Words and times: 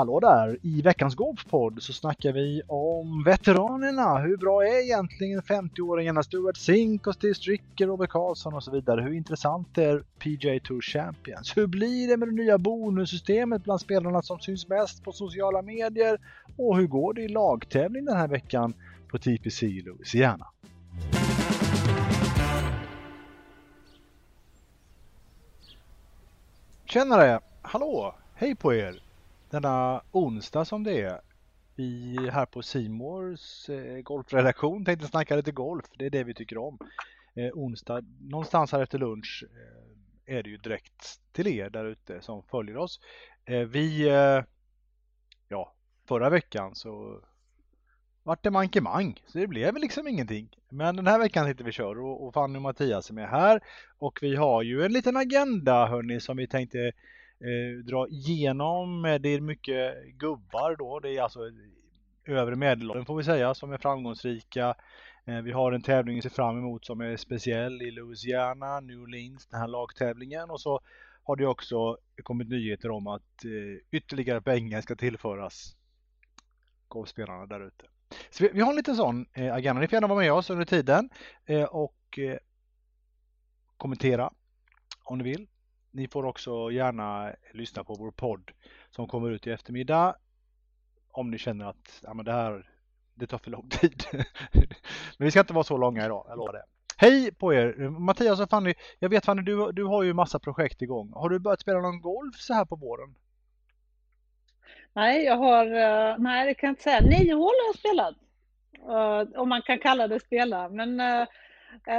Hallå 0.00 0.20
där! 0.20 0.58
I 0.62 0.82
veckans 0.82 1.14
golfpodd 1.14 1.82
så 1.82 1.92
snackar 1.92 2.32
vi 2.32 2.62
om 2.66 3.24
veteranerna. 3.24 4.18
Hur 4.18 4.36
bra 4.36 4.64
är 4.64 4.84
egentligen 4.84 5.42
50-åringarna 5.42 6.22
Stuart 6.22 6.56
Sink 6.56 7.06
och 7.06 7.14
Steve 7.14 7.34
Stricker, 7.34 7.86
Robert 7.86 8.10
Karlsson 8.10 8.54
och 8.54 8.64
så 8.64 8.70
vidare? 8.70 9.00
Hur 9.00 9.12
intressant 9.12 9.78
är 9.78 10.02
PJ 10.18 10.60
Tour 10.60 10.80
Champions? 10.80 11.56
Hur 11.56 11.66
blir 11.66 12.08
det 12.08 12.16
med 12.16 12.28
det 12.28 12.34
nya 12.34 12.58
bonussystemet 12.58 13.64
bland 13.64 13.80
spelarna 13.80 14.22
som 14.22 14.38
syns 14.40 14.68
mest 14.68 15.04
på 15.04 15.12
sociala 15.12 15.62
medier? 15.62 16.18
Och 16.56 16.76
hur 16.76 16.86
går 16.86 17.14
det 17.14 17.22
i 17.22 17.28
lagtävling 17.28 18.04
den 18.04 18.16
här 18.16 18.28
veckan 18.28 18.74
på 19.10 19.18
TPC 19.18 19.66
i 19.66 19.82
Louisiana? 19.82 20.46
Tjenare! 26.84 27.40
Hallå! 27.62 28.14
Hej 28.34 28.54
på 28.54 28.74
er! 28.74 29.09
Denna 29.50 30.02
onsdag 30.10 30.64
som 30.64 30.84
det 30.84 31.00
är. 31.00 31.20
Vi 31.76 32.16
här 32.32 32.46
på 32.46 32.62
Simors 32.62 33.68
eh, 33.68 34.00
golfredaktion 34.02 34.84
tänkte 34.84 35.06
snacka 35.06 35.36
lite 35.36 35.52
golf. 35.52 35.84
Det 35.98 36.06
är 36.06 36.10
det 36.10 36.24
vi 36.24 36.34
tycker 36.34 36.58
om. 36.58 36.78
Eh, 37.34 37.50
onsdag, 37.54 38.00
någonstans 38.20 38.72
här 38.72 38.82
efter 38.82 38.98
lunch 38.98 39.44
eh, 40.26 40.36
är 40.36 40.42
det 40.42 40.50
ju 40.50 40.56
direkt 40.56 41.20
till 41.32 41.46
er 41.46 41.70
där 41.70 41.84
ute 41.84 42.22
som 42.22 42.42
följer 42.42 42.76
oss. 42.76 43.00
Eh, 43.44 43.60
vi, 43.60 44.08
eh, 44.08 44.44
ja, 45.48 45.74
förra 46.08 46.30
veckan 46.30 46.74
så 46.74 47.20
vart 48.22 48.42
det 48.42 48.50
mankemang, 48.50 49.22
så 49.26 49.38
det 49.38 49.46
blev 49.46 49.76
liksom 49.76 50.08
ingenting. 50.08 50.56
Men 50.68 50.96
den 50.96 51.06
här 51.06 51.18
veckan 51.18 51.46
sitter 51.46 51.64
vi 51.64 51.72
kör 51.72 52.00
och, 52.00 52.26
och 52.26 52.34
Fanny 52.34 52.58
och 52.58 52.62
Mattias 52.62 53.06
som 53.06 53.18
är 53.18 53.26
här 53.26 53.60
och 53.98 54.18
vi 54.22 54.36
har 54.36 54.62
ju 54.62 54.84
en 54.84 54.92
liten 54.92 55.16
agenda 55.16 55.86
hörni 55.86 56.20
som 56.20 56.36
vi 56.36 56.46
tänkte 56.46 56.92
eh, 57.40 57.84
dra 57.84 58.08
igenom. 58.08 59.04
Eh, 59.04 59.14
det 59.14 59.28
är 59.28 59.40
mycket 59.40 60.04
gubbar 60.14 60.76
då. 60.76 61.00
Det 61.00 61.16
är 61.16 61.22
alltså 61.22 61.40
övre 62.24 62.56
medelåldern 62.56 63.04
får 63.04 63.16
vi 63.16 63.24
säga 63.24 63.54
som 63.54 63.72
är 63.72 63.78
framgångsrika. 63.78 64.74
Eh, 65.24 65.40
vi 65.40 65.52
har 65.52 65.72
en 65.72 65.82
tävling 65.82 66.18
att 66.18 66.24
se 66.24 66.30
fram 66.30 66.58
emot 66.58 66.84
som 66.84 67.00
är 67.00 67.16
speciell 67.16 67.82
i 67.82 67.90
Louisiana, 67.90 68.80
New 68.80 69.00
Orleans, 69.00 69.46
den 69.46 69.60
här 69.60 69.68
lagtävlingen 69.68 70.50
och 70.50 70.60
så 70.60 70.80
har 71.22 71.36
det 71.36 71.46
också 71.46 71.96
kommit 72.22 72.48
nyheter 72.48 72.90
om 72.90 73.06
att 73.06 73.44
eh, 73.44 73.98
ytterligare 73.98 74.40
pengar 74.40 74.80
ska 74.80 74.96
tillföras 74.96 75.76
golfspelarna 76.88 77.46
där 77.46 77.66
ute. 77.66 77.84
Så 78.30 78.44
vi, 78.44 78.50
vi, 78.52 78.60
har 78.60 78.70
en 78.70 78.76
liten 78.76 78.96
sån 78.96 79.26
eh, 79.32 79.54
agenda. 79.54 79.80
Ni 79.80 79.88
får 79.88 79.94
gärna 79.96 80.06
vara 80.06 80.18
med 80.18 80.32
oss 80.32 80.50
under 80.50 80.64
tiden 80.64 81.10
eh, 81.46 81.64
och 81.64 82.18
eh, 82.18 82.36
kommentera 83.76 84.32
om 85.04 85.18
ni 85.18 85.24
vill. 85.24 85.46
Ni 85.90 86.08
får 86.08 86.24
också 86.24 86.70
gärna 86.70 87.32
lyssna 87.52 87.84
på 87.84 87.94
vår 87.94 88.10
podd 88.10 88.50
som 88.90 89.08
kommer 89.08 89.30
ut 89.30 89.46
i 89.46 89.50
eftermiddag. 89.50 90.16
Om 91.12 91.30
ni 91.30 91.38
känner 91.38 91.64
att 91.64 92.00
ja, 92.02 92.14
men 92.14 92.24
det 92.24 92.32
här 92.32 92.70
det 93.14 93.26
tar 93.26 93.38
för 93.38 93.50
lång 93.50 93.68
tid. 93.80 94.04
men 95.18 95.24
vi 95.24 95.30
ska 95.30 95.40
inte 95.40 95.52
vara 95.52 95.64
så 95.64 95.76
långa 95.76 96.04
idag, 96.04 96.26
jag 96.28 96.38
lovar 96.38 96.52
det. 96.52 96.64
Hej 96.96 97.34
på 97.34 97.54
er! 97.54 97.88
Mattias 97.88 98.40
och 98.40 98.50
Fanny, 98.50 98.74
jag 98.98 99.08
vet 99.08 99.24
Fanny, 99.24 99.42
du, 99.42 99.72
du 99.72 99.84
har 99.84 100.02
ju 100.02 100.14
massa 100.14 100.38
projekt 100.38 100.82
igång. 100.82 101.12
Har 101.14 101.28
du 101.28 101.38
börjat 101.38 101.60
spela 101.60 101.80
någon 101.80 102.00
golf 102.00 102.36
så 102.36 102.54
här 102.54 102.64
på 102.64 102.76
våren? 102.76 103.14
Nej, 104.92 105.24
jag 105.24 105.36
har, 105.36 105.66
eh, 105.66 106.18
nej 106.18 106.46
det 106.46 106.54
kan 106.54 106.66
jag 106.66 106.72
inte 106.72 106.82
säga. 106.82 107.00
Nio 107.00 107.34
hål 107.34 107.44
har 107.44 107.66
jag 107.66 107.78
spelat. 107.78 108.14
Uh, 108.88 109.40
om 109.40 109.48
man 109.48 109.62
kan 109.62 109.78
kalla 109.78 110.08
det 110.08 110.20
spela, 110.20 110.68
men 110.68 111.00
uh, 111.00 111.26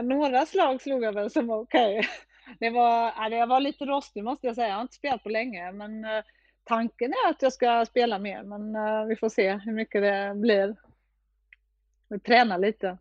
några 0.04 0.46
slag 0.46 0.82
slog 0.82 1.04
jag 1.04 1.14
väl 1.14 1.30
som 1.30 1.48
var 1.48 1.58
okej. 1.60 2.00
Okay 2.00 2.10
det 2.60 2.70
var, 2.70 3.30
jag 3.32 3.48
var 3.48 3.60
lite 3.60 3.86
rostig 3.86 4.24
måste 4.24 4.48
jag 4.48 4.56
säga. 4.56 4.68
Jag 4.68 4.76
har 4.76 4.82
inte 4.82 4.94
spelat 4.94 5.24
på 5.24 5.30
länge, 5.30 5.72
men 5.72 6.06
eh, 6.06 6.24
tanken 6.64 7.14
är 7.14 7.30
att 7.30 7.42
jag 7.42 7.54
ska 7.54 7.86
spela 7.86 8.20
mer, 8.20 8.44
men 8.44 8.76
eh, 8.76 9.06
vi 9.06 9.16
får 9.16 9.30
se 9.30 9.54
hur 9.54 9.74
mycket 9.74 10.02
det 10.02 10.34
blir. 10.36 10.76
Vi 12.10 12.20
tränar 12.20 12.58
lite. 12.58 12.98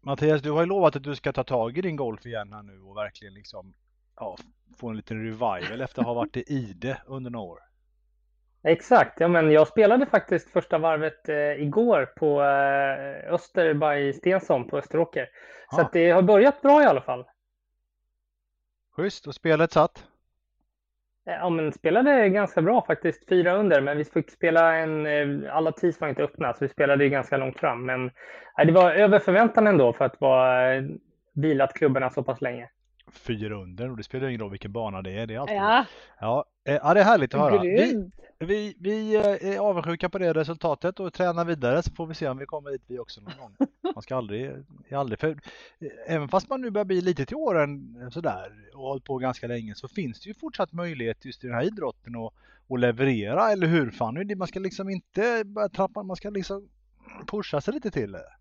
Mattias, 0.00 0.42
du 0.42 0.50
har 0.50 0.60
ju 0.60 0.66
lovat 0.66 0.96
att 0.96 1.02
du 1.02 1.16
ska 1.16 1.32
ta 1.32 1.44
tag 1.44 1.78
i 1.78 1.80
din 1.80 1.96
golf 1.96 2.26
igen 2.26 2.52
här 2.52 2.62
nu 2.62 2.82
och 2.82 2.96
verkligen 2.96 3.34
liksom 3.34 3.74
ja, 4.16 4.36
få 4.76 4.88
en 4.88 4.96
liten 4.96 5.24
revival 5.24 5.80
efter 5.80 6.00
att 6.00 6.06
ha 6.06 6.14
varit 6.14 6.36
i 6.36 6.44
ide 6.46 7.02
under 7.06 7.30
några 7.30 7.46
år. 7.46 7.58
Exakt, 8.62 9.20
ja 9.20 9.28
men 9.28 9.50
jag 9.50 9.68
spelade 9.68 10.06
faktiskt 10.06 10.50
första 10.50 10.78
varvet 10.78 11.28
eh, 11.28 11.62
igår 11.62 12.06
på 12.16 12.42
eh, 12.42 13.34
Öster 13.34 13.74
by 13.74 14.12
Stensson 14.12 14.68
på 14.68 14.78
Österåker. 14.78 15.28
Så 15.70 15.80
att 15.80 15.92
det 15.92 16.10
har 16.10 16.22
börjat 16.22 16.62
bra 16.62 16.82
i 16.82 16.86
alla 16.86 17.00
fall. 17.00 17.24
Schysst, 19.00 19.26
och 19.26 19.34
spelet 19.34 19.72
satt? 19.72 20.06
Eh, 21.26 21.34
ja, 21.34 21.50
men 21.50 21.72
spelade 21.72 22.28
ganska 22.28 22.62
bra 22.62 22.84
faktiskt, 22.86 23.28
fyra 23.28 23.52
under, 23.54 23.80
men 23.80 23.96
vi 23.96 24.04
fick 24.04 24.30
spela 24.30 24.76
en, 24.76 25.06
eh, 25.06 25.56
alla 25.56 25.72
tis 25.72 26.00
var 26.00 26.08
inte 26.08 26.22
öppna, 26.22 26.52
så 26.52 26.58
vi 26.60 26.68
spelade 26.68 27.04
ju 27.04 27.10
ganska 27.10 27.36
långt 27.36 27.58
fram. 27.58 27.86
Men 27.86 28.06
eh, 28.58 28.66
det 28.66 28.72
var 28.72 28.92
över 28.92 29.18
förväntan 29.18 29.66
ändå 29.66 29.92
för 29.92 30.04
att 30.04 30.20
vara 30.20 30.82
vilat 31.34 31.74
klubborna 31.74 32.10
så 32.10 32.22
pass 32.22 32.40
länge 32.40 32.68
fyra 33.10 33.54
under 33.54 33.90
och 33.90 33.96
det 33.96 34.02
spelar 34.02 34.28
ingen 34.28 34.40
roll 34.40 34.50
vilken 34.50 34.72
bana 34.72 35.02
det 35.02 35.10
är. 35.10 35.26
Det 35.26 35.34
är 35.34 35.38
alltid 35.38 35.56
ja. 35.56 35.84
Ja, 36.20 36.44
eh, 36.64 36.74
ja, 36.74 36.94
det 36.94 37.00
är 37.00 37.04
härligt 37.04 37.34
att 37.34 37.40
höra. 37.40 37.60
Vi, 37.62 38.10
vi, 38.38 38.74
vi 38.78 39.14
eh, 39.14 39.52
är 39.52 39.58
avundsjuka 39.58 40.08
på 40.08 40.18
det 40.18 40.32
resultatet 40.32 41.00
och 41.00 41.12
tränar 41.12 41.44
vidare 41.44 41.82
så 41.82 41.90
får 41.92 42.06
vi 42.06 42.14
se 42.14 42.28
om 42.28 42.38
vi 42.38 42.46
kommer 42.46 42.70
dit 42.70 42.82
vi 42.86 42.98
också 42.98 43.20
någon 43.20 43.32
gång. 43.38 43.68
Man 43.94 44.02
ska 44.02 44.16
aldrig, 44.16 44.52
aldrig 44.92 45.18
för, 45.18 45.30
eh, 45.30 45.36
även 46.06 46.28
fast 46.28 46.48
man 46.48 46.60
nu 46.60 46.70
börjar 46.70 46.84
bli 46.84 47.00
lite 47.00 47.26
till 47.26 47.36
åren 47.36 47.96
sådär 48.12 48.52
och 48.74 48.82
hållit 48.82 49.04
på 49.04 49.18
ganska 49.18 49.46
länge 49.46 49.74
så 49.74 49.88
finns 49.88 50.20
det 50.20 50.28
ju 50.28 50.34
fortsatt 50.34 50.72
möjlighet 50.72 51.24
just 51.24 51.44
i 51.44 51.46
den 51.46 51.56
här 51.56 51.64
idrotten 51.64 52.16
att, 52.16 52.32
att 52.70 52.80
leverera, 52.80 53.52
eller 53.52 53.66
hur 53.66 53.90
Fanny? 53.90 54.34
Man 54.34 54.48
ska 54.48 54.60
liksom 54.60 54.88
inte 54.88 55.42
börja 55.44 55.68
trappa, 55.68 56.02
man 56.02 56.16
ska 56.16 56.30
liksom 56.30 56.68
pusha 57.26 57.60
sig 57.60 57.74
lite 57.74 57.90
till 57.90 58.12
det. 58.12 58.39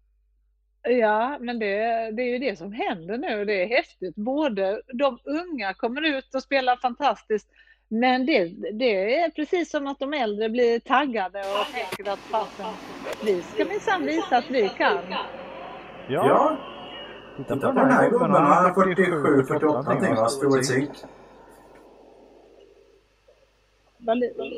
Ja, 0.84 1.38
men 1.40 1.60
det, 1.60 1.76
det 2.12 2.22
är 2.22 2.30
ju 2.30 2.40
det 2.40 2.56
som 2.56 2.74
händer 2.74 3.18
nu. 3.18 3.46
Det 3.46 3.64
är 3.64 3.68
häftigt. 3.68 4.16
Både 4.16 4.82
de 4.94 5.20
unga 5.24 5.74
kommer 5.74 6.02
ut 6.02 6.36
och 6.36 6.44
spelar 6.44 6.76
fantastiskt, 6.76 7.48
men 7.88 8.26
det, 8.26 8.46
det 8.74 9.20
är 9.20 9.30
precis 9.30 9.72
som 9.72 9.88
att 9.88 10.00
de 10.00 10.14
äldre 10.14 10.50
blir 10.50 10.80
taggade 10.80 11.40
och 11.40 11.74
tänker 11.74 12.12
att 12.12 12.20
fasen, 12.20 12.74
vi 13.26 13.42
ska 13.42 13.66
minsann 13.66 14.06
visa 14.06 14.38
att 14.38 14.50
vi 14.50 14.70
kan. 14.70 14.98
Ja. 16.08 16.58
Titta 17.38 17.56
på 17.56 17.72
den 17.72 17.92
här 17.92 18.10
gubben, 18.10 18.32
han 18.32 18.66
har 18.66 18.74
47, 18.74 19.44
48 19.44 19.82
någonting 19.82 20.16
va? 20.16 20.30
Stuart 20.30 20.66
Zink. 20.66 20.90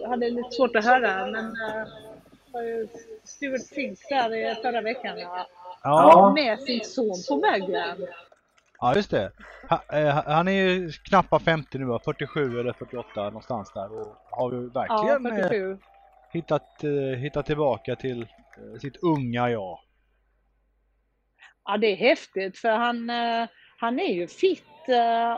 Jag 0.01 0.10
hade 0.10 0.30
lite 0.30 0.51
svårt 0.51 0.75
att 0.75 0.86
höra, 0.86 1.25
men 1.25 1.45
uh, 1.45 2.88
Stuart 3.24 3.62
Zink 3.62 4.00
där 4.10 4.62
förra 4.62 4.81
veckan. 4.81 5.19
Ja. 5.19 5.48
Ja. 5.83 6.31
Med 6.36 6.60
sin 6.60 6.83
son 6.83 7.16
på 7.30 7.39
väggen. 7.39 8.07
Ja, 8.80 8.95
just 8.95 9.12
det. 9.12 9.31
Eh, 9.94 10.24
han 10.25 10.48
är 10.48 10.51
ju 10.51 10.92
knappa 10.92 11.39
50 11.39 11.78
nu, 11.78 12.00
47 12.06 12.60
eller 12.60 12.74
48 12.74 13.24
någonstans 13.24 13.72
där 13.74 14.00
och 14.00 14.16
har 14.31 14.51
ju 14.51 14.69
verkligen 14.69 15.38
ja, 15.38 15.56
eh, 15.56 15.78
hittat, 16.31 16.83
eh, 16.83 17.19
hittat 17.19 17.45
tillbaka 17.45 17.95
till 17.95 18.28
sitt 18.81 18.98
unga 19.04 19.50
jag. 19.50 19.80
Ja, 21.66 21.78
det 21.78 21.88
är 21.88 21.95
häftigt 21.95 22.57
för 22.57 22.69
han, 22.69 23.10
han 23.78 24.00
är 24.00 24.13
ju 24.13 24.28
fit 24.28 24.63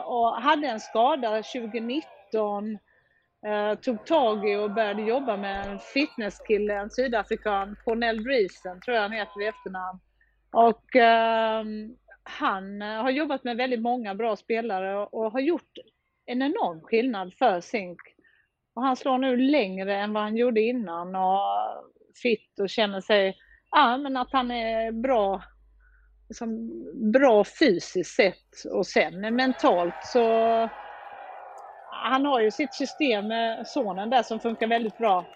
och 0.04 0.42
hade 0.42 0.66
en 0.66 0.80
skada 0.80 1.42
2019 1.42 2.78
tog 3.80 4.06
tag 4.06 4.50
i 4.50 4.56
och 4.56 4.70
började 4.70 5.02
jobba 5.02 5.36
med 5.36 5.66
en 5.66 5.78
fitnesskille, 5.78 6.74
en 6.74 6.90
sydafrikan, 6.90 7.76
Cornell 7.84 8.24
Dreesen 8.24 8.80
tror 8.80 8.94
jag 8.94 9.02
han 9.02 9.12
heter 9.12 9.42
i 9.42 9.46
efternamn. 9.46 10.00
Och 10.54 10.96
eh, 10.96 11.64
han 12.22 12.80
har 12.80 13.10
jobbat 13.10 13.44
med 13.44 13.56
väldigt 13.56 13.80
många 13.80 14.14
bra 14.14 14.36
spelare 14.36 14.96
och 14.96 15.32
har 15.32 15.40
gjort 15.40 15.78
en 16.26 16.42
enorm 16.42 16.80
skillnad 16.80 17.34
för 17.34 17.60
Zink. 17.60 18.00
Och 18.74 18.82
han 18.82 18.96
slår 18.96 19.18
nu 19.18 19.36
längre 19.36 19.96
än 19.96 20.12
vad 20.12 20.22
han 20.22 20.36
gjorde 20.36 20.60
innan 20.60 21.16
och 21.16 21.40
fit 22.22 22.60
och 22.60 22.68
känner 22.68 23.00
sig, 23.00 23.36
ja 23.70 23.96
men 23.96 24.16
att 24.16 24.32
han 24.32 24.50
är 24.50 24.92
bra, 24.92 25.42
liksom, 26.28 26.70
bra 27.12 27.44
fysiskt 27.44 28.16
sett 28.16 28.64
och 28.72 28.86
sen 28.86 29.34
mentalt 29.34 29.94
så 30.04 30.28
han 31.90 32.26
har 32.26 32.40
ju 32.40 32.50
sitt 32.50 32.74
system 32.74 33.28
med 33.28 33.66
sonen 33.66 34.10
där 34.10 34.22
som 34.22 34.40
funkar 34.40 34.66
väldigt 34.66 34.98
bra. 34.98 35.26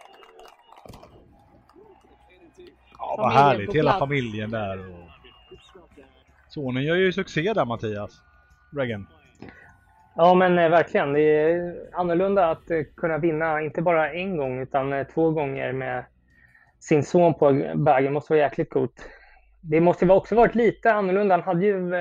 Ja, 2.99 3.15
vad 3.19 3.33
härligt. 3.33 3.75
Hela 3.75 3.99
familjen 3.99 4.51
där. 4.51 4.79
Och... 4.79 5.08
Sonen 6.59 6.83
gör 6.83 6.97
ju 6.97 7.13
succé 7.13 7.53
där, 7.53 7.65
Mattias. 7.65 8.23
Reagan. 8.77 9.07
Ja, 10.17 10.35
men 10.35 10.59
eh, 10.59 10.69
verkligen. 10.69 11.13
Det 11.13 11.21
är 11.21 11.75
annorlunda 11.93 12.51
att 12.51 12.71
eh, 12.71 12.83
kunna 12.97 13.19
vinna, 13.19 13.63
inte 13.63 13.83
bara 13.83 14.13
en 14.13 14.37
gång, 14.37 14.61
utan 14.61 14.93
eh, 14.93 15.07
två 15.07 15.31
gånger 15.31 15.73
med 15.73 16.05
sin 16.81 17.03
son 17.03 17.35
på 17.35 17.53
bagen. 17.75 18.05
Det 18.05 18.11
måste 18.11 18.33
vara 18.33 18.41
jäkligt 18.41 18.71
coolt. 18.71 19.09
Det 19.61 19.81
måste 19.81 20.07
också 20.07 20.35
varit 20.35 20.55
lite 20.55 20.93
annorlunda. 20.93 21.35
Han 21.35 21.45
hade 21.45 21.67
ju 21.67 21.93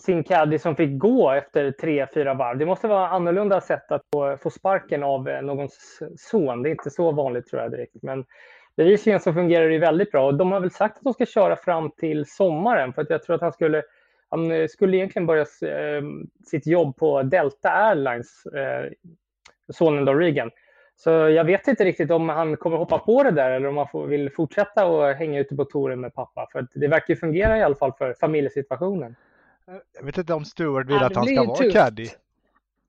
sin 0.00 0.24
caddy 0.24 0.58
som 0.58 0.76
fick 0.76 0.98
gå 0.98 1.30
efter 1.30 1.70
tre, 1.70 2.06
fyra 2.14 2.34
varv. 2.34 2.58
Det 2.58 2.66
måste 2.66 2.88
vara 2.88 3.08
annorlunda 3.08 3.60
sätt 3.60 3.92
att 3.92 4.02
få, 4.12 4.36
få 4.36 4.50
sparken 4.50 5.02
av 5.02 5.24
någons 5.42 6.02
son. 6.18 6.62
Det 6.62 6.68
är 6.68 6.70
inte 6.70 6.90
så 6.90 7.12
vanligt 7.12 7.46
tror 7.46 7.62
jag 7.62 7.70
direkt. 7.70 8.02
Men 8.02 8.24
bevisligen 8.76 9.20
så 9.20 9.32
fungerar 9.32 9.68
det 9.68 9.78
väldigt 9.78 10.10
bra. 10.10 10.26
Och 10.26 10.34
de 10.34 10.52
har 10.52 10.60
väl 10.60 10.70
sagt 10.70 10.96
att 10.96 11.04
de 11.04 11.12
ska 11.12 11.26
köra 11.26 11.56
fram 11.56 11.90
till 11.90 12.26
sommaren 12.26 12.92
för 12.92 13.02
att 13.02 13.10
jag 13.10 13.22
tror 13.22 13.36
att 13.36 13.42
han 13.42 13.52
skulle 13.52 13.82
han 14.32 14.50
eh, 14.50 14.68
skulle 14.68 14.96
egentligen 14.96 15.26
börja 15.26 15.42
eh, 15.42 16.02
sitt 16.44 16.66
jobb 16.66 16.96
på 16.96 17.22
Delta 17.22 17.70
Airlines, 17.70 18.46
eh, 18.46 18.92
sonen 19.72 20.04
då 20.04 20.14
Regan. 20.14 20.50
Så 20.96 21.10
jag 21.10 21.44
vet 21.44 21.68
inte 21.68 21.84
riktigt 21.84 22.10
om 22.10 22.28
han 22.28 22.56
kommer 22.56 22.76
hoppa 22.76 22.98
på 22.98 23.22
det 23.22 23.30
där 23.30 23.50
eller 23.50 23.68
om 23.68 23.76
han 23.76 23.88
får, 23.88 24.06
vill 24.06 24.30
fortsätta 24.30 24.86
och 24.86 25.14
hänga 25.14 25.40
ute 25.40 25.56
på 25.56 25.64
touren 25.64 26.00
med 26.00 26.14
pappa. 26.14 26.48
För 26.52 26.66
det 26.74 26.88
verkar 26.88 27.14
ju 27.14 27.20
fungera 27.20 27.58
i 27.58 27.62
alla 27.62 27.74
fall 27.74 27.92
för 27.92 28.14
familjesituationen. 28.20 29.16
Jag 29.98 30.04
vet 30.04 30.18
inte 30.18 30.34
om 30.34 30.44
Stuart 30.44 30.86
vill 30.86 30.96
att 30.96 31.16
han 31.16 31.26
ska 31.26 31.44
vara 31.44 31.70
caddy. 31.70 32.08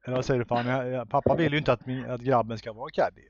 Eller 0.05 0.15
vad 0.15 0.25
säger 0.25 0.39
du? 0.39 0.45
Fan? 0.45 1.07
Pappa 1.07 1.35
vill 1.35 1.51
ju 1.51 1.57
inte 1.57 1.73
att, 1.73 1.85
min, 1.85 2.05
att 2.05 2.21
grabben 2.21 2.57
ska 2.57 2.73
vara 2.73 2.89
caddy. 2.89 3.21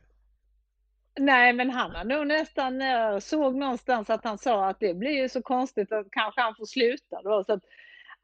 Nej, 1.19 1.53
men 1.53 1.69
han 1.69 1.91
har 1.91 2.03
nog 2.03 2.27
nästan, 2.27 2.79
jag 2.79 3.23
såg 3.23 3.55
någonstans 3.55 4.09
att 4.09 4.23
han 4.23 4.37
sa 4.37 4.69
att 4.69 4.79
det 4.79 4.93
blir 4.93 5.21
ju 5.21 5.29
så 5.29 5.41
konstigt 5.41 5.91
att 5.91 6.07
kanske 6.11 6.41
han 6.41 6.55
får 6.55 6.65
sluta 6.65 7.21
då. 7.21 7.43
Så 7.43 7.53
att 7.53 7.63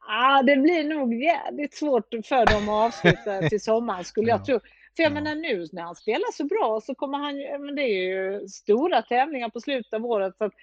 Ah, 0.08 0.44
det 0.44 0.58
blir 0.58 0.84
nog 0.84 1.14
jävligt 1.14 1.74
svårt 1.74 2.14
för 2.26 2.46
dem 2.46 2.70
att 2.70 2.86
avsluta 2.86 3.42
till 3.50 3.62
sommaren 3.62 4.04
skulle 4.06 4.30
jag 4.30 4.46
tro. 4.46 4.60
För 4.96 5.04
jag 5.04 5.14
menar 5.14 5.36
nu 5.36 5.68
när 5.72 5.82
han 5.82 5.96
spelar 5.96 6.32
så 6.32 6.46
bra 6.46 6.82
så 6.82 6.96
kommer 6.96 7.18
han 7.18 7.66
men 7.66 7.76
det 7.76 7.82
är 7.82 8.04
ju 8.04 8.48
stora 8.48 9.02
tävlingar 9.02 9.50
på 9.50 9.60
slutet 9.60 9.94
av 9.94 10.06
året. 10.06 10.38
Så 10.38 10.44
att 10.44 10.54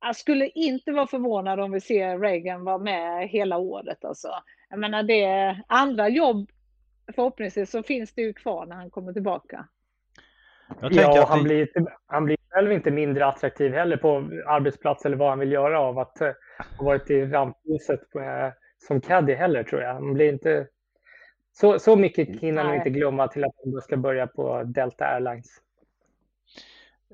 jag 0.00 0.16
skulle 0.16 0.48
inte 0.48 0.92
vara 0.92 1.06
förvånad 1.06 1.60
om 1.60 1.72
vi 1.72 1.80
ser 1.80 2.18
Reagan 2.18 2.64
vara 2.64 2.78
med 2.78 3.28
hela 3.28 3.58
året. 3.58 4.04
Alltså. 4.04 4.28
Jag 4.70 4.78
menar 4.78 5.02
det 5.02 5.22
är 5.24 5.62
andra 5.66 6.08
jobb 6.08 6.50
förhoppningsvis 7.14 7.70
så 7.70 7.82
finns 7.82 8.14
det 8.14 8.22
ju 8.22 8.32
kvar 8.32 8.66
när 8.66 8.76
han 8.76 8.90
kommer 8.90 9.12
tillbaka. 9.12 9.68
Ja, 10.80 11.26
han, 11.28 11.44
blir, 11.44 11.68
han 12.06 12.24
blir 12.24 12.36
själv 12.50 12.72
inte 12.72 12.90
mindre 12.90 13.26
attraktiv 13.26 13.72
heller 13.72 13.96
på 13.96 14.16
arbetsplats 14.46 15.04
eller 15.04 15.16
vad 15.16 15.28
han 15.28 15.38
vill 15.38 15.52
göra 15.52 15.80
av 15.80 15.98
att 15.98 16.18
ha 16.78 16.84
varit 16.84 17.10
i 17.10 17.26
rampljuset 17.26 18.00
som 18.78 19.00
caddy 19.00 19.34
heller 19.34 19.62
tror 19.62 19.82
jag. 19.82 20.02
Man 20.02 20.14
blir 20.14 20.32
inte... 20.32 20.66
Så, 21.52 21.78
så 21.78 21.96
mycket 21.96 22.28
hinner 22.28 22.64
man 22.64 22.74
inte 22.74 22.90
glömma 22.90 23.28
till 23.28 23.44
att 23.44 23.54
man 23.72 23.82
ska 23.82 23.96
börja 23.96 24.26
på 24.26 24.62
Delta 24.62 25.04
Airlines. 25.04 25.46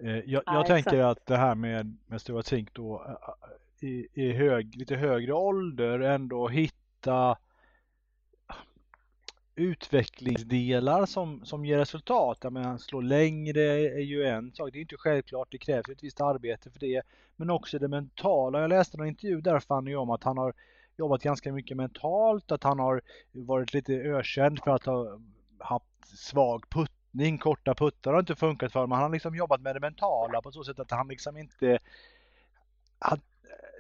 Eh, 0.03 0.19
jag, 0.19 0.43
jag 0.47 0.67
tänker 0.67 0.99
att 0.99 1.27
det 1.27 1.37
här 1.37 1.55
med, 1.55 1.99
med 2.07 2.21
Stuart 2.21 2.47
Zink 2.47 2.75
då 2.75 3.05
eh, 3.09 3.89
i, 3.89 4.09
i 4.15 4.33
hög, 4.33 4.77
lite 4.77 4.97
högre 4.97 5.33
ålder 5.33 6.01
ändå 6.01 6.49
hitta 6.49 7.39
utvecklingsdelar 9.55 11.07
som, 11.07 11.45
som 11.45 11.65
ger 11.65 11.79
resultat. 11.79 12.39
Jag 12.41 12.53
menar, 12.53 12.79
slå 12.79 13.01
längre 13.01 13.63
är 13.73 14.01
ju 14.01 14.25
en 14.25 14.53
sak. 14.53 14.71
Det 14.73 14.79
är 14.79 14.81
inte 14.81 14.97
självklart, 14.97 15.49
det 15.51 15.59
krävs 15.59 15.89
ett 15.89 16.03
visst 16.03 16.21
arbete 16.21 16.71
för 16.71 16.81
det. 16.81 17.03
Men 17.37 17.51
också 17.51 17.79
det 17.79 17.89
mentala. 17.89 18.61
Jag 18.61 18.69
läste 18.69 18.97
en 18.99 19.07
intervju 19.07 19.41
där 19.41 19.61
Fanny 19.61 19.95
om 19.95 20.11
att 20.11 20.25
han 20.25 20.39
har 20.39 20.55
jobbat 20.97 21.23
ganska 21.23 21.53
mycket 21.53 21.77
mentalt, 21.77 22.53
att 22.53 22.63
han 22.63 22.79
har 22.79 23.03
varit 23.33 23.75
lite 23.75 23.95
ökänd 23.95 24.59
för 24.65 24.71
att 24.71 24.87
ha 24.87 25.19
haft 25.59 26.19
svag 26.19 26.65
puttning, 26.71 27.39
korta 27.39 27.75
puttar 27.75 28.13
har 28.13 28.21
inte 28.21 28.37
funkat 28.37 28.73
för 28.73 28.81
honom. 28.81 28.93
Han 28.93 29.03
har 29.03 29.11
liksom 29.11 29.37
jobbat 29.37 29.61
med 29.61 29.77
det 29.77 29.81
mentala 29.81 30.43
på 30.43 30.53
så 30.53 30.65
sätt 30.65 30.79
att 30.79 30.91
han 30.91 31.09
liksom 31.09 31.37
inte... 31.37 31.79
Han, 32.99 33.21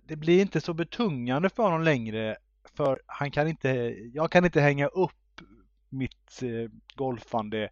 det 0.06 0.16
blir 0.16 0.40
inte 0.40 0.60
så 0.60 0.74
betungande 0.74 1.50
för 1.50 1.62
honom 1.62 1.82
längre 1.82 2.36
för 2.76 3.02
han 3.06 3.30
kan 3.30 3.48
inte, 3.48 3.68
jag 4.14 4.30
kan 4.30 4.44
inte 4.44 4.60
hänga 4.60 4.86
upp 4.86 5.21
mitt 5.92 6.42
eh, 6.42 6.70
golfande 6.94 7.68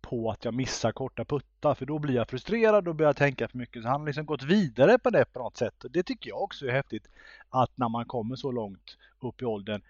på 0.00 0.30
att 0.30 0.44
jag 0.44 0.54
missar 0.54 0.92
korta 0.92 1.24
puttar 1.24 1.74
för 1.74 1.86
då 1.86 1.98
blir 1.98 2.14
jag 2.14 2.28
frustrerad 2.28 2.88
och 2.88 2.94
börjar 2.94 3.12
tänka 3.12 3.48
för 3.48 3.58
mycket. 3.58 3.82
Så 3.82 3.88
han 3.88 4.00
har 4.00 4.06
liksom 4.06 4.26
gått 4.26 4.42
vidare 4.42 4.98
på 4.98 5.10
det 5.10 5.24
på 5.32 5.38
något 5.38 5.56
sätt. 5.56 5.84
Och 5.84 5.90
det 5.90 6.02
tycker 6.02 6.30
jag 6.30 6.42
också 6.42 6.66
är 6.66 6.72
häftigt 6.72 7.08
att 7.50 7.70
när 7.74 7.88
man 7.88 8.04
kommer 8.04 8.36
så 8.36 8.52
långt 8.52 8.96
upp 9.20 9.42
i 9.42 9.44
åldern 9.44 9.82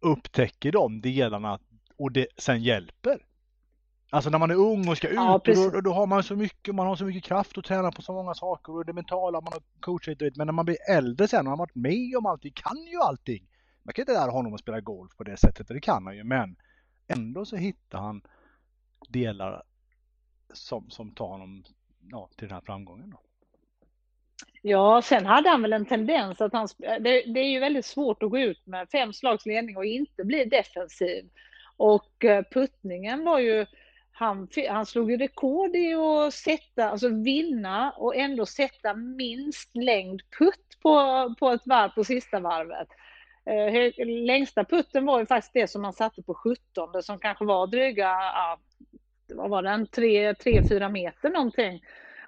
upptäcker 0.00 0.72
de 0.72 1.00
delarna 1.00 1.58
och 1.96 2.12
det 2.12 2.26
sen 2.36 2.62
hjälper. 2.62 3.18
Alltså 4.10 4.30
när 4.30 4.38
man 4.38 4.50
är 4.50 4.54
ung 4.54 4.88
och 4.88 4.96
ska 4.96 5.08
ut, 5.08 5.14
ja, 5.14 5.40
då, 5.44 5.80
då, 5.80 5.92
har 5.92 6.06
man 6.06 6.22
så 6.22 6.36
mycket, 6.36 6.74
man 6.74 6.86
har 6.86 6.96
så 6.96 7.04
mycket 7.04 7.24
kraft 7.24 7.58
att 7.58 7.64
träna 7.64 7.92
på 7.92 8.02
så 8.02 8.12
många 8.12 8.34
saker 8.34 8.72
och 8.72 8.86
det 8.86 8.92
mentala, 8.92 9.40
man 9.40 9.52
har 9.52 9.62
coachat 9.80 10.36
men 10.36 10.46
när 10.46 10.52
man 10.52 10.64
blir 10.64 10.90
äldre 10.90 11.28
sen 11.28 11.46
och 11.46 11.50
har 11.50 11.56
varit 11.56 11.74
med 11.74 12.16
om 12.16 12.26
allting, 12.26 12.52
kan 12.52 12.86
ju 12.92 12.98
allting. 12.98 13.46
Man 13.86 13.92
kan 13.92 14.02
inte 14.02 14.12
lära 14.12 14.30
honom 14.30 14.54
att 14.54 14.60
spela 14.60 14.80
golf 14.80 15.16
på 15.16 15.24
det 15.24 15.36
sättet, 15.36 15.68
och 15.68 15.74
det 15.74 15.80
kan 15.80 16.06
han 16.06 16.16
ju, 16.16 16.24
men 16.24 16.56
ändå 17.08 17.44
så 17.44 17.56
hittar 17.56 17.98
han 17.98 18.22
delar 19.08 19.62
som, 20.52 20.90
som 20.90 21.14
tar 21.14 21.28
honom 21.28 21.64
ja, 22.10 22.28
till 22.36 22.48
den 22.48 22.54
här 22.54 22.62
framgången. 22.66 23.10
Då. 23.10 23.20
Ja, 24.62 25.02
sen 25.02 25.26
hade 25.26 25.48
han 25.48 25.62
väl 25.62 25.72
en 25.72 25.86
tendens 25.86 26.40
att 26.40 26.52
han, 26.52 26.68
det, 26.78 27.22
det, 27.34 27.40
är 27.40 27.50
ju 27.50 27.60
väldigt 27.60 27.86
svårt 27.86 28.22
att 28.22 28.30
gå 28.30 28.38
ut 28.38 28.66
med 28.66 28.88
fem 28.90 29.12
slags 29.12 29.46
ledning 29.46 29.76
och 29.76 29.84
inte 29.84 30.24
bli 30.24 30.44
defensiv. 30.44 31.28
Och 31.76 32.24
eh, 32.24 32.44
puttningen 32.50 33.24
var 33.24 33.38
ju, 33.38 33.66
han, 34.12 34.48
han 34.68 34.86
slog 34.86 35.10
ju 35.10 35.16
rekord 35.16 35.76
i 35.76 35.94
att 35.94 36.34
sätta, 36.34 36.90
alltså 36.90 37.08
vinna 37.08 37.90
och 37.90 38.16
ändå 38.16 38.46
sätta 38.46 38.94
minst 38.94 39.76
längd 39.76 40.22
putt 40.38 40.78
på, 40.82 41.34
på 41.38 41.50
ett 41.50 41.66
varv 41.66 41.90
på 41.90 42.04
sista 42.04 42.40
varvet. 42.40 42.88
Eh, 43.46 44.06
längsta 44.06 44.64
putten 44.64 45.06
var 45.06 45.20
ju 45.20 45.26
faktiskt 45.26 45.54
det 45.54 45.70
som 45.70 45.84
han 45.84 45.92
satte 45.92 46.22
på 46.22 46.34
17 46.34 47.02
som 47.02 47.18
kanske 47.18 47.44
var 47.44 47.66
dryga, 47.66 48.04
ja, 48.04 48.58
vad 49.34 49.50
var 49.50 49.62
den, 49.62 49.86
3-4 49.86 50.88
meter 50.88 51.30
någonting. 51.30 51.82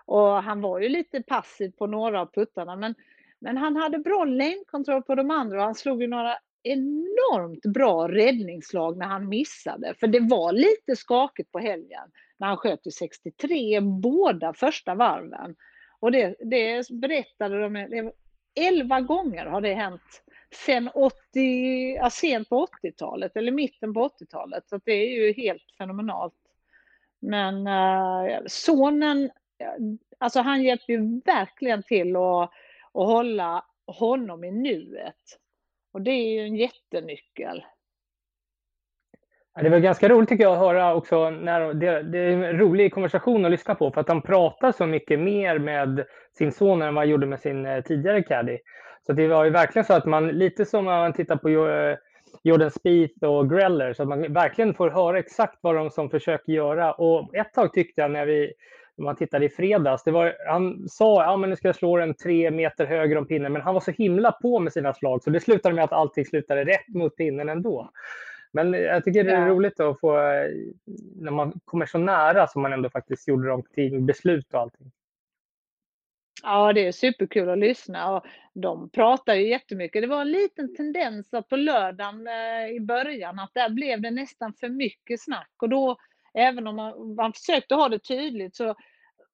Och 0.04 0.42
han 0.42 0.60
var 0.60 0.80
ju 0.80 0.88
lite 0.88 1.22
passiv 1.22 1.70
på 1.70 1.86
några 1.86 2.20
av 2.20 2.26
puttarna 2.32 2.76
men, 2.76 2.94
men 3.38 3.56
han 3.56 3.76
hade 3.76 3.98
bra 3.98 4.24
längdkontroll 4.24 5.02
på 5.02 5.14
de 5.14 5.30
andra 5.30 5.58
och 5.58 5.64
han 5.64 5.74
slog 5.74 6.02
ju 6.02 6.08
några 6.08 6.36
enormt 6.62 7.62
bra 7.62 8.08
räddningsslag 8.08 8.96
när 8.96 9.06
han 9.06 9.28
missade. 9.28 9.94
För 10.00 10.06
det 10.06 10.20
var 10.20 10.52
lite 10.52 10.96
skakigt 10.96 11.52
på 11.52 11.58
helgen 11.58 12.10
när 12.38 12.46
han 12.46 12.56
sköt 12.56 12.86
i 12.86 12.90
63 12.90 13.80
båda 13.80 14.52
första 14.54 14.94
varven. 14.94 15.56
Och 16.00 16.12
det, 16.12 16.36
det 16.40 16.90
berättade 16.90 17.60
de, 17.60 18.12
11 18.60 19.00
gånger 19.00 19.46
har 19.46 19.60
det 19.60 19.74
hänt 19.74 20.22
sen 20.54 20.90
80, 20.94 21.94
ja, 21.96 22.10
sent 22.10 22.48
på 22.48 22.66
80-talet 22.82 23.36
eller 23.36 23.52
mitten 23.52 23.94
på 23.94 24.08
80-talet. 24.08 24.68
Så 24.68 24.80
det 24.84 24.92
är 24.92 25.08
ju 25.08 25.32
helt 25.32 25.74
fenomenalt. 25.78 26.34
Men 27.20 27.66
uh, 27.66 28.38
sonen, 28.46 29.24
eh, 29.58 29.72
alltså 30.18 30.40
han 30.40 30.62
hjälper 30.62 30.92
ju 30.92 31.20
verkligen 31.24 31.82
till 31.82 32.16
att, 32.16 32.42
att 32.92 33.06
hålla 33.06 33.64
honom 33.86 34.44
i 34.44 34.50
nuet. 34.50 35.38
Och 35.92 36.02
det 36.02 36.10
är 36.10 36.32
ju 36.32 36.40
en 36.40 36.56
jättenyckel. 36.56 37.64
Det 39.62 39.68
var 39.68 39.78
ganska 39.78 40.08
roligt 40.08 40.28
tycker 40.28 40.44
jag 40.44 40.52
att 40.52 40.58
höra 40.58 40.94
också 40.94 41.30
när 41.30 41.74
det, 41.74 42.02
det, 42.02 42.18
är 42.18 42.30
en 42.30 42.58
rolig 42.58 42.92
konversation 42.92 43.44
att 43.44 43.50
lyssna 43.50 43.74
på 43.74 43.90
för 43.90 44.00
att 44.00 44.08
han 44.08 44.22
pratar 44.22 44.72
så 44.72 44.86
mycket 44.86 45.20
mer 45.20 45.58
med 45.58 46.04
sin 46.38 46.52
son 46.52 46.82
än 46.82 46.94
vad 46.94 47.02
han 47.02 47.10
gjorde 47.10 47.26
med 47.26 47.40
sin 47.40 47.66
eh, 47.66 47.82
tidigare 47.82 48.22
caddy. 48.22 48.58
Så 49.08 49.12
det 49.12 49.28
var 49.28 49.44
ju 49.44 49.50
verkligen 49.50 49.84
så 49.84 49.92
att 49.92 50.04
man, 50.04 50.28
lite 50.28 50.64
som 50.64 50.84
när 50.84 50.98
man 50.98 51.12
tittar 51.12 51.36
på 51.36 51.48
eh, 51.48 51.96
Jordan 52.42 52.70
Spieth 52.70 53.24
och 53.24 53.50
Greller, 53.50 53.92
så 53.92 54.02
att 54.02 54.08
man 54.08 54.32
verkligen 54.32 54.74
får 54.74 54.90
höra 54.90 55.18
exakt 55.18 55.58
vad 55.60 55.74
de 55.74 55.90
som 55.90 56.10
försöker 56.10 56.52
göra. 56.52 56.92
Och 56.92 57.34
ett 57.34 57.52
tag 57.52 57.72
tyckte 57.72 58.00
jag 58.00 58.10
när 58.10 58.26
vi 58.26 58.52
om 58.96 59.04
man 59.04 59.16
tittade 59.16 59.44
i 59.44 59.48
fredags, 59.48 60.04
det 60.04 60.10
var, 60.10 60.34
han 60.46 60.88
sa 60.88 61.22
ja 61.24 61.36
men 61.36 61.50
nu 61.50 61.56
ska 61.56 61.68
jag 61.68 61.76
slå 61.76 61.96
den 61.96 62.14
tre 62.14 62.50
meter 62.50 62.86
högre 62.86 63.18
om 63.18 63.26
pinnen, 63.26 63.52
men 63.52 63.62
han 63.62 63.74
var 63.74 63.80
så 63.80 63.90
himla 63.90 64.32
på 64.32 64.60
med 64.60 64.72
sina 64.72 64.94
slag 64.94 65.22
så 65.22 65.30
det 65.30 65.40
slutade 65.40 65.74
med 65.74 65.84
att 65.84 65.92
allting 65.92 66.24
slutade 66.24 66.64
rätt 66.64 66.88
mot 66.88 67.16
pinnen 67.16 67.48
ändå. 67.48 67.90
Men 68.52 68.72
jag 68.72 69.04
tycker 69.04 69.24
det 69.24 69.32
är 69.32 69.46
ja. 69.46 69.48
roligt 69.48 69.80
att 69.80 70.00
få, 70.00 70.12
när 71.16 71.30
man 71.30 71.60
kommer 71.64 71.86
så 71.86 71.98
nära 71.98 72.46
som 72.46 72.62
man 72.62 72.72
ändå 72.72 72.90
faktiskt 72.90 73.28
gjorde 73.28 73.48
dem 73.48 73.62
till 73.74 74.00
beslut 74.00 74.54
och 74.54 74.60
allting. 74.60 74.90
Ja, 76.42 76.72
det 76.72 76.86
är 76.86 76.92
superkul 76.92 77.48
att 77.48 77.58
lyssna 77.58 78.16
och 78.16 78.26
de 78.54 78.90
pratar 78.90 79.34
ju 79.34 79.48
jättemycket. 79.48 80.02
Det 80.02 80.08
var 80.08 80.20
en 80.20 80.30
liten 80.30 80.74
tendens 80.74 81.30
på 81.48 81.56
lördagen 81.56 82.26
eh, 82.26 82.76
i 82.76 82.80
början 82.80 83.38
att 83.38 83.54
där 83.54 83.70
blev 83.70 84.00
det 84.00 84.10
nästan 84.10 84.52
för 84.52 84.68
mycket 84.68 85.22
snack 85.22 85.50
och 85.62 85.68
då, 85.68 85.96
även 86.34 86.66
om 86.66 86.76
man, 86.76 87.14
man 87.14 87.32
försökte 87.32 87.74
ha 87.74 87.88
det 87.88 87.98
tydligt 87.98 88.56
så, 88.56 88.74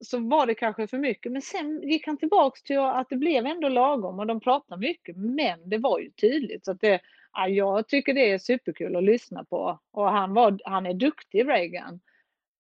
så 0.01 0.19
var 0.19 0.47
det 0.47 0.55
kanske 0.55 0.87
för 0.87 0.99
mycket. 0.99 1.33
Men 1.33 1.43
sen 1.43 1.83
gick 1.83 2.07
han 2.07 2.17
tillbaks 2.17 2.63
till 2.63 2.79
att 2.79 3.09
det 3.09 3.17
blev 3.17 3.47
ändå 3.47 3.69
lagom 3.69 4.19
och 4.19 4.27
de 4.27 4.41
pratade 4.41 4.81
mycket, 4.81 5.17
men 5.17 5.69
det 5.71 5.79
var 5.79 5.99
ju 5.99 6.11
tydligt. 6.11 6.65
Så 6.65 6.71
att 6.71 6.81
det, 6.81 7.01
ja, 7.33 7.49
jag 7.49 7.89
tycker 7.89 8.15
det 8.15 8.31
är 8.31 8.39
superkul 8.39 8.97
att 8.97 9.05
lyssna 9.05 9.45
på 9.45 9.79
och 9.93 10.11
han, 10.11 10.35
var, 10.35 10.59
han 10.65 10.87
är 10.87 10.95
duktig, 10.95 11.49
Reagan. 11.49 12.01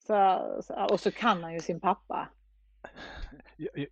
Så, 0.07 0.37
och 0.91 1.01
så 1.01 1.11
kan 1.11 1.43
han 1.43 1.55
ju 1.55 1.61
sin 1.61 1.81
pappa 1.81 2.29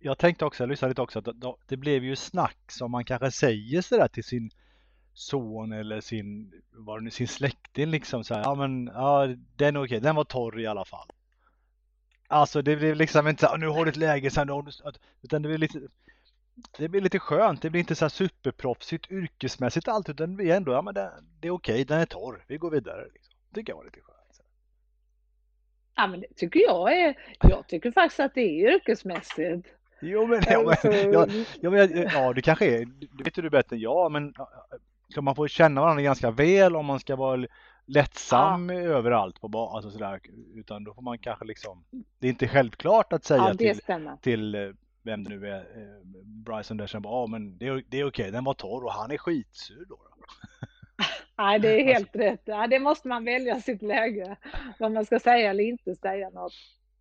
jag, 0.01 0.17
tänkte 0.17 0.45
också, 0.45 0.63
jag 0.63 0.69
lyssnade 0.69 0.91
lite 0.91 1.01
också, 1.01 1.19
att 1.19 1.57
det 1.67 1.77
blev 1.77 2.03
ju 2.03 2.15
snack 2.15 2.57
som 2.67 2.91
man 2.91 3.05
kanske 3.05 3.31
säger 3.31 3.81
sådär 3.81 4.07
till 4.07 4.23
sin 4.23 4.49
son 5.13 5.71
eller 5.71 6.01
sin, 6.01 6.51
var 6.71 6.99
det 6.99 7.03
nu, 7.03 7.11
sin 7.11 7.27
släkting 7.27 7.85
liksom 7.85 8.23
så 8.23 8.33
här, 8.33 8.41
ja 8.41 8.55
men 8.55 8.85
ja 8.93 9.27
den 9.55 9.75
är 9.75 9.83
okej, 9.83 9.99
den 9.99 10.15
var 10.15 10.23
torr 10.23 10.59
i 10.59 10.67
alla 10.67 10.85
fall. 10.85 11.07
Alltså 12.27 12.61
det 12.61 12.75
blev 12.75 12.95
liksom 12.95 13.27
inte 13.27 13.47
så 13.47 13.57
nu 13.57 13.67
har 13.67 13.85
du 13.85 13.91
ett 13.91 13.97
läge 13.97 14.31
sen, 14.31 14.49
utan 15.21 15.41
det 15.41 15.47
blir 15.47 15.57
lite 15.57 15.79
det 16.77 16.89
blir 16.89 17.01
lite 17.01 17.19
skönt, 17.19 17.61
det 17.61 17.69
blir 17.69 17.79
inte 17.79 17.95
så 17.95 18.05
här 18.05 18.09
superproffsigt 18.09 19.11
yrkesmässigt 19.11 19.87
allt 19.87 20.09
utan 20.09 20.29
det 20.29 20.35
blir 20.35 20.51
ändå, 20.51 20.73
ja 20.73 20.81
men 20.81 20.93
det, 20.93 21.11
det 21.39 21.47
är 21.47 21.51
okej, 21.51 21.85
den 21.85 21.99
är 21.99 22.05
torr, 22.05 22.45
vi 22.47 22.57
går 22.57 22.71
vidare. 22.71 23.05
Liksom. 23.13 23.33
Det 23.49 23.55
tycker 23.55 23.71
jag 23.71 23.77
var 23.77 23.85
lite 23.85 24.01
skönt. 24.01 24.12
Ja, 25.95 26.07
men 26.07 26.19
det 26.19 26.27
tycker 26.35 26.59
jag 26.59 26.97
är, 26.97 27.15
jag 27.39 27.67
tycker 27.67 27.91
faktiskt 27.91 28.19
att 28.19 28.33
det 28.33 28.41
är 28.41 28.75
yrkesmässigt. 28.75 29.67
Jo 30.01 30.27
men, 30.27 30.41
ja, 30.45 30.75
men, 30.83 31.11
ja, 31.11 31.27
ja, 31.61 31.87
ja 32.13 32.33
det 32.33 32.41
kanske 32.41 32.65
är, 32.65 32.85
det 32.85 33.23
vet 33.23 33.35
du 33.35 33.49
bättre 33.49 33.75
än 33.75 33.81
jag, 33.81 34.11
men 34.11 34.33
man 35.21 35.35
får 35.35 35.47
känna 35.47 35.81
varandra 35.81 36.03
ganska 36.03 36.31
väl 36.31 36.75
om 36.75 36.85
man 36.85 36.99
ska 36.99 37.15
vara 37.15 37.47
lättsam 37.85 38.69
ja. 38.69 38.75
överallt 38.75 39.41
på 39.41 39.69
alltså 39.75 39.91
sådär, 39.91 40.19
utan 40.55 40.83
då 40.83 40.93
får 40.93 41.01
man 41.01 41.17
kanske 41.17 41.45
liksom, 41.45 41.83
det 42.19 42.27
är 42.27 42.31
inte 42.31 42.47
självklart 42.47 43.13
att 43.13 43.23
säga 43.23 43.53
till, 43.53 43.79
till 44.21 44.55
eh, 44.55 44.61
vem 45.03 45.23
det 45.23 45.29
nu 45.29 45.47
är, 45.47 45.59
eh, 45.59 46.05
Bryson 46.23 46.77
där 46.77 46.89
ja 47.03 47.27
men 47.27 47.57
det 47.57 47.67
är, 47.67 47.83
det 47.87 47.99
är 47.99 48.07
okej, 48.07 48.31
den 48.31 48.43
var 48.43 48.53
torr 48.53 48.83
och 48.83 48.93
han 48.93 49.11
är 49.11 49.17
skitsur 49.17 49.85
då. 49.89 49.95
då. 49.95 50.25
Nej, 51.37 51.59
det 51.59 51.81
är 51.81 51.83
helt 51.93 52.15
rätt. 52.15 52.41
Ja, 52.45 52.67
det 52.67 52.79
måste 52.79 53.07
man 53.07 53.25
välja 53.25 53.61
sitt 53.61 53.81
läge. 53.81 54.35
Vad 54.79 54.91
man 54.91 55.05
ska 55.05 55.19
säga 55.19 55.49
eller 55.49 55.63
inte 55.63 55.95
säga 55.95 56.29
något. 56.29 56.53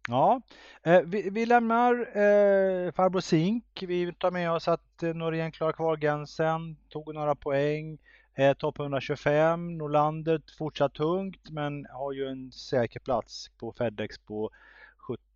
Ja, 0.09 0.41
eh, 0.83 1.01
vi, 1.01 1.31
vi, 1.31 1.47
lämnar 1.47 1.95
eh, 2.01 2.93
farbror 2.93 3.21
Zink. 3.21 3.65
Vi 3.83 4.13
tar 4.13 4.31
med 4.31 4.51
oss 4.53 4.69
att 4.69 5.03
eh, 5.03 5.15
Norén 5.15 5.53
klarar 5.53 5.73
kvalgränsen, 5.73 6.77
tog 6.89 7.15
några 7.15 7.35
poäng. 7.35 7.99
Eh, 8.35 8.55
topp 8.55 8.79
125, 8.79 9.79
Norlander 9.79 10.43
fortsatt 10.59 10.95
tungt 10.95 11.51
men 11.51 11.87
har 11.91 12.13
ju 12.13 12.29
en 12.29 12.53
säker 12.53 13.01
plats 13.01 13.51
på 13.59 13.73
Fedex 13.73 14.19
på 14.19 14.51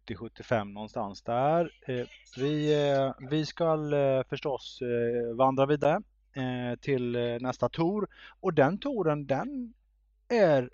70-75 0.08 0.64
någonstans 0.64 1.22
där. 1.22 1.70
Eh, 1.86 2.06
vi, 2.36 2.88
eh, 2.90 3.28
vi 3.30 3.46
ska 3.46 3.78
förstås 4.28 4.80
vandra 5.34 5.66
vidare 5.66 6.02
eh, 6.36 6.78
till 6.80 7.16
eh, 7.16 7.40
nästa 7.40 7.68
tour. 7.68 8.08
Och 8.40 8.54
den 8.54 8.78
touren 8.78 9.26
den 9.26 9.74
är 10.28 10.70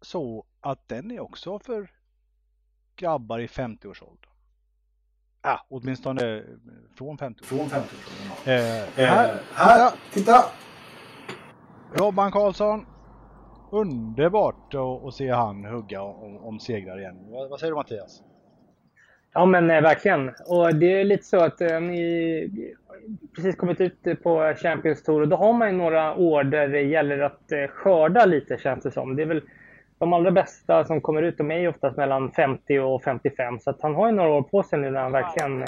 så 0.00 0.44
att 0.60 0.88
den 0.88 1.10
är 1.10 1.20
också 1.20 1.58
för 1.58 1.90
grabbar 2.96 3.38
i 3.38 3.46
50-årsåldern. 3.46 4.30
Ja, 5.42 5.50
ah, 5.50 5.66
åtminstone 5.68 6.42
från 6.94 7.18
50 7.18 7.44
Från 7.44 7.68
50 7.68 7.88
eh, 8.44 8.82
eh, 8.82 8.86
här, 8.96 9.40
här, 9.54 9.92
titta! 10.12 10.44
Robban 11.94 12.32
Karlsson. 12.32 12.86
Underbart 13.72 14.74
att 15.06 15.14
se 15.14 15.30
han 15.30 15.64
hugga 15.64 16.02
om, 16.02 16.36
om 16.36 16.60
segrar 16.60 17.00
igen. 17.00 17.16
Vad, 17.30 17.50
vad 17.50 17.60
säger 17.60 17.70
du 17.70 17.76
Mattias? 17.76 18.22
Ja 19.32 19.46
men 19.46 19.70
eh, 19.70 19.82
verkligen. 19.82 20.28
Och 20.46 20.74
det 20.74 21.00
är 21.00 21.04
lite 21.04 21.24
så 21.24 21.40
att 21.40 21.60
eh, 21.60 21.80
ni 21.80 22.74
precis 23.34 23.56
kommit 23.56 23.80
ut 23.80 24.22
på 24.22 24.54
Champions 24.56 25.02
Tour 25.02 25.20
och 25.20 25.28
då 25.28 25.36
har 25.36 25.52
man 25.52 25.70
ju 25.70 25.76
några 25.76 26.14
år 26.14 26.44
där 26.44 26.68
det 26.68 26.80
gäller 26.80 27.18
att 27.18 27.52
eh, 27.52 27.66
skörda 27.66 28.24
lite 28.24 28.56
känns 28.56 28.84
det 28.84 28.90
som. 28.90 29.16
Det 29.16 29.22
är 29.22 29.26
väl 29.26 29.42
de 29.98 30.12
allra 30.12 30.30
bästa 30.30 30.84
som 30.84 31.00
kommer 31.00 31.22
ut, 31.22 31.38
de 31.38 31.50
är 31.50 31.58
ju 31.58 31.68
oftast 31.68 31.96
mellan 31.96 32.32
50 32.32 32.78
och 32.78 33.02
55 33.02 33.58
så 33.58 33.70
att 33.70 33.82
han 33.82 33.94
har 33.94 34.06
ju 34.06 34.12
några 34.12 34.30
år 34.30 34.42
på 34.42 34.62
sig 34.62 34.78
nu 34.78 34.90
när 34.90 35.00
han 35.00 35.12
verkligen 35.12 35.64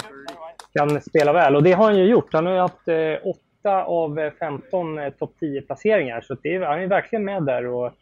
kan 0.75 1.01
spela 1.01 1.33
väl. 1.33 1.55
Och 1.55 1.63
det 1.63 1.71
har 1.71 1.85
han 1.85 1.97
ju 1.97 2.05
gjort. 2.05 2.33
Han 2.33 2.45
har 2.45 2.53
ju 2.53 2.59
haft 2.59 2.87
eh, 2.87 3.29
8 3.61 3.83
av 3.83 4.19
eh, 4.19 4.31
15 4.39 4.99
topp 5.19 5.35
10 5.39 5.61
placeringar 5.61 6.21
så 6.21 6.35
det 6.43 6.55
är, 6.55 6.61
han 6.61 6.81
är 6.81 6.87
verkligen 6.87 7.25
med 7.25 7.43
där. 7.43 7.67
Och 7.67 7.93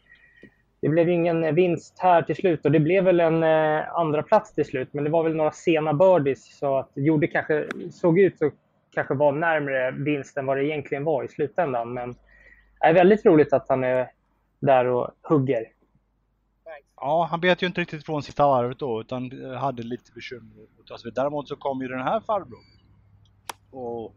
det 0.82 0.88
blev 0.88 1.08
ingen 1.08 1.54
vinst 1.54 1.98
här 1.98 2.22
till 2.22 2.36
slut 2.36 2.64
och 2.64 2.72
det 2.72 2.80
blev 2.80 3.04
väl 3.04 3.20
en 3.20 3.42
eh, 3.42 3.98
andra 3.98 4.22
plats 4.22 4.54
till 4.54 4.64
slut. 4.64 4.88
Men 4.92 5.04
det 5.04 5.10
var 5.10 5.22
väl 5.22 5.36
några 5.36 5.52
sena 5.52 5.92
birdies 5.92 6.58
så 6.58 6.78
att 6.78 6.90
det 6.94 7.00
gjorde 7.00 7.26
kanske, 7.26 7.66
såg 7.90 8.18
ut 8.18 8.38
så 8.38 8.50
kanske 8.92 9.14
var 9.14 9.32
närmre 9.32 9.90
vinst 9.90 10.36
än 10.36 10.46
vad 10.46 10.56
det 10.56 10.64
egentligen 10.64 11.04
var 11.04 11.24
i 11.24 11.28
slutändan. 11.28 11.92
Men 11.92 12.12
det 12.80 12.86
är 12.86 12.94
väldigt 12.94 13.26
roligt 13.26 13.52
att 13.52 13.68
han 13.68 13.84
är 13.84 14.10
där 14.60 14.84
och 14.84 15.10
hugger. 15.22 15.68
Ja, 16.96 17.28
han 17.30 17.40
bet 17.40 17.62
ju 17.62 17.66
inte 17.66 17.80
riktigt 17.80 18.06
från 18.06 18.22
sista 18.22 18.46
varvet 18.46 18.78
då 18.78 19.00
utan 19.00 19.30
hade 19.56 19.82
lite 19.82 20.12
bekymmer 20.12 20.66
Däremot 21.14 21.48
så 21.48 21.56
kom 21.56 21.82
ju 21.82 21.88
den 21.88 22.00
här 22.00 22.20
farbrorn 22.20 22.64
och 23.70 24.14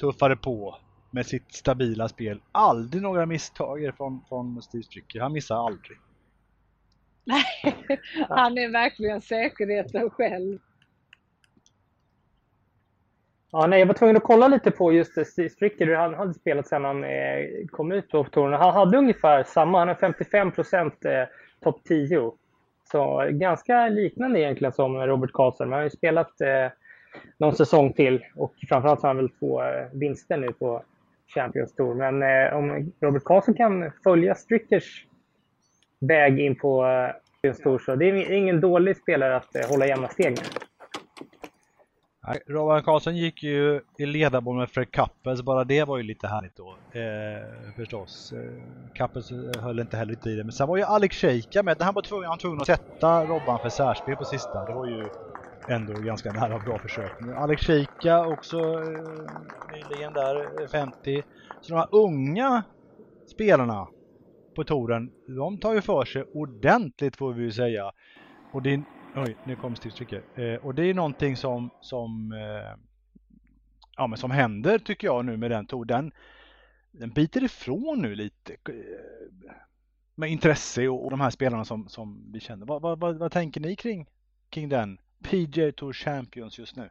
tuffade 0.00 0.36
på 0.36 0.78
med 1.10 1.26
sitt 1.26 1.52
stabila 1.52 2.08
spel. 2.08 2.40
Aldrig 2.52 3.02
några 3.02 3.26
misstag 3.26 3.92
från, 3.96 4.24
från 4.28 4.62
Steve 4.62 4.82
Stricker. 4.82 5.20
Han 5.20 5.32
missar 5.32 5.66
aldrig. 5.66 5.98
Nej, 7.24 7.44
han 8.28 8.58
är 8.58 8.72
verkligen 8.72 9.20
säkerheten 9.20 10.10
själv. 10.10 10.58
Ja, 13.52 13.66
nej, 13.66 13.78
jag 13.78 13.86
var 13.86 13.94
tvungen 13.94 14.16
att 14.16 14.22
kolla 14.22 14.48
lite 14.48 14.70
på 14.70 14.92
just 14.92 15.26
Steve 15.26 15.48
Stricker, 15.48 15.86
hur 15.86 15.94
han 15.94 16.14
hade 16.14 16.34
spelat 16.34 16.68
sedan 16.68 16.84
han 16.84 17.04
eh, 17.04 17.66
kom 17.70 17.92
ut 17.92 18.10
på 18.10 18.24
touren. 18.24 18.52
Han 18.52 18.74
hade 18.74 18.98
ungefär 18.98 19.44
samma, 19.44 19.78
han 19.78 19.88
har 19.88 19.94
55 19.94 20.52
procent 20.52 21.04
eh, 21.04 21.24
topp 21.62 21.80
10. 21.84 22.32
Så 22.92 23.28
ganska 23.30 23.88
liknande 23.88 24.40
egentligen 24.40 24.72
som 24.72 24.96
Robert 24.96 25.32
Karlsson. 25.32 25.68
Men 25.68 25.72
han 25.72 25.80
har 25.80 25.84
ju 25.84 25.96
spelat 25.96 26.40
eh, 26.40 26.72
någon 27.38 27.54
säsong 27.54 27.92
till 27.92 28.24
och 28.36 28.54
framförallt 28.68 29.02
har 29.02 29.08
han 29.08 29.16
väl 29.16 29.28
två 29.28 29.62
eh, 29.62 29.86
vinster 29.92 30.36
nu 30.36 30.52
på 30.52 30.82
Champions 31.34 31.74
Tour. 31.74 31.94
Men 31.94 32.22
eh, 32.22 32.56
om 32.56 32.92
Robert 33.00 33.24
Karlsson 33.24 33.54
kan 33.54 33.90
följa 34.04 34.34
Strickers 34.34 35.04
väg 36.00 36.40
in 36.40 36.56
på 36.56 36.86
eh, 36.86 37.14
Champions 37.42 37.62
Tour 37.62 37.78
så 37.78 37.94
det 37.94 38.06
är 38.06 38.32
ingen 38.32 38.60
dålig 38.60 38.96
spelare 38.96 39.36
att 39.36 39.56
eh, 39.56 39.68
hålla 39.70 39.86
jämna 39.86 40.08
steg 40.08 40.30
med. 40.30 40.67
Robban 42.46 42.82
Karlsson 42.82 43.16
gick 43.16 43.42
ju 43.42 43.80
i 43.98 44.06
ledarboll 44.06 44.56
med 44.56 44.70
Fred 44.70 44.90
Kappels, 44.90 45.42
bara 45.42 45.64
det 45.64 45.84
var 45.84 45.96
ju 45.96 46.02
lite 46.02 46.26
härligt 46.28 46.56
då 46.56 46.78
eh, 46.94 47.74
förstås. 47.76 48.32
Eh, 48.32 48.90
Kappels 48.94 49.30
eh, 49.30 49.62
höll 49.62 49.80
inte 49.80 49.96
heller 49.96 50.28
i 50.28 50.36
det, 50.36 50.44
men 50.44 50.52
sen 50.52 50.68
var 50.68 50.76
ju 50.76 50.82
Alex 50.82 51.16
Sheika 51.16 51.62
med. 51.62 51.82
Han 51.82 51.94
var 51.94 52.02
tvungen, 52.02 52.28
han 52.28 52.38
tvungen 52.38 52.60
att 52.60 52.66
sätta 52.66 53.24
Robban 53.26 53.60
för 53.60 53.68
särspel 53.68 54.16
på 54.16 54.24
sista. 54.24 54.66
Det 54.66 54.72
var 54.72 54.86
ju 54.86 55.10
ändå 55.68 55.92
ganska 55.94 56.32
nära 56.32 56.58
bra 56.58 56.78
försök. 56.78 57.12
Alex 57.36 57.62
Sheika 57.62 58.26
också 58.26 58.56
eh, 58.58 59.30
nyligen 59.70 60.12
där, 60.12 60.62
eh, 60.62 60.68
50. 60.68 61.22
Så 61.60 61.72
de 61.72 61.78
här 61.78 61.88
unga 61.92 62.64
spelarna 63.34 63.88
på 64.56 64.64
touren, 64.64 65.10
de 65.26 65.58
tar 65.58 65.74
ju 65.74 65.80
för 65.80 66.04
sig 66.04 66.24
ordentligt 66.34 67.16
får 67.16 67.32
vi 67.32 67.42
ju 67.42 67.52
säga. 67.52 67.92
Och 68.52 68.62
det 68.62 68.70
är, 68.74 68.84
oj, 69.14 69.36
nu 69.42 69.56
kom 69.56 69.76
Steve 69.76 70.22
eh, 70.34 70.54
Och 70.54 70.74
det 70.74 70.84
är 70.84 70.94
någonting 70.94 71.36
som, 71.36 71.70
som, 71.80 72.32
eh, 72.32 72.78
ja, 73.96 74.06
men 74.06 74.18
som 74.18 74.30
händer 74.30 74.78
tycker 74.78 75.06
jag 75.06 75.24
nu 75.24 75.36
med 75.36 75.50
den 75.50 75.66
touren. 75.66 75.86
Den, 75.86 76.12
den 76.90 77.10
biter 77.10 77.44
ifrån 77.44 78.02
nu 78.02 78.14
lite 78.14 78.52
eh, 78.52 79.54
med 80.14 80.30
intresse 80.30 80.88
och, 80.88 81.04
och 81.04 81.10
de 81.10 81.20
här 81.20 81.30
spelarna 81.30 81.64
som, 81.64 81.88
som 81.88 82.32
vi 82.32 82.40
känner. 82.40 82.66
Vad, 82.66 82.82
vad, 82.82 83.00
vad, 83.00 83.16
vad 83.16 83.32
tänker 83.32 83.60
ni 83.60 83.76
kring, 83.76 84.06
kring 84.50 84.68
den 84.68 84.98
PJ 85.22 85.72
Tour 85.72 85.92
Champions 85.92 86.58
just 86.58 86.76
nu? 86.76 86.90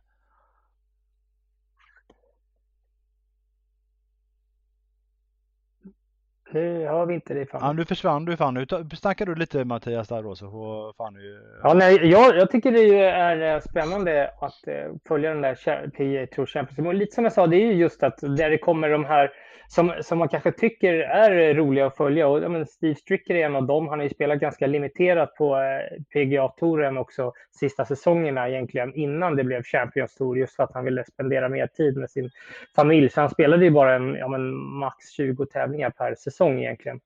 Det 6.52 6.88
hör 6.88 7.06
vi 7.06 7.14
inte 7.14 7.34
dig 7.34 7.46
fan. 7.46 7.62
Ja, 7.64 7.74
nu 7.74 7.86
försvann 7.86 8.26
du 8.26 8.38
fan. 8.38 8.54
Nu 8.54 8.66
snackar 8.96 9.26
du 9.26 9.36
lite 9.36 9.66
Mattias 9.66 10.08
där 10.08 10.24
då 10.24 10.36
så 10.36 10.52
får 10.52 10.94
fan 10.94 11.14
du... 11.14 11.42
Ja, 11.64 11.74
nej, 11.74 12.10
jag, 12.10 12.38
jag 12.38 12.52
tycker 12.52 12.72
det 12.72 13.00
är 13.00 13.56
eh, 13.56 13.62
spännande 13.62 14.32
att 14.42 14.68
uh, 14.68 14.96
följa 15.08 15.30
den 15.30 15.42
där 15.42 15.90
PGA 15.90 16.28
Tour 16.36 16.46
Champions. 16.46 16.88
Och 16.88 16.94
lite 16.94 17.16
som 17.16 17.24
jag 17.24 17.34
sa, 17.34 17.48
det 17.48 17.58
är 17.58 17.66
ju 17.66 17.74
just 17.74 18.04
att 18.04 18.18
där 18.18 18.50
det 18.50 18.58
kommer 18.58 18.90
de 18.90 19.06
här 19.06 19.32
som, 19.68 19.94
som 20.02 20.18
man 20.18 20.30
kanske 20.30 20.52
tycker 20.52 20.94
är 20.94 21.54
roliga 21.54 21.86
att 21.86 21.98
följa. 21.98 22.28
Och, 22.28 22.52
men 22.52 22.66
Steve 22.66 22.96
Stricker 22.96 23.36
är 23.36 23.46
en 23.46 23.56
av 23.56 23.68
dem. 23.68 23.88
Han 23.88 24.00
har 24.00 24.04
ju 24.04 24.10
spelat 24.10 24.40
ganska 24.40 24.68
limiterat 24.68 25.36
på 25.36 25.58
eh, 25.58 26.02
PGA-touren 26.14 26.98
också 26.98 27.34
sista 27.60 27.86
säsongerna 27.86 28.50
egentligen 28.50 28.94
innan 28.94 29.36
det 29.36 29.44
blev 29.44 29.64
Champions 29.64 30.16
Tour 30.16 30.38
just 30.38 30.56
för 30.56 30.64
att 30.64 30.74
han 30.74 30.86
ville 30.86 31.04
spendera 31.04 31.50
mer 31.50 31.68
tid 31.68 31.98
med 31.98 32.10
sin 32.10 32.30
familj. 32.76 33.10
Så 33.10 33.22
han 33.22 33.30
spelade 33.30 33.66
ju 33.66 33.72
bara 33.72 33.96
en, 33.96 34.16
ja, 34.16 34.28
men 34.28 34.56
max 34.56 35.10
20 35.10 35.46
tävlingar 35.46 35.90
per 35.90 36.16
säsong 36.16 36.37
egentligen. 36.46 37.00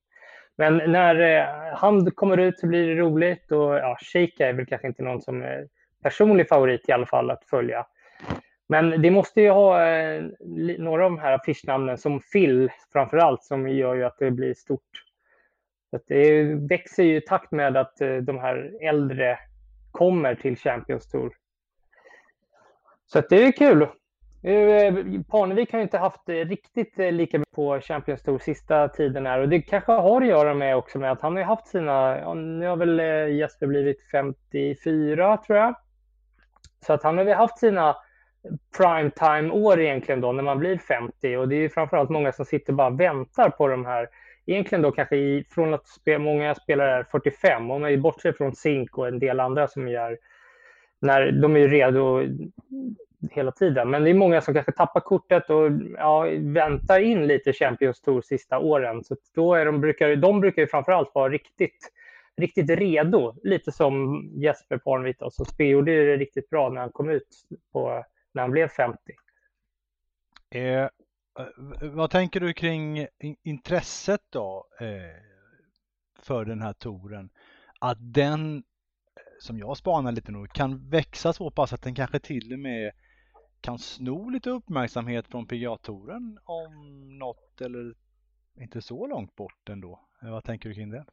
Men 0.58 0.78
när 0.78 1.20
eh, 1.20 1.76
han 1.76 2.12
kommer 2.12 2.38
ut 2.38 2.60
så 2.60 2.68
blir 2.68 2.88
det 2.88 3.02
roligt 3.02 3.52
och 3.52 3.76
ja, 3.76 3.98
Sheikha 4.02 4.46
är 4.46 4.54
väl 4.54 4.66
kanske 4.66 4.88
inte 4.88 5.04
någon 5.04 5.22
som 5.22 5.42
är 5.42 5.68
personlig 6.04 6.48
favorit 6.48 6.90
i 6.90 6.92
alla 6.92 7.06
fall 7.06 7.32
att 7.32 7.46
följa. 7.46 7.86
Men 8.70 9.02
det 9.02 9.12
måste 9.12 9.42
ju 9.42 9.50
ha 9.50 9.86
eh, 9.86 10.24
några 10.78 11.06
av 11.06 11.12
de 11.12 11.20
här 11.20 11.34
affischnamnen 11.34 11.98
som 11.98 12.20
Phil 12.34 12.70
framför 12.94 13.18
allt 13.18 13.44
som 13.44 13.70
gör 13.70 13.96
ju 13.96 14.04
att 14.04 14.18
det 14.20 14.32
blir 14.32 14.54
stort. 14.54 15.04
Så 15.90 16.00
det 16.08 16.44
växer 16.44 17.04
ju 17.04 17.16
i 17.16 17.22
takt 17.22 17.52
med 17.52 17.78
att 17.78 18.02
eh, 18.02 18.16
de 18.16 18.40
här 18.40 18.72
äldre 18.82 19.40
kommer 19.92 20.36
till 20.36 20.58
Champions 20.58 21.12
Tour. 21.12 21.34
Så 23.06 23.22
det 23.30 23.44
är 23.44 23.52
kul. 23.52 23.88
Eh, 24.44 24.94
Parnevik 25.28 25.74
har 25.74 25.80
inte 25.80 25.98
haft 25.98 26.30
eh, 26.30 26.34
riktigt 26.34 27.00
eh, 27.00 27.12
lika 27.12 27.40
mycket 27.40 27.56
på 27.56 27.80
Champions 27.82 28.22
Tour 28.22 28.40
sista 28.40 28.88
tiden 28.88 29.26
här. 29.26 29.40
Och 29.40 29.50
det 29.50 29.62
kanske 29.62 29.92
har 29.92 30.22
att 30.22 30.28
göra 30.28 30.54
med 30.54 30.78
också 30.78 31.00
med 31.00 31.12
att 31.12 31.22
han 31.22 31.36
har 31.36 31.44
haft 31.44 31.68
sina, 31.68 32.20
ja, 32.20 32.34
nu 32.34 32.68
har 32.68 32.76
väl 32.76 33.00
Jesper 33.32 33.68
blivit 33.68 34.02
54 34.12 35.38
tror 35.38 35.58
jag. 35.58 35.76
Så 36.86 36.94
att 36.94 37.04
han 37.04 37.18
har 37.18 37.26
väl 37.26 37.38
haft 37.38 37.60
sina 37.60 37.96
primetime-år 38.78 39.80
egentligen 39.80 40.22
då 40.22 40.32
när 40.32 40.44
man 40.44 40.60
blir 40.60 40.78
50 40.78 41.36
och 41.38 41.48
det 41.48 41.56
är 41.56 41.70
framförallt 41.70 42.10
många 42.10 42.32
som 42.32 42.46
sitter 42.46 42.74
och 42.74 42.78
bara 42.78 42.90
väntar 42.90 43.50
på 43.50 43.68
de 43.68 43.86
här. 43.86 44.10
Egentligen 44.46 44.82
då 44.82 44.92
kanske 44.92 45.16
i, 45.16 45.46
från 45.50 45.74
att 45.74 45.88
spe, 45.88 46.18
många 46.18 46.56
spelare 46.56 46.92
är 46.92 47.04
45 47.04 47.72
om 47.72 47.82
man 47.82 48.02
bortser 48.02 48.32
från 48.32 48.56
Zink 48.56 48.98
och 48.98 49.08
en 49.08 49.20
del 49.20 49.40
andra 49.40 49.68
som 49.68 49.88
gör 49.88 50.18
när 51.00 51.32
de 51.32 51.56
är 51.56 51.68
redo 51.68 52.24
hela 53.32 53.52
tiden. 53.52 53.90
Men 53.90 54.04
det 54.04 54.10
är 54.10 54.14
många 54.14 54.42
som 54.42 54.54
kanske 54.54 54.72
tappar 54.72 55.02
kortet 55.02 55.50
och 55.50 55.72
ja, 55.98 56.28
väntar 56.40 57.00
in 57.00 57.28
lite 57.28 57.54
Champions 57.54 58.02
Tour 58.02 58.22
sista 58.22 58.60
åren. 58.60 59.04
Så 59.04 59.16
då 59.36 59.54
är 59.54 59.66
de, 59.66 59.82
brukar, 59.82 60.16
de 60.16 60.40
brukar 60.40 60.62
ju 60.62 60.68
framförallt 60.68 61.12
vara 61.14 61.30
riktigt, 61.30 61.92
riktigt 62.38 62.70
redo. 62.70 63.36
Lite 63.44 63.72
som 63.72 64.24
Jesper 64.36 64.78
Parnevik 64.78 65.18
som 65.32 65.46
gjorde 65.58 66.06
det 66.06 66.18
riktigt 66.18 66.50
bra 66.50 66.70
när 66.70 66.82
han 66.82 66.92
kom 66.92 67.10
ut 67.10 67.28
på 67.74 68.06
när 68.34 68.42
han 68.42 68.52
blev 68.52 68.68
50. 68.68 68.98
Eh, 70.50 70.88
vad 71.82 72.12
tänker 72.12 72.40
du 72.40 72.54
kring 72.54 73.08
intresset 73.44 74.22
då 74.30 74.68
eh, 74.80 75.22
för 76.20 76.46
den 76.46 76.62
här 76.62 76.74
touren? 76.74 77.30
Att 77.80 77.98
den, 78.00 78.58
eh, 78.58 78.62
som 79.40 79.60
jag 79.60 79.78
spanar 79.78 80.12
lite 80.12 80.32
nog 80.32 80.54
kan 80.54 80.90
växa 80.90 81.34
så 81.34 81.52
pass 81.52 81.74
att 81.74 81.82
den 81.82 81.96
kanske 81.96 82.20
till 82.20 82.54
och 82.54 82.60
med 82.60 82.92
kan 83.62 83.80
sno 83.80 84.30
lite 84.30 84.50
uppmärksamhet 84.50 85.28
från 85.28 85.48
PGA-touren 85.48 86.40
om 86.44 86.74
något 87.20 87.62
eller 87.62 87.94
inte 88.60 88.82
så 88.82 89.08
långt 89.08 89.36
bort 89.36 89.70
ändå. 89.70 90.00
Vad 90.22 90.44
tänker 90.44 90.70
du 90.70 90.76
kring 90.76 90.90
det? 90.90 91.06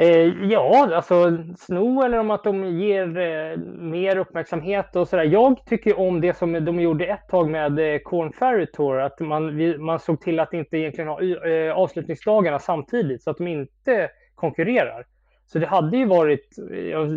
Eh, 0.00 0.44
ja, 0.50 0.94
alltså 0.94 1.44
sno 1.56 2.02
eller 2.02 2.18
om 2.18 2.30
att 2.30 2.44
de 2.44 2.64
ger 2.64 3.18
eh, 3.18 3.56
mer 3.78 4.16
uppmärksamhet 4.16 4.96
och 4.96 5.08
sådär. 5.08 5.24
Jag 5.24 5.66
tycker 5.66 5.98
om 5.98 6.20
det 6.20 6.36
som 6.36 6.64
de 6.64 6.80
gjorde 6.80 7.06
ett 7.06 7.28
tag 7.28 7.50
med 7.50 7.78
eh, 7.78 7.98
Corn 7.98 8.32
Ferry 8.32 8.66
Tour, 8.66 9.00
att 9.00 9.20
man, 9.20 9.56
vi, 9.56 9.78
man 9.78 9.98
såg 9.98 10.20
till 10.20 10.40
att 10.40 10.52
inte 10.52 10.76
egentligen 10.76 11.08
ha 11.08 11.22
eh, 11.22 11.72
avslutningsdagarna 11.72 12.58
samtidigt 12.58 13.22
så 13.22 13.30
att 13.30 13.36
de 13.36 13.46
inte 13.46 14.10
konkurrerar. 14.34 15.06
Så 15.52 15.58
det 15.58 15.66
hade 15.66 15.96
ju 15.96 16.06
varit, 16.06 16.56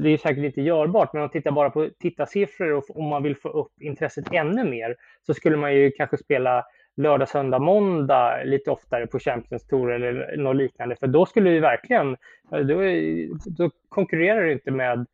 det 0.04 0.10
är 0.10 0.18
säkert 0.18 0.44
inte 0.44 0.62
görbart, 0.62 1.14
men 1.14 1.20
om 1.20 1.24
man 1.24 1.30
tittar 1.30 1.52
bara 1.52 1.70
på 1.70 1.90
tittarsiffror 2.00 2.74
och 2.74 2.98
om 2.98 3.06
man 3.06 3.24
vill 3.24 3.36
få 3.36 3.50
upp 3.50 3.82
intresset 3.82 4.34
ännu 4.34 4.64
mer 4.64 4.96
så 5.26 5.34
skulle 5.34 5.58
man 5.58 5.76
ju 5.76 5.92
kanske 5.92 6.18
spela 6.18 6.66
lördag, 6.98 7.30
söndag, 7.30 7.60
måndag 7.60 8.44
lite 8.44 8.72
oftare 8.72 9.08
på 9.08 9.20
Champions 9.20 9.68
Tour 9.68 9.92
eller 9.92 10.38
något 10.38 10.56
liknande. 10.56 10.96
För 10.96 11.08
då 11.08 11.26
skulle 11.26 11.50
vi 11.50 11.60
verkligen, 11.60 12.18
då, 12.50 12.82
då 13.46 13.70
konkurrerar 13.90 14.44
du 14.44 14.52
inte 14.52 14.72
med 14.72 15.06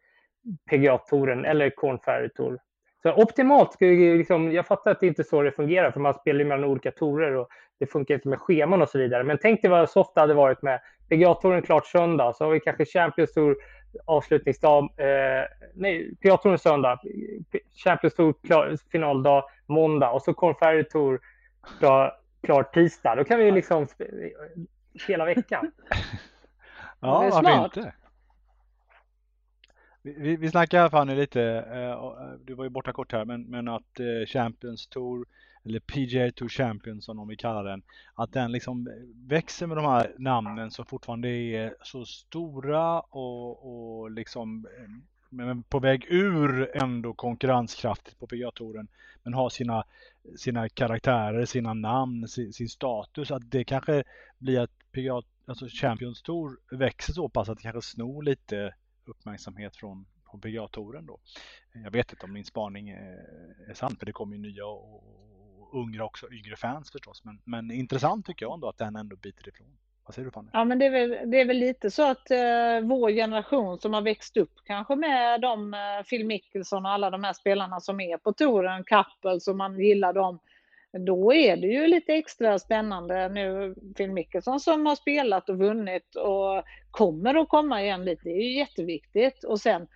PGA-touren 0.69 1.45
eller 1.45 1.69
Corn 1.69 1.99
Ferry 1.99 2.29
Tour. 2.29 2.59
Så 3.01 3.13
optimalt, 3.13 3.81
liksom, 3.81 4.51
jag 4.51 4.67
fattar 4.67 4.91
att 4.91 4.99
det 4.99 5.07
inte 5.07 5.21
är 5.21 5.23
så 5.23 5.41
det 5.41 5.51
fungerar 5.51 5.91
för 5.91 5.99
man 5.99 6.13
spelar 6.13 6.39
ju 6.39 6.45
mellan 6.45 6.69
olika 6.69 6.91
tourer 6.91 7.35
och 7.35 7.47
det 7.79 7.85
funkar 7.85 8.15
inte 8.15 8.27
med 8.27 8.39
scheman 8.39 8.81
och 8.81 8.89
så 8.89 8.97
vidare. 8.97 9.23
Men 9.23 9.37
tänk 9.41 9.61
dig 9.61 9.71
vad 9.71 9.89
soft 9.89 10.15
det 10.15 10.21
hade 10.21 10.33
varit 10.33 10.61
med 10.61 10.79
PGA-touren 11.09 11.61
klart 11.61 11.85
söndag, 11.85 12.33
så 12.35 12.43
har 12.43 12.51
vi 12.51 12.59
kanske 12.59 12.85
Champions 12.85 13.33
Tour 13.33 13.55
avslutningsdag, 14.05 14.83
eh, 14.83 15.45
nej, 15.73 16.15
PGA-touren 16.15 16.59
söndag, 16.59 16.99
Champions 17.83 18.15
Tour 18.15 18.33
klar, 18.47 18.77
finaldag 18.91 19.43
måndag 19.65 20.11
och 20.11 20.21
så 20.21 20.33
Corn 20.33 20.55
Ferry 20.55 20.83
Tour 20.83 21.19
klar, 21.79 22.13
klart 22.43 22.73
tisdag. 22.73 23.15
Då 23.15 23.23
kan 23.23 23.39
vi 23.39 23.51
liksom 23.51 23.87
hela 25.07 25.25
veckan. 25.25 25.71
ja, 26.99 27.29
varför 27.31 27.65
inte? 27.65 27.93
Vi, 30.01 30.35
vi 30.35 30.49
snackade 30.49 30.89
Fanny 30.89 31.15
lite, 31.15 31.41
eh, 31.71 31.91
eh, 31.91 32.13
du 32.45 32.53
var 32.53 32.63
ju 32.63 32.69
borta 32.69 32.93
kort 32.93 33.11
här, 33.11 33.25
men, 33.25 33.43
men 33.43 33.67
att 33.67 33.99
eh, 33.99 34.25
Champions 34.27 34.87
Tour 34.87 35.25
eller 35.63 35.79
PGA 35.79 36.31
Tour 36.31 36.49
Champions 36.49 37.05
som 37.05 37.17
de 37.17 37.27
vill 37.27 37.37
kalla 37.37 37.63
den, 37.63 37.81
att 38.13 38.33
den 38.33 38.51
liksom 38.51 38.89
växer 39.27 39.67
med 39.67 39.77
de 39.77 39.85
här 39.85 40.15
namnen 40.17 40.71
som 40.71 40.85
fortfarande 40.85 41.29
är 41.29 41.75
så 41.83 42.05
stora 42.05 42.99
och, 42.99 44.01
och 44.01 44.11
liksom 44.11 44.65
eh, 44.65 45.17
men 45.29 45.63
på 45.63 45.79
väg 45.79 46.05
ur 46.09 46.77
ändå 46.77 47.13
konkurrenskraftigt 47.13 48.19
på 48.19 48.27
PGA-touren 48.27 48.87
men 49.23 49.33
har 49.33 49.49
sina, 49.49 49.83
sina 50.37 50.69
karaktärer, 50.69 51.45
sina 51.45 51.73
namn, 51.73 52.27
sin, 52.27 52.53
sin, 52.53 52.69
status. 52.69 53.31
Att 53.31 53.51
det 53.51 53.63
kanske 53.63 54.03
blir 54.37 54.59
att 54.59 54.71
PGA, 54.91 55.21
alltså 55.45 55.67
Champions 55.67 56.21
Tour 56.21 56.57
växer 56.71 57.13
så 57.13 57.29
pass 57.29 57.49
att 57.49 57.57
det 57.57 57.63
kanske 57.63 57.81
snor 57.81 58.23
lite 58.23 58.73
uppmärksamhet 59.05 59.75
från, 59.75 60.05
från 60.31 60.41
PGA-touren 60.41 61.05
då. 61.05 61.19
Jag 61.73 61.91
vet 61.91 62.11
inte 62.11 62.25
om 62.25 62.33
min 62.33 62.45
spaning 62.45 62.89
är, 62.89 63.17
är 63.69 63.73
sann 63.73 63.95
för 63.95 64.05
det 64.05 64.11
kommer 64.11 64.35
ju 64.35 64.41
nya 64.41 64.65
och, 64.65 65.03
och 65.71 66.05
också, 66.05 66.31
yngre 66.31 66.55
fans 66.55 66.91
förstås. 66.91 67.23
Men, 67.23 67.41
men 67.43 67.71
intressant 67.71 68.25
tycker 68.25 68.45
jag 68.45 68.53
ändå 68.53 68.69
att 68.69 68.77
den 68.77 68.95
ändå 68.95 69.15
biter 69.15 69.49
ifrån. 69.49 69.67
Vad 70.05 70.15
säger 70.15 70.25
du 70.25 70.31
Fanny? 70.31 70.49
Ja 70.53 70.63
men 70.63 70.79
det 70.79 70.85
är 70.85 70.89
väl, 70.89 71.31
det 71.31 71.41
är 71.41 71.45
väl 71.45 71.57
lite 71.57 71.91
så 71.91 72.11
att 72.11 72.31
eh, 72.31 72.81
vår 72.83 73.11
generation 73.11 73.79
som 73.79 73.93
har 73.93 74.01
växt 74.01 74.37
upp 74.37 74.53
kanske 74.65 74.95
med 74.95 75.41
de 75.41 75.73
eh, 75.73 75.79
Phil 76.09 76.25
Mickelson 76.25 76.85
och 76.85 76.91
alla 76.91 77.09
de 77.09 77.23
här 77.23 77.33
spelarna 77.33 77.79
som 77.79 77.99
är 77.99 78.17
på 78.17 78.33
touren, 78.33 78.83
Kappel 78.83 79.41
som 79.41 79.57
man 79.57 79.79
gillar 79.79 80.13
dem. 80.13 80.39
Då 81.05 81.33
är 81.33 81.57
det 81.57 81.67
ju 81.67 81.87
lite 81.87 82.13
extra 82.13 82.59
spännande 82.59 83.29
nu 83.29 83.75
Phil 83.97 84.11
Mickelson 84.11 84.59
som 84.59 84.85
har 84.85 84.95
spelat 84.95 85.49
och 85.49 85.57
vunnit 85.57 86.15
och 86.15 86.63
kommer 86.91 87.35
att 87.35 87.49
komma 87.49 87.81
igen 87.81 88.05
lite. 88.05 88.21
Det 88.23 88.29
är 88.29 88.43
ju 88.43 88.57
jätteviktigt 88.57 89.43
och 89.43 89.59
sen 89.59 89.87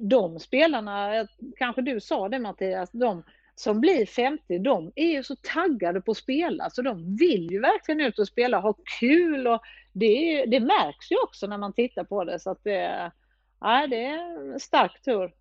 de 0.00 0.40
spelarna, 0.40 1.26
kanske 1.56 1.82
du 1.82 2.00
sa 2.00 2.28
det 2.28 2.38
Mattias, 2.38 2.90
de 2.92 3.22
som 3.60 3.80
blir 3.80 4.06
50, 4.06 4.58
de 4.58 4.92
är 4.94 5.12
ju 5.12 5.22
så 5.22 5.36
taggade 5.36 6.00
på 6.00 6.10
att 6.10 6.16
spela 6.16 6.70
så 6.70 6.82
de 6.82 7.16
vill 7.16 7.50
ju 7.50 7.60
verkligen 7.60 8.00
ut 8.00 8.18
och 8.18 8.28
spela 8.28 8.60
ha 8.60 8.74
kul 9.00 9.46
och 9.46 9.60
det, 9.92 10.44
det 10.46 10.60
märks 10.60 11.10
ju 11.10 11.16
också 11.24 11.46
när 11.46 11.58
man 11.58 11.72
tittar 11.72 12.04
på 12.04 12.24
det 12.24 12.40
så 12.40 12.50
att 12.50 12.64
det, 12.64 13.12
ja, 13.60 13.86
det 13.86 14.04
är 14.04 14.52
en 14.52 14.60
stark 14.60 15.02
tur. 15.02 15.34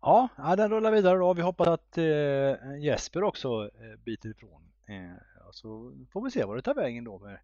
Ja, 0.00 0.28
den 0.56 0.70
rullar 0.70 0.90
vidare 0.90 1.18
då. 1.18 1.34
Vi 1.34 1.42
hoppas 1.42 1.68
att 1.68 1.98
eh, 1.98 2.82
Jesper 2.82 3.22
också 3.22 3.48
eh, 3.48 3.98
biter 4.04 4.28
ifrån. 4.28 4.62
Eh, 4.88 5.22
så 5.52 5.92
får 6.12 6.24
vi 6.24 6.30
se 6.30 6.44
vad 6.44 6.56
det 6.56 6.62
tar 6.62 6.74
vägen 6.74 7.04
då 7.04 7.18
med 7.18 7.38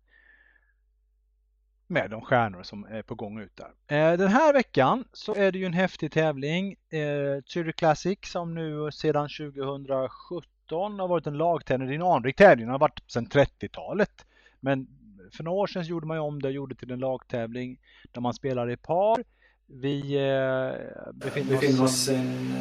med 1.91 2.11
de 2.11 2.21
stjärnor 2.21 2.63
som 2.63 2.85
är 2.85 3.03
på 3.03 3.15
gång 3.15 3.39
ut 3.41 3.57
där. 3.57 3.97
Eh, 3.97 4.19
den 4.19 4.29
här 4.29 4.53
veckan 4.53 5.05
så 5.13 5.35
är 5.35 5.53
det 5.53 5.59
ju 5.59 5.65
en 5.65 5.73
häftig 5.73 6.13
tävling, 6.13 6.77
eh, 6.91 6.99
Zürich 7.47 7.73
Classic 7.73 8.19
som 8.23 8.55
nu 8.55 8.93
sedan 8.93 9.29
2017 9.29 11.01
har 11.01 11.09
varit 11.09 11.27
en 11.27 11.39
lagtävling, 11.39 11.89
det 11.89 11.95
är 11.95 11.97
en 11.97 12.03
anrik 12.03 12.37
tävling, 12.37 12.67
den 12.67 12.73
har 12.73 12.79
varit 12.79 13.03
sedan 13.07 13.27
30-talet. 13.27 14.27
Men 14.61 14.89
för 15.33 15.45
några 15.45 15.59
år 15.59 15.67
sedan 15.67 15.83
gjorde 15.83 16.07
man 16.07 16.17
ju 16.17 16.21
om 16.21 16.43
det 16.43 16.49
och 16.49 16.55
gjorde 16.55 16.75
till 16.75 16.91
en 16.91 16.99
lagtävling 16.99 17.81
där 18.13 18.21
man 18.21 18.35
spelar 18.35 18.71
i 18.71 18.77
par. 18.77 19.25
Vi 19.67 20.17
eh, 20.17 21.13
befinner, 21.13 21.51
befinner 21.51 21.85
oss 21.85 22.09
en, 22.09 22.53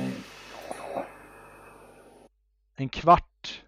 en 2.76 2.90
kvart, 2.90 3.64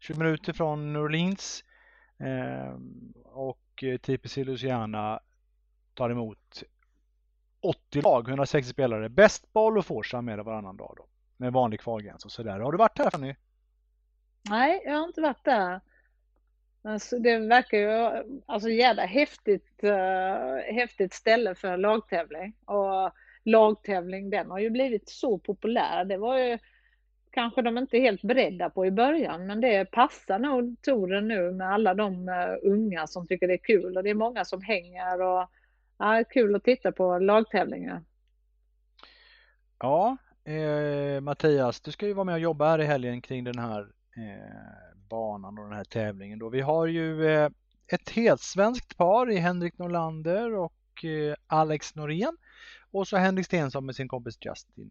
20 0.00 0.18
minuter 0.18 0.52
från 0.52 0.92
New 0.92 1.02
Orleans 1.02 1.64
Ehm, 2.22 3.12
och 3.72 3.84
eh, 3.84 3.98
TPC 3.98 4.44
Luciana 4.44 5.20
tar 5.94 6.10
emot 6.10 6.62
80 7.60 8.02
lag, 8.02 8.28
160 8.28 8.70
spelare. 8.70 9.08
Bäst 9.08 9.52
boll 9.52 9.78
och 9.78 9.86
Forsa 9.86 10.20
med 10.20 10.38
varannan 10.38 10.76
dag 10.76 10.94
då. 10.96 11.06
Med 11.36 11.52
vanlig 11.52 11.80
kvalgräns 11.80 12.24
och 12.24 12.32
sådär. 12.32 12.60
Har 12.60 12.72
du 12.72 12.78
varit 12.78 12.98
här 12.98 13.10
Fanny? 13.10 13.34
Nej, 14.50 14.82
jag 14.84 14.92
har 14.92 15.06
inte 15.06 15.20
varit 15.20 15.44
där. 15.44 15.80
Alltså, 16.84 17.18
det 17.18 17.38
verkar 17.38 17.78
ju 17.78 18.22
alltså 18.46 18.68
jävla 18.68 19.04
häftigt, 19.04 19.80
uh, 19.84 20.74
häftigt 20.74 21.14
ställe 21.14 21.54
för 21.54 21.76
lagtävling. 21.76 22.54
Och 22.64 23.12
lagtävling 23.44 24.30
den 24.30 24.50
har 24.50 24.58
ju 24.58 24.70
blivit 24.70 25.08
så 25.08 25.38
populär. 25.38 26.04
Det 26.04 26.16
var 26.16 26.38
ju 26.38 26.58
kanske 27.32 27.62
de 27.62 27.78
inte 27.78 27.96
är 27.96 28.00
helt 28.00 28.22
beredda 28.22 28.70
på 28.70 28.86
i 28.86 28.90
början 28.90 29.46
men 29.46 29.60
det 29.60 29.90
passar 29.90 30.38
nog 30.38 30.76
touren 30.82 31.28
nu 31.28 31.50
med 31.50 31.72
alla 31.72 31.94
de 31.94 32.28
eh, 32.28 32.70
unga 32.70 33.06
som 33.06 33.26
tycker 33.26 33.48
det 33.48 33.54
är 33.54 33.64
kul 33.64 33.96
och 33.96 34.02
det 34.02 34.10
är 34.10 34.14
många 34.14 34.44
som 34.44 34.62
hänger 34.62 35.22
och 35.22 35.50
ja, 35.98 36.24
kul 36.30 36.54
att 36.54 36.64
titta 36.64 36.92
på 36.92 37.18
lagtävlingar. 37.18 38.02
Ja, 39.78 40.16
eh, 40.44 41.20
Mattias, 41.20 41.80
du 41.80 41.92
ska 41.92 42.06
ju 42.06 42.12
vara 42.12 42.24
med 42.24 42.32
och 42.32 42.40
jobba 42.40 42.68
här 42.68 42.78
i 42.78 42.84
helgen 42.84 43.22
kring 43.22 43.44
den 43.44 43.58
här 43.58 43.80
eh, 44.16 44.96
banan 45.08 45.58
och 45.58 45.64
den 45.64 45.76
här 45.76 45.84
tävlingen. 45.84 46.38
Då. 46.38 46.48
Vi 46.48 46.60
har 46.60 46.86
ju 46.86 47.26
eh, 47.26 47.50
ett 47.86 48.10
helt 48.10 48.40
svenskt 48.40 48.96
par 48.96 49.30
i 49.30 49.36
Henrik 49.36 49.78
Norlander 49.78 50.54
och 50.54 51.04
eh, 51.04 51.34
Alex 51.46 51.94
Norén 51.94 52.36
och 52.90 53.08
så 53.08 53.16
Henrik 53.16 53.46
Stensson 53.46 53.86
med 53.86 53.96
sin 53.96 54.08
kompis 54.08 54.38
Justin 54.40 54.90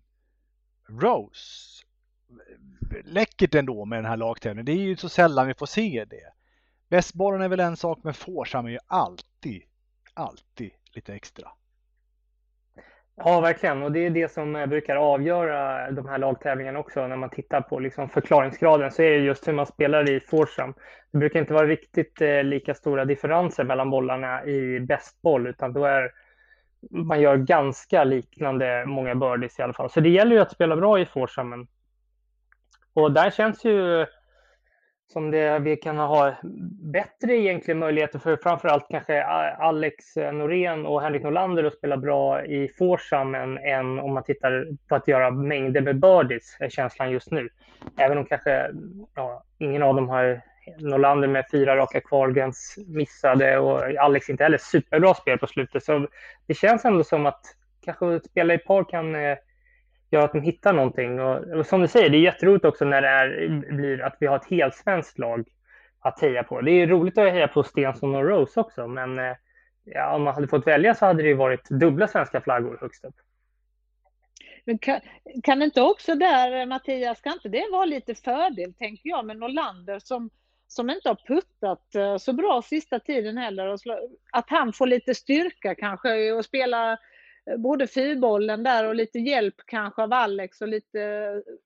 Rose. 0.88 1.86
Läckert 3.04 3.56
ändå 3.56 3.86
med 3.86 3.98
den 3.98 4.06
här 4.06 4.18
lagtävlingen. 4.18 4.66
Det 4.66 4.72
är 4.72 4.76
ju 4.76 4.96
så 4.96 5.10
sällan 5.10 5.48
vi 5.48 5.54
får 5.54 5.66
se 5.66 6.06
det. 6.10 6.34
Bästbollen 6.90 7.42
är 7.42 7.50
väl 7.50 7.60
en 7.60 7.78
sak, 7.78 8.00
men 8.04 8.14
Forsham 8.14 8.66
är 8.66 8.70
ju 8.70 8.80
alltid, 8.88 9.64
alltid 10.14 10.72
lite 10.94 11.14
extra. 11.14 11.48
Ja, 13.16 13.40
verkligen. 13.40 13.84
Och 13.84 13.92
det 13.92 14.06
är 14.06 14.10
det 14.10 14.32
som 14.32 14.56
eh, 14.56 14.66
brukar 14.66 14.96
avgöra 14.96 15.92
de 15.92 16.08
här 16.08 16.18
lagtävlingarna 16.18 16.80
också. 16.80 17.08
När 17.08 17.16
man 17.16 17.30
tittar 17.30 17.62
på 17.62 17.80
liksom 17.80 18.10
förklaringsgraden 18.10 18.92
så 18.92 19.02
är 19.02 19.10
det 19.10 19.18
just 19.18 19.48
hur 19.48 19.54
man 19.54 19.66
spelar 19.66 20.10
i 20.10 20.20
foursome. 20.20 20.74
Det 21.12 21.18
brukar 21.18 21.40
inte 21.40 21.54
vara 21.54 21.68
riktigt 21.68 22.22
eh, 22.22 22.44
lika 22.44 22.74
stora 22.74 23.06
differenser 23.06 23.64
mellan 23.64 23.90
bollarna 23.90 24.46
i 24.46 24.80
bästboll, 24.80 25.48
utan 25.48 25.74
då 25.74 25.86
är 25.86 26.12
man 26.90 27.22
gör 27.22 27.38
ganska 27.38 28.04
liknande 28.04 28.86
många 28.86 29.16
birdies 29.16 29.60
i 29.60 29.62
alla 29.62 29.74
fall. 29.74 29.90
Så 29.90 30.00
det 30.00 30.10
gäller 30.10 30.36
ju 30.36 30.42
att 30.42 30.52
spela 30.52 30.76
bra 30.76 31.00
i 31.00 31.06
foursomen. 31.06 31.68
Och 32.94 33.12
där 33.12 33.32
känns 33.32 33.66
ju 33.66 34.06
som 35.14 35.32
det, 35.32 35.60
vi 35.60 35.78
kan 35.78 35.98
ha 35.98 36.36
bättre 36.94 37.38
egentligen 37.38 37.80
möjligheter 37.80 38.20
för 38.20 38.38
framförallt 38.38 38.86
kanske 38.90 39.24
Alex 39.60 40.16
Norén 40.16 40.86
och 40.86 41.02
Henrik 41.02 41.24
Norlander 41.24 41.64
att 41.64 41.74
spela 41.74 41.98
bra 41.98 42.46
i 42.46 42.70
Forsam 42.78 43.36
än, 43.36 43.58
än 43.58 44.00
om 44.00 44.14
man 44.14 44.24
tittar 44.24 44.68
på 44.88 44.96
att 44.96 45.08
göra 45.08 45.32
mängder 45.32 45.82
med 45.82 46.00
birdies, 46.00 46.58
är 46.60 46.70
känslan 46.70 47.12
just 47.12 47.32
nu. 47.32 47.50
Även 47.98 48.18
om 48.18 48.26
kanske 48.26 48.72
ja, 49.16 49.44
ingen 49.58 49.84
av 49.84 49.96
dem 49.96 50.10
har 50.10 50.42
Norlander 50.80 51.28
med 51.28 51.46
fyra 51.52 51.78
raka 51.78 52.02
kvalgräns 52.02 52.76
missade 52.88 53.60
och 53.60 53.84
Alex 54.00 54.30
inte 54.30 54.44
heller 54.44 54.58
superbra 54.58 55.14
spel 55.14 55.38
på 55.38 55.48
slutet. 55.48 55.84
Så 55.84 56.08
det 56.48 56.54
känns 56.54 56.86
ändå 56.86 57.04
som 57.04 57.26
att 57.26 57.42
kanske 57.86 58.20
spela 58.20 58.54
i 58.54 58.58
par 58.58 58.84
kan 58.84 59.16
eh, 59.16 59.38
gör 60.12 60.26
att 60.26 60.32
de 60.32 60.42
hittar 60.42 60.74
någonting. 60.74 61.20
Och, 61.20 61.48
och, 61.48 61.66
som 61.66 61.82
du 61.82 61.88
säger, 61.88 62.10
det 62.10 62.18
är 62.18 62.22
jätteroligt 62.22 62.66
också 62.66 62.86
när 62.86 63.02
det 63.02 63.08
är, 63.08 63.48
blir 63.76 64.02
att 64.02 64.18
vi 64.20 64.28
har 64.28 64.36
ett 64.36 64.50
helt 64.50 64.76
svenskt 64.76 65.20
lag 65.20 65.48
att 66.00 66.22
heja 66.22 66.44
på. 66.44 66.62
Det 66.62 66.72
är 66.72 66.88
roligt 66.88 67.18
att 67.18 67.32
heja 67.32 67.48
på 67.48 67.64
Stensson 67.64 68.16
och 68.16 68.26
Rose 68.26 68.60
också, 68.60 68.88
men 68.88 69.20
eh, 69.20 69.36
ja, 69.84 70.16
om 70.16 70.24
man 70.24 70.34
hade 70.34 70.48
fått 70.48 70.68
välja 70.68 70.96
så 70.96 71.06
hade 71.06 71.24
det 71.24 71.34
varit 71.34 71.70
dubbla 71.70 72.08
svenska 72.08 72.42
flaggor 72.42 72.78
högst 72.82 73.06
upp. 73.06 73.16
Men 74.66 74.78
kan, 74.78 75.00
kan 75.44 75.62
inte 75.62 75.82
också 75.82 76.16
där, 76.16 76.60
eh, 76.60 76.66
Mattias, 76.66 77.22
kan 77.22 77.34
inte 77.34 77.50
det 77.50 77.66
vara 77.72 77.86
lite 77.86 78.16
fördel, 78.16 78.74
tänker 78.74 79.10
jag, 79.10 79.26
med 79.26 79.38
Norlander 79.38 80.00
som, 80.00 80.30
som 80.68 80.90
inte 80.90 81.10
har 81.10 81.16
puttat 81.28 81.96
eh, 81.96 82.18
så 82.18 82.34
bra 82.34 82.62
sista 82.62 83.00
tiden 83.00 83.38
heller. 83.38 83.78
Att 84.32 84.50
han 84.50 84.74
får 84.74 84.88
lite 84.88 85.16
styrka 85.16 85.76
kanske 85.76 86.32
och 86.32 86.46
spela 86.46 86.98
både 87.58 87.88
fyrbollen 87.88 88.64
där 88.64 88.88
och 88.88 88.96
lite 88.96 89.20
hjälp 89.20 89.56
kanske 89.66 90.04
av 90.04 90.14
Alex 90.14 90.62
och 90.62 90.68
lite, 90.68 91.00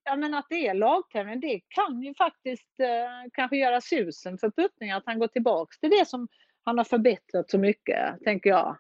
ja 0.04 0.16
men 0.16 0.34
att 0.34 0.46
det 0.50 0.68
är 0.68 0.74
lagtävling, 0.74 1.40
det 1.40 1.62
kan 1.68 2.02
ju 2.02 2.14
faktiskt 2.14 2.80
eh, 2.80 3.30
kanske 3.34 3.58
göra 3.58 3.82
susen 3.82 4.38
för 4.38 4.50
puttning 4.50 4.92
att 4.92 5.04
han 5.06 5.20
går 5.20 5.28
tillbaks 5.28 5.80
till 5.80 5.90
det 5.90 6.08
som 6.08 6.28
han 6.64 6.78
har 6.78 6.86
förbättrat 6.86 7.50
så 7.50 7.58
mycket, 7.58 8.24
tänker 8.24 8.50
jag. 8.50 8.78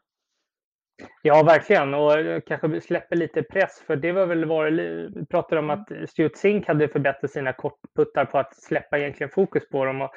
Ja, 1.21 1.43
verkligen. 1.43 1.93
Och 1.93 2.19
eh, 2.19 2.41
kanske 2.41 2.81
släpper 2.81 3.15
lite 3.15 3.43
press. 3.43 3.83
För 3.87 3.95
det 3.95 4.11
var 4.11 4.25
väl 4.25 4.45
var, 4.45 4.71
vi 5.19 5.25
pratade 5.25 5.59
om 5.59 5.69
att 5.69 5.91
Stuart 6.09 6.35
Zink 6.35 6.67
hade 6.67 6.87
förbättrat 6.87 7.31
sina 7.31 7.53
kortputtar 7.53 8.25
på 8.25 8.37
att 8.37 8.55
släppa 8.55 8.97
egentligen 8.97 9.29
fokus 9.29 9.69
på 9.69 9.85
dem. 9.85 10.01
Och 10.01 10.11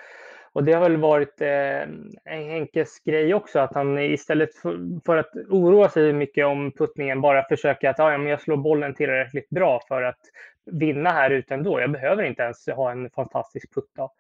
och 0.53 0.65
det 0.65 0.73
har 0.73 0.81
väl 0.81 0.97
varit 0.97 1.41
eh, 1.41 1.89
Henkes 2.25 3.01
grej 3.05 3.35
också, 3.35 3.59
att 3.59 3.75
han 3.75 3.99
istället 3.99 4.55
för, 4.55 5.01
för, 5.07 5.17
att 5.17 5.31
oroa 5.49 5.89
sig 5.89 6.13
mycket 6.13 6.47
om 6.47 6.73
puttningen 6.73 7.21
bara 7.21 7.49
försöker 7.49 7.89
att 7.89 8.01
ah, 8.01 8.13
ja, 8.13 8.19
men 8.19 8.27
jag 8.27 8.41
slår 8.41 8.57
bollen 8.57 8.95
tillräckligt 8.95 9.51
bra 9.51 9.81
för 9.89 10.03
att 10.03 10.21
vinna 10.67 11.11
här 11.11 11.31
ute 11.31 11.55
ändå. 11.55 11.81
Jag 11.81 11.91
behöver 11.91 12.23
inte 12.23 12.43
ens 12.43 12.67
ha 12.67 12.91
en 12.91 13.11
fantastisk 13.11 13.75
puttdag. 13.75 14.11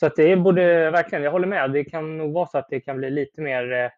Så 0.00 0.06
att 0.06 0.16
det 0.16 0.36
borde 0.36 0.90
verkligen, 0.90 1.24
jag 1.24 1.30
håller 1.30 1.46
med, 1.46 1.70
det 1.70 1.84
kan 1.84 2.18
nog 2.18 2.32
vara 2.32 2.46
så 2.46 2.58
att 2.58 2.68
det 2.70 2.80
kan 2.80 2.96
bli 2.96 3.10
lite 3.10 3.40
mer 3.40 3.72
eh, 3.72 3.90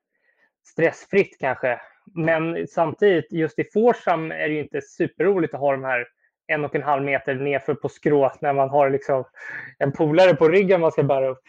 stressfritt 0.64 1.36
kanske. 1.40 1.80
Men 2.14 2.66
samtidigt, 2.66 3.32
just 3.32 3.58
i 3.58 3.64
Forsam 3.72 4.30
är 4.30 4.48
det 4.48 4.54
ju 4.54 4.60
inte 4.60 4.80
superroligt 4.80 5.54
att 5.54 5.60
ha 5.60 5.72
de 5.72 5.84
här 5.84 6.06
en 6.46 6.64
och 6.64 6.74
en 6.74 6.82
halv 6.82 7.02
meter 7.02 7.34
nerför 7.34 7.74
på 7.74 7.88
skrå 7.88 8.32
när 8.40 8.52
man 8.52 8.70
har 8.70 8.90
liksom 8.90 9.24
en 9.78 9.92
polare 9.92 10.34
på 10.34 10.48
ryggen 10.48 10.80
man 10.80 10.92
ska 10.92 11.02
bära 11.02 11.28
upp. 11.28 11.42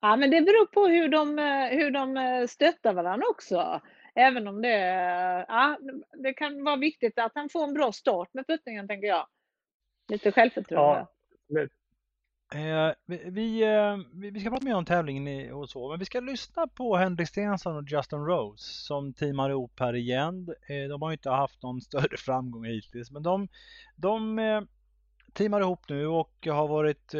Ja, 0.00 0.16
men 0.16 0.30
det 0.30 0.40
beror 0.40 0.66
på 0.66 0.86
hur 0.86 1.08
de, 1.08 1.38
eh, 1.38 1.78
hur 1.78 1.90
de 1.90 2.16
eh, 2.16 2.46
stöttar 2.46 2.92
varandra 2.94 3.26
också. 3.30 3.80
Även 4.14 4.48
om 4.48 4.62
det, 4.62 4.74
eh, 4.74 5.44
ja, 5.48 5.78
det 6.22 6.34
kan 6.34 6.64
vara 6.64 6.76
viktigt 6.76 7.18
att 7.18 7.32
han 7.34 7.48
får 7.48 7.64
en 7.64 7.74
bra 7.74 7.92
start 7.92 8.28
med 8.34 8.46
puttningen, 8.46 8.88
tänker 8.88 9.08
jag. 9.08 9.26
Lite 10.08 10.32
självförtroende. 10.32 11.06
Ja. 11.48 11.66
Eh, 12.54 12.92
vi, 13.06 13.62
eh, 13.62 13.96
vi 14.12 14.40
ska 14.40 14.50
prata 14.50 14.64
mer 14.64 14.74
om 14.74 14.84
tävlingen 14.84 15.52
och 15.52 15.70
så, 15.70 15.88
men 15.88 15.98
vi 15.98 16.04
ska 16.04 16.20
lyssna 16.20 16.66
på 16.66 16.96
Henrik 16.96 17.28
Stensson 17.28 17.76
och 17.76 17.84
Justin 17.88 18.18
Rose 18.18 18.64
som 18.64 19.14
teamar 19.14 19.50
ihop 19.50 19.80
här 19.80 19.96
igen. 19.96 20.48
Eh, 20.68 20.88
de 20.88 21.02
har 21.02 21.12
inte 21.12 21.30
haft 21.30 21.62
någon 21.62 21.80
större 21.80 22.16
framgång 22.16 22.64
hittills, 22.64 23.10
men 23.10 23.22
de, 23.22 23.48
de 23.96 24.38
eh, 24.38 24.60
teamar 25.32 25.60
ihop 25.60 25.88
nu 25.88 26.06
och 26.06 26.46
har 26.46 26.68
varit 26.68 27.14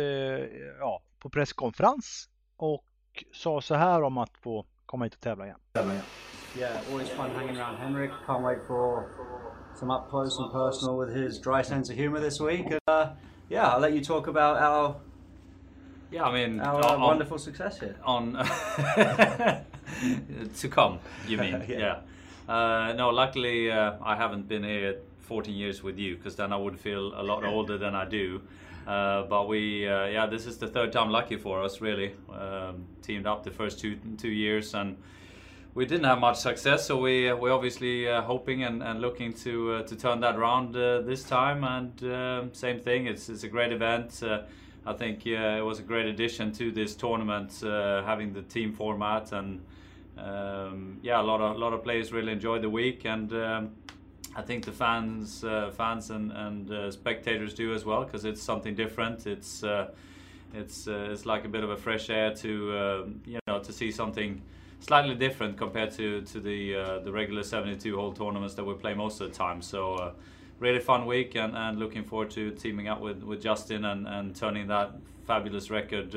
ja, 0.79 1.03
på 1.19 1.31
presskonferens 1.31 2.29
och 2.63 2.85
sa 3.33 3.61
så 3.61 3.75
här 3.75 4.03
om 4.03 4.19
att 4.19 4.37
få 4.37 4.65
komma 4.87 5.05
hit 5.05 5.15
och 5.15 5.21
tävla 5.21 5.45
igen. 5.45 5.59
Yeah, 6.59 6.93
always 6.93 7.11
fun 7.11 7.31
hanging 7.31 7.57
around 7.57 7.79
Henrik. 7.79 8.11
Can't 8.27 8.43
wait 8.43 8.59
for 8.67 9.05
some 9.75 9.95
up 9.95 10.11
close 10.11 10.43
and 10.43 10.53
personal 10.53 10.99
with 10.99 11.17
his 11.17 11.41
dry 11.41 11.63
sense 11.63 11.93
of 11.93 11.99
humor 11.99 12.21
this 12.21 12.41
week. 12.41 12.67
Uh, 12.67 13.07
yeah, 13.49 13.75
I'll 13.75 13.81
let 13.81 13.93
you 13.93 14.05
talk 14.05 14.29
about 14.29 14.57
our 14.57 14.95
yeah, 16.11 16.25
I 16.25 16.33
mean 16.33 16.61
our 16.61 16.85
uh, 16.85 16.95
on, 16.95 17.01
wonderful 17.01 17.39
success 17.39 17.81
here. 17.81 17.95
On 18.03 18.33
to 20.61 20.69
come, 20.69 20.99
you 21.29 21.39
mean? 21.39 21.65
yeah. 21.69 21.79
yeah. 21.79 21.97
Uh, 22.49 22.93
no, 22.97 23.11
luckily 23.11 23.71
uh, 23.71 23.93
I 24.03 24.17
haven't 24.17 24.49
been 24.49 24.65
here 24.65 24.97
14 25.21 25.55
years 25.55 25.85
with 25.85 25.99
you 25.99 26.17
because 26.17 26.35
then 26.35 26.53
I 26.53 26.57
would 26.57 26.81
feel 26.81 27.13
a 27.15 27.23
lot 27.23 27.45
older 27.45 27.79
than 27.79 27.95
I 27.95 28.05
do. 28.05 28.43
Uh, 28.91 29.23
but 29.23 29.47
we, 29.47 29.87
uh, 29.87 30.07
yeah, 30.07 30.27
this 30.27 30.47
is 30.47 30.59
the 30.59 30.67
third 30.67 30.91
time 30.91 31.11
lucky 31.11 31.37
for 31.37 31.63
us, 31.63 31.81
really. 31.81 32.13
Um, 32.29 32.87
teamed 33.03 33.25
up 33.25 33.45
the 33.45 33.51
first 33.53 33.79
two 33.79 33.97
two 34.19 34.31
years, 34.31 34.75
and 34.75 34.97
we 35.75 35.87
didn't 35.87 36.07
have 36.07 36.19
much 36.19 36.39
success. 36.39 36.87
So 36.87 36.97
we 36.97 37.33
we're 37.33 37.53
obviously 37.53 38.09
uh, 38.09 38.21
hoping 38.23 38.65
and, 38.65 38.83
and 38.83 39.01
looking 39.01 39.33
to 39.45 39.75
uh, 39.75 39.83
to 39.85 39.95
turn 39.95 40.19
that 40.23 40.35
around 40.35 40.75
uh, 40.75 41.03
this 41.03 41.23
time. 41.23 41.63
And 41.63 42.03
um, 42.03 42.53
same 42.53 42.81
thing, 42.81 43.07
it's 43.07 43.29
it's 43.29 43.45
a 43.45 43.49
great 43.49 43.71
event. 43.71 44.23
I 44.87 44.95
think 44.95 45.25
it 45.25 45.65
was 45.65 45.79
a 45.79 45.83
great 45.83 46.07
addition 46.07 46.51
to 46.53 46.73
this 46.73 46.97
tournament, 46.97 47.61
having 47.63 48.33
the 48.33 48.43
team 48.43 48.73
format 48.73 49.33
and. 49.33 49.61
Um, 50.19 50.99
yeah, 51.03 51.19
a 51.19 51.23
lot 51.23 51.41
of 51.41 51.57
a 51.57 51.59
lot 51.59 51.73
of 51.73 51.83
players 51.83 52.13
really 52.13 52.33
enjoyed 52.33 52.61
the 52.61 52.69
week, 52.69 53.07
and 53.07 53.33
um, 53.33 53.71
I 54.37 54.43
think 54.43 54.65
the 54.65 54.73
fans, 54.73 55.43
uh, 55.43 55.71
fans 55.77 56.11
and, 56.11 56.31
and 56.33 56.71
uh, 56.71 56.91
spectators 56.91 57.53
do 57.53 57.75
as 57.75 57.85
well 57.85 58.05
because 58.05 58.25
it's 58.25 58.43
something 58.43 58.75
different. 58.75 59.27
It's 59.27 59.65
uh, 59.65 59.89
it's 60.55 60.87
uh, 60.87 61.09
it's 61.11 61.27
like 61.27 61.45
a 61.45 61.49
bit 61.49 61.65
of 61.65 61.71
a 61.71 61.77
fresh 61.77 62.11
air 62.11 62.35
to 62.37 62.79
um, 62.79 63.21
you 63.27 63.39
know 63.47 63.59
to 63.61 63.73
see 63.73 63.91
something 63.91 64.41
slightly 64.81 65.15
different 65.15 65.57
compared 65.57 65.91
to 65.93 66.23
to 66.23 66.41
the 66.41 66.77
uh, 66.77 66.99
the 67.01 67.11
regular 67.13 67.43
72 67.43 67.97
hole 67.97 68.13
tournaments 68.13 68.55
that 68.55 68.65
we 68.65 68.75
play 68.75 68.95
most 68.95 69.21
of 69.21 69.31
the 69.31 69.35
time. 69.37 69.63
So 69.63 69.95
uh, 69.95 70.13
really 70.61 70.81
fun 70.81 71.07
week 71.07 71.35
and, 71.35 71.57
and 71.57 71.79
looking 71.79 72.05
forward 72.05 72.31
to 72.31 72.53
teaming 72.53 72.87
up 72.87 73.01
with, 73.01 73.23
with 73.23 73.43
Justin 73.43 73.87
and, 73.87 74.07
and 74.07 74.37
turning 74.37 74.67
that 74.69 74.93
fabulous 75.27 75.71
record 75.71 76.15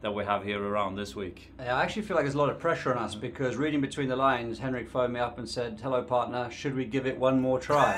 that 0.00 0.14
we 0.14 0.24
have 0.24 0.42
here 0.42 0.62
around 0.62 0.96
this 0.96 1.14
week. 1.14 1.52
Yeah, 1.58 1.76
I 1.76 1.82
actually 1.82 2.02
feel 2.02 2.16
like 2.16 2.24
there's 2.24 2.34
a 2.34 2.38
lot 2.38 2.48
of 2.48 2.58
pressure 2.58 2.94
on 2.94 3.02
us 3.02 3.14
because 3.14 3.56
reading 3.56 3.80
between 3.80 4.08
the 4.08 4.16
lines, 4.16 4.58
Henrik 4.58 4.88
phoned 4.88 5.12
me 5.12 5.20
up 5.20 5.38
and 5.38 5.48
said, 5.48 5.78
"Hello, 5.82 6.02
partner. 6.02 6.50
Should 6.50 6.74
we 6.74 6.86
give 6.86 7.06
it 7.06 7.18
one 7.18 7.40
more 7.40 7.58
try?" 7.60 7.94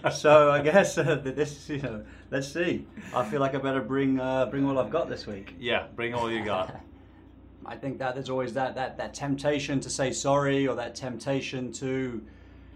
so 0.12 0.50
I 0.50 0.60
guess 0.62 0.96
uh, 0.96 1.20
this, 1.22 1.68
you 1.68 1.82
know, 1.82 2.04
let's 2.30 2.48
see. 2.48 2.86
I 3.14 3.24
feel 3.24 3.40
like 3.40 3.54
I 3.54 3.58
better 3.58 3.82
bring 3.82 4.18
uh, 4.18 4.46
bring 4.46 4.66
all 4.66 4.78
I've 4.78 4.90
got 4.90 5.08
this 5.08 5.26
week. 5.26 5.54
Yeah, 5.58 5.86
bring 5.94 6.14
all 6.14 6.30
you 6.30 6.44
got. 6.44 6.80
I 7.66 7.76
think 7.76 7.98
that 7.98 8.14
there's 8.14 8.30
always 8.30 8.54
that 8.54 8.74
that 8.74 8.96
that 8.96 9.12
temptation 9.12 9.80
to 9.80 9.90
say 9.90 10.12
sorry 10.12 10.66
or 10.66 10.76
that 10.76 10.94
temptation 10.94 11.72
to 11.72 12.22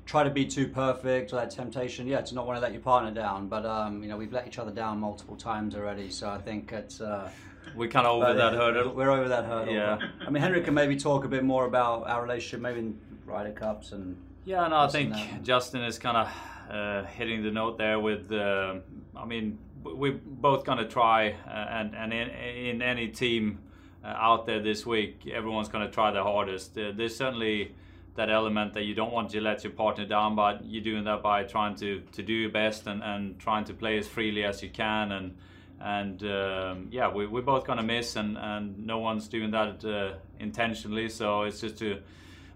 try 0.04 0.24
to 0.24 0.30
be 0.30 0.46
too 0.46 0.66
perfect 0.66 1.34
or 1.34 1.36
that 1.36 1.50
temptation, 1.50 2.06
yeah, 2.06 2.22
to 2.22 2.34
not 2.34 2.46
want 2.46 2.56
to 2.56 2.62
let 2.62 2.72
your 2.72 2.80
partner 2.80 3.10
down. 3.10 3.48
But 3.48 3.64
um, 3.64 4.02
you 4.02 4.10
know, 4.10 4.16
we've 4.18 4.32
let 4.32 4.46
each 4.46 4.58
other 4.58 4.70
down 4.70 4.98
multiple 5.00 5.36
times 5.36 5.74
already, 5.74 6.10
so 6.10 6.28
I 6.28 6.38
think 6.38 6.70
it's. 6.72 7.00
Uh, 7.00 7.30
we're 7.74 7.88
kind 7.88 8.06
of 8.06 8.22
over 8.22 8.34
that 8.34 8.54
hurdle. 8.54 8.94
We're 8.94 9.10
over 9.10 9.28
that 9.28 9.44
hurdle. 9.44 9.74
Yeah. 9.74 9.98
I 10.26 10.30
mean, 10.30 10.42
Henrik 10.42 10.64
can 10.64 10.74
maybe 10.74 10.96
talk 10.96 11.24
a 11.24 11.28
bit 11.28 11.44
more 11.44 11.66
about 11.66 12.08
our 12.08 12.22
relationship, 12.22 12.60
maybe 12.60 12.80
in 12.80 13.00
Ryder 13.26 13.52
Cups 13.52 13.92
and. 13.92 14.16
Yeah, 14.44 14.66
no, 14.68 14.78
I 14.78 14.88
think 14.88 15.14
Justin 15.42 15.82
is 15.82 15.98
kind 15.98 16.16
of 16.16 16.28
uh, 16.70 17.04
hitting 17.04 17.42
the 17.42 17.50
note 17.50 17.76
there 17.76 18.00
with. 18.00 18.32
Uh, 18.32 18.76
I 19.14 19.24
mean, 19.26 19.58
we're 19.82 20.18
both 20.24 20.64
going 20.64 20.78
to 20.78 20.86
try, 20.88 21.34
uh, 21.46 21.50
and 21.50 21.94
and 21.94 22.12
in, 22.12 22.30
in 22.30 22.82
any 22.82 23.08
team 23.08 23.58
uh, 24.02 24.08
out 24.08 24.46
there 24.46 24.60
this 24.60 24.86
week, 24.86 25.26
everyone's 25.30 25.68
going 25.68 25.86
to 25.86 25.92
try 25.92 26.10
their 26.10 26.22
hardest. 26.22 26.78
Uh, 26.78 26.92
there's 26.96 27.14
certainly 27.16 27.74
that 28.18 28.30
element 28.30 28.74
that 28.74 28.82
you 28.82 28.94
don't 28.94 29.12
want 29.12 29.30
to 29.30 29.40
let 29.40 29.62
your 29.62 29.72
partner 29.72 30.04
down, 30.04 30.34
but 30.34 30.64
you're 30.64 30.82
doing 30.82 31.04
that 31.04 31.22
by 31.22 31.44
trying 31.44 31.74
to, 31.76 32.00
to 32.10 32.20
do 32.20 32.32
your 32.32 32.50
best 32.50 32.86
and, 32.88 33.00
and 33.02 33.38
trying 33.38 33.64
to 33.64 33.72
play 33.72 33.96
as 33.96 34.08
freely 34.08 34.44
as 34.44 34.60
you 34.60 34.68
can. 34.68 35.12
And 35.12 35.36
and 35.80 36.22
um, 36.24 36.88
yeah, 36.90 37.12
we, 37.12 37.26
we're 37.26 37.42
both 37.42 37.64
gonna 37.64 37.82
miss, 37.82 38.16
and, 38.16 38.36
and 38.36 38.84
no 38.84 38.98
one's 38.98 39.28
doing 39.28 39.50
that 39.52 39.84
uh, 39.84 40.14
intentionally. 40.40 41.08
So 41.08 41.42
it's 41.42 41.60
just 41.60 41.78
to 41.78 42.00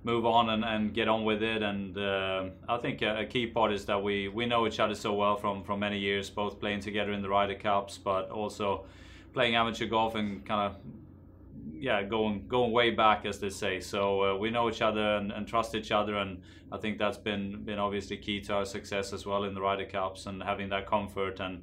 move 0.04 0.26
on 0.26 0.50
and, 0.50 0.64
and 0.64 0.92
get 0.92 1.08
on 1.08 1.24
with 1.24 1.42
it. 1.42 1.62
And 1.62 1.96
uh, 1.96 2.46
I 2.68 2.76
think 2.78 3.02
a, 3.02 3.20
a, 3.20 3.24
key 3.24 3.46
part 3.46 3.72
is 3.72 3.85
that 3.85 4.02
we, 4.02 4.28
we 4.28 4.46
know 4.46 4.66
each 4.66 4.80
other 4.80 4.94
so 4.94 5.12
well 5.12 5.37
from, 5.37 5.62
from 5.62 5.78
many 5.80 5.98
years, 5.98 6.28
both 6.28 6.58
playing 6.58 6.80
together 6.80 7.12
in 7.12 7.22
the 7.22 7.28
Ryder 7.28 7.54
Cups, 7.54 7.98
but 7.98 8.30
also 8.30 8.85
playing 9.32 9.54
amateur 9.54 9.87
golf 9.87 10.14
and 10.14 10.44
kind 10.44 10.72
of 10.72 10.76
yeah, 11.74 12.02
going 12.02 12.46
going 12.48 12.70
way 12.70 12.90
back, 12.90 13.24
as 13.26 13.38
they 13.38 13.50
say. 13.50 13.80
So 13.80 14.22
uh, 14.22 14.37
we 14.37 14.50
know 14.50 14.68
each 14.68 14.82
other 14.82 15.16
and, 15.16 15.32
and, 15.32 15.46
trust 15.46 15.74
each 15.74 15.90
other, 15.90 16.16
and 16.16 16.40
I 16.70 16.78
think 16.78 16.98
that's 16.98 17.18
been 17.18 17.64
been 17.64 17.78
obviously 17.78 18.16
key 18.18 18.40
to 18.42 18.54
our 18.54 18.64
success 18.64 19.12
as 19.12 19.26
well 19.26 19.44
in 19.44 19.54
the 19.54 19.61
Ryder 19.61 19.87
Cups 19.87 20.26
and 20.26 20.42
having 20.42 20.68
that 20.68 20.87
comfort. 20.87 21.40
And 21.40 21.62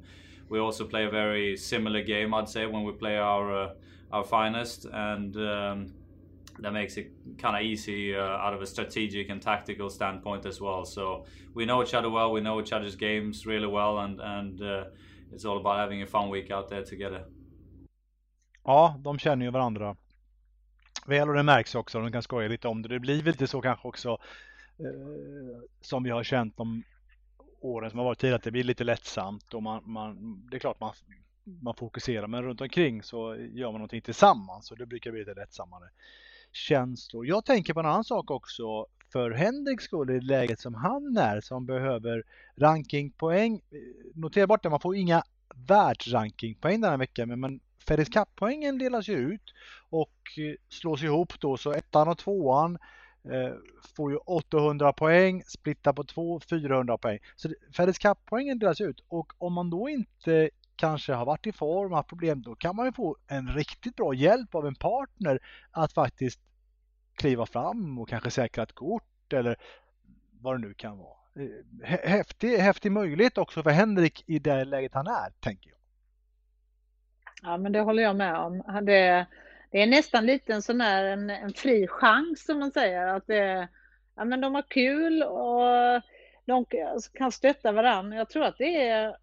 we 0.50 0.58
also 0.58 0.84
play 0.84 1.04
a 1.06 1.10
very 1.10 1.56
similar 1.56 2.02
game, 2.02 2.34
I'd 2.34 2.48
say, 2.48 2.66
when 2.66 2.82
we 2.84 2.92
play 2.92 3.16
our 3.16 3.64
uh, 3.64 3.74
our 4.12 4.24
finest, 4.24 4.86
and 4.92 5.36
um, 5.36 5.94
that 6.58 6.72
makes 6.72 6.96
it 6.96 7.12
kind 7.38 7.56
of 7.56 7.62
easy 7.62 8.16
uh, 8.16 8.44
out 8.44 8.54
of 8.54 8.60
a 8.60 8.66
strategic 8.66 9.30
and 9.30 9.40
tactical 9.40 9.88
standpoint 9.90 10.46
as 10.46 10.60
well. 10.60 10.84
So 10.84 11.24
we 11.54 11.64
know 11.64 11.82
each 11.82 11.94
other 11.94 12.10
well, 12.10 12.32
we 12.32 12.40
know 12.40 12.60
each 12.60 12.72
other's 12.72 12.96
games 12.96 13.46
really 13.46 13.68
well, 13.68 13.98
and 13.98 14.20
and 14.20 14.60
uh, 14.60 14.84
it's 15.32 15.44
all 15.44 15.58
about 15.58 15.78
having 15.78 16.02
a 16.02 16.06
fun 16.06 16.30
week 16.30 16.50
out 16.50 16.68
there 16.68 16.84
together. 16.84 17.24
Ja, 18.64 18.96
de 18.98 19.18
känner 19.18 19.44
ju 19.44 19.50
varandra 19.50 19.96
väl 21.06 21.28
och 21.28 21.34
det 21.34 21.42
märks 21.42 21.74
också. 21.74 22.00
De 22.00 22.12
kan 22.12 22.22
skoja 22.22 22.48
lite 22.48 22.68
om 22.68 22.82
det. 22.82 22.88
Det 22.88 23.00
blir 23.00 23.22
väl 23.22 23.32
lite 23.32 23.46
så 23.46 23.60
kanske 23.60 23.88
också 23.88 24.10
eh, 24.78 25.62
som 25.80 26.02
vi 26.02 26.10
har 26.10 26.22
känt 26.22 26.56
de 26.56 26.82
åren 27.60 27.90
som 27.90 27.98
har 27.98 28.04
varit 28.04 28.18
tidigare 28.18 28.36
att 28.36 28.42
det 28.42 28.50
blir 28.50 28.64
lite 28.64 28.84
lättsamt 28.84 29.54
och 29.54 29.62
man, 29.62 29.82
man 29.84 30.40
det 30.50 30.56
är 30.56 30.58
klart 30.58 30.80
man, 30.80 30.92
man 31.62 31.74
fokuserar 31.74 32.26
men 32.26 32.42
runt 32.42 32.60
omkring 32.60 33.02
så 33.02 33.36
gör 33.36 33.66
man 33.66 33.74
någonting 33.74 34.02
tillsammans 34.02 34.70
och 34.70 34.78
det 34.78 34.86
brukar 34.86 35.10
bli 35.10 35.20
lite 35.20 35.34
lättsammare 35.34 35.88
känslor. 36.52 37.26
Jag 37.26 37.44
tänker 37.44 37.74
på 37.74 37.80
en 37.80 37.86
annan 37.86 38.04
sak 38.04 38.30
också 38.30 38.86
för 39.12 39.30
Henrik 39.30 39.80
skull 39.80 40.10
i 40.10 40.20
läget 40.20 40.60
som 40.60 40.74
han 40.74 41.16
är 41.16 41.40
som 41.40 41.66
behöver 41.66 42.22
rankingpoäng. 42.56 43.60
Notera 44.14 44.46
bort 44.46 44.62
det, 44.62 44.70
man 44.70 44.80
får 44.80 44.96
inga 44.96 45.22
världsrankingpoäng 45.54 46.80
den 46.80 46.90
här 46.90 46.98
veckan 46.98 47.28
men, 47.28 47.40
men 47.40 47.60
Cup-poängen 47.86 48.78
delas 48.78 49.08
ju 49.08 49.16
ut 49.16 49.54
och 49.90 50.38
slås 50.68 51.02
ihop 51.02 51.40
då 51.40 51.56
så 51.56 51.72
ettan 51.72 52.08
och 52.08 52.18
tvåan 52.18 52.78
Eh, 53.24 53.54
får 53.96 54.10
ju 54.12 54.16
800 54.16 54.92
poäng, 54.92 55.42
splittar 55.46 55.92
på 55.92 56.04
två 56.04 56.40
400 56.40 56.98
poäng. 56.98 57.18
Så 57.36 57.48
Fedix 57.76 57.98
Cup-poängen 57.98 58.58
delas 58.58 58.80
ut 58.80 59.04
och 59.08 59.32
om 59.38 59.52
man 59.52 59.70
då 59.70 59.88
inte 59.88 60.50
kanske 60.76 61.12
har 61.12 61.26
varit 61.26 61.46
i 61.46 61.52
form, 61.52 61.92
haft 61.92 62.08
problem, 62.08 62.42
då 62.42 62.54
kan 62.54 62.76
man 62.76 62.86
ju 62.86 62.92
få 62.92 63.16
en 63.26 63.48
riktigt 63.48 63.96
bra 63.96 64.14
hjälp 64.14 64.54
av 64.54 64.66
en 64.66 64.74
partner 64.74 65.40
att 65.70 65.92
faktiskt 65.92 66.40
kliva 67.14 67.46
fram 67.46 67.98
och 67.98 68.08
kanske 68.08 68.30
säkra 68.30 68.62
ett 68.62 68.72
kort 68.72 69.32
eller 69.32 69.56
vad 70.30 70.54
det 70.54 70.68
nu 70.68 70.74
kan 70.74 70.98
vara. 70.98 71.16
Eh, 71.34 71.88
häftig, 72.10 72.58
häftig 72.58 72.92
möjlighet 72.92 73.38
också 73.38 73.62
för 73.62 73.70
Henrik 73.70 74.24
i 74.26 74.38
det 74.38 74.64
läget 74.64 74.94
han 74.94 75.06
är, 75.06 75.30
tänker 75.40 75.70
jag. 75.70 75.78
Ja, 77.42 77.56
men 77.56 77.72
det 77.72 77.80
håller 77.80 78.02
jag 78.02 78.16
med 78.16 78.36
om. 78.36 78.62
Det, 78.82 79.26
det 79.70 79.82
är 79.82 79.86
nästan 79.86 80.26
lite 80.26 80.52
en 80.52 80.62
sån 80.62 80.80
här 80.80 81.04
en, 81.04 81.30
en 81.30 81.52
fri 81.52 81.86
chans 81.86 82.44
som 82.44 82.58
man 82.58 82.70
säger. 82.70 83.06
Att 83.06 83.26
det, 83.26 83.68
ja, 84.16 84.24
men 84.24 84.40
de 84.40 84.54
har 84.54 84.62
kul 84.62 85.22
och 85.22 86.02
de 86.46 86.64
kan 87.12 87.32
stötta 87.32 87.72
varandra. 87.72 88.16
Jag 88.16 88.28
tror 88.28 88.44
att 88.44 88.58
det 88.58 88.88
är 88.88 89.16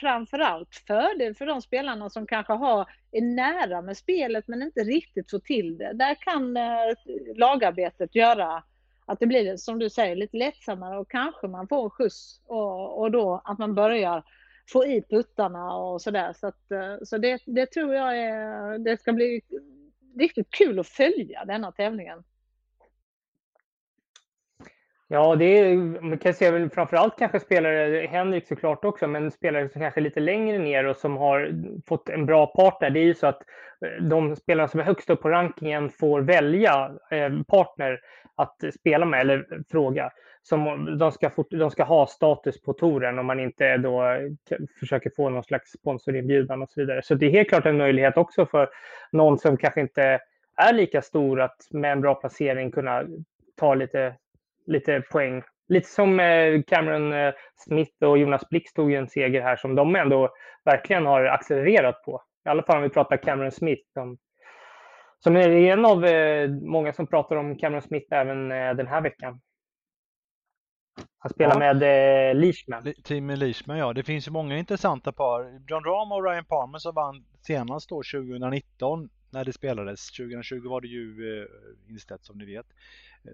framförallt 0.00 0.74
fördel 0.86 1.34
för 1.34 1.46
de 1.46 1.62
spelarna 1.62 2.10
som 2.10 2.26
kanske 2.26 2.52
har, 2.52 2.88
är 3.12 3.22
nära 3.22 3.82
med 3.82 3.96
spelet 3.96 4.48
men 4.48 4.62
inte 4.62 4.80
riktigt 4.80 5.30
får 5.30 5.38
till 5.38 5.78
det. 5.78 5.92
Där 5.92 6.14
kan 6.14 6.56
eh, 6.56 6.94
lagarbetet 7.36 8.14
göra 8.14 8.62
att 9.06 9.20
det 9.20 9.26
blir, 9.26 9.56
som 9.56 9.78
du 9.78 9.90
säger, 9.90 10.16
lite 10.16 10.36
lättsammare 10.36 10.98
och 10.98 11.10
kanske 11.10 11.48
man 11.48 11.68
får 11.68 11.84
en 11.84 11.90
skjuts 11.90 12.40
och, 12.46 13.00
och 13.00 13.10
då 13.10 13.42
att 13.44 13.58
man 13.58 13.74
börjar 13.74 14.24
få 14.72 14.86
i 14.86 15.02
puttarna 15.02 15.76
och 15.76 16.02
sådär. 16.02 16.32
Så, 16.32 16.46
att, 16.46 16.70
eh, 16.70 16.96
så 17.02 17.18
det, 17.18 17.42
det 17.46 17.66
tror 17.66 17.94
jag 17.94 18.18
är, 18.18 18.78
det 18.78 19.00
ska 19.00 19.12
bli 19.12 19.40
riktigt 20.18 20.50
kul 20.50 20.78
att 20.78 20.88
följa 20.88 21.44
denna 21.44 21.72
tävlingen. 21.72 22.24
Ja, 25.08 25.36
det 25.36 25.44
är, 25.44 25.76
man 26.00 26.18
kan 26.18 26.34
se 26.34 26.50
väl 26.50 26.70
framförallt 26.70 27.18
kanske 27.18 27.40
spelare, 27.40 28.06
Henrik 28.06 28.46
såklart 28.46 28.84
också, 28.84 29.06
men 29.06 29.30
spelare 29.30 29.68
som 29.68 29.80
kanske 29.80 30.00
är 30.00 30.02
lite 30.02 30.20
längre 30.20 30.58
ner 30.58 30.84
och 30.84 30.96
som 30.96 31.16
har 31.16 31.52
fått 31.86 32.08
en 32.08 32.26
bra 32.26 32.46
partner. 32.46 32.90
Det 32.90 33.00
är 33.00 33.04
ju 33.04 33.14
så 33.14 33.26
att 33.26 33.42
eh, 33.86 34.04
de 34.04 34.36
spelare 34.36 34.68
som 34.68 34.80
är 34.80 34.84
högst 34.84 35.10
upp 35.10 35.22
på 35.22 35.28
rankingen 35.28 35.90
får 35.90 36.20
välja 36.20 36.90
eh, 37.10 37.42
partner 37.42 38.00
att 38.34 38.56
spela 38.80 39.06
med 39.06 39.20
eller 39.20 39.62
fråga. 39.70 40.10
Som 40.48 40.86
de 40.98 41.12
ska, 41.12 41.30
fort, 41.30 41.50
de 41.50 41.70
ska 41.70 41.84
ha 41.84 42.06
status 42.06 42.62
på 42.62 42.72
touren 42.72 43.18
om 43.18 43.26
man 43.26 43.40
inte 43.40 43.76
då 43.76 44.02
försöker 44.80 45.10
få 45.16 45.28
någon 45.28 45.44
slags 45.44 45.70
sponsorinbjudan 45.70 46.62
och 46.62 46.70
så 46.70 46.80
vidare. 46.80 47.02
Så 47.02 47.14
det 47.14 47.26
är 47.26 47.30
helt 47.30 47.48
klart 47.48 47.66
en 47.66 47.76
möjlighet 47.76 48.16
också 48.16 48.46
för 48.46 48.68
någon 49.12 49.38
som 49.38 49.56
kanske 49.56 49.80
inte 49.80 50.20
är 50.56 50.72
lika 50.72 51.02
stor 51.02 51.40
att 51.40 51.56
med 51.70 51.92
en 51.92 52.00
bra 52.00 52.14
placering 52.14 52.70
kunna 52.70 53.04
ta 53.56 53.74
lite 53.74 54.14
lite 54.66 55.00
poäng. 55.00 55.42
Lite 55.68 55.88
som 55.88 56.20
eh, 56.20 56.62
Cameron 56.66 57.12
eh, 57.12 57.34
Smith 57.56 58.02
och 58.02 58.18
Jonas 58.18 58.48
Blix 58.48 58.72
tog 58.72 58.90
ju 58.90 58.96
en 58.96 59.08
seger 59.08 59.42
här 59.42 59.56
som 59.56 59.74
de 59.74 59.96
ändå 59.96 60.30
verkligen 60.64 61.06
har 61.06 61.24
accelererat 61.24 62.02
på. 62.04 62.22
I 62.46 62.48
alla 62.48 62.62
fall 62.62 62.76
om 62.76 62.82
vi 62.82 62.88
pratar 62.88 63.16
Cameron 63.16 63.52
Smith. 63.52 63.82
Som, 63.92 64.18
som 65.18 65.36
är 65.36 65.48
en 65.48 65.84
av 65.84 66.04
eh, 66.04 66.50
många 66.50 66.92
som 66.92 67.06
pratar 67.06 67.36
om 67.36 67.58
Cameron 67.58 67.82
Smith 67.82 68.06
även 68.10 68.52
eh, 68.52 68.74
den 68.74 68.86
här 68.86 69.00
veckan. 69.00 69.40
Han 71.24 71.30
spelar 71.30 71.60
ja. 71.60 71.74
med 71.74 71.82
eh, 72.30 72.34
Leishman. 72.34 72.94
Team 73.02 73.30
Leishman, 73.30 73.78
ja. 73.78 73.92
Det 73.92 74.02
finns 74.02 74.28
ju 74.28 74.32
många 74.32 74.58
intressanta 74.58 75.12
par. 75.12 75.60
John 75.68 75.84
Rahm 75.84 76.12
och 76.12 76.24
Ryan 76.24 76.44
Palmer 76.44 76.78
som 76.78 76.94
vann 76.94 77.24
senast 77.40 77.88
då 77.88 77.96
2019 77.96 79.08
när 79.30 79.44
det 79.44 79.52
spelades. 79.52 80.10
2020 80.10 80.68
var 80.68 80.80
det 80.80 80.88
ju 80.88 81.40
eh, 81.42 81.46
inställt 81.90 82.24
som 82.24 82.38
ni 82.38 82.44
vet. 82.44 82.66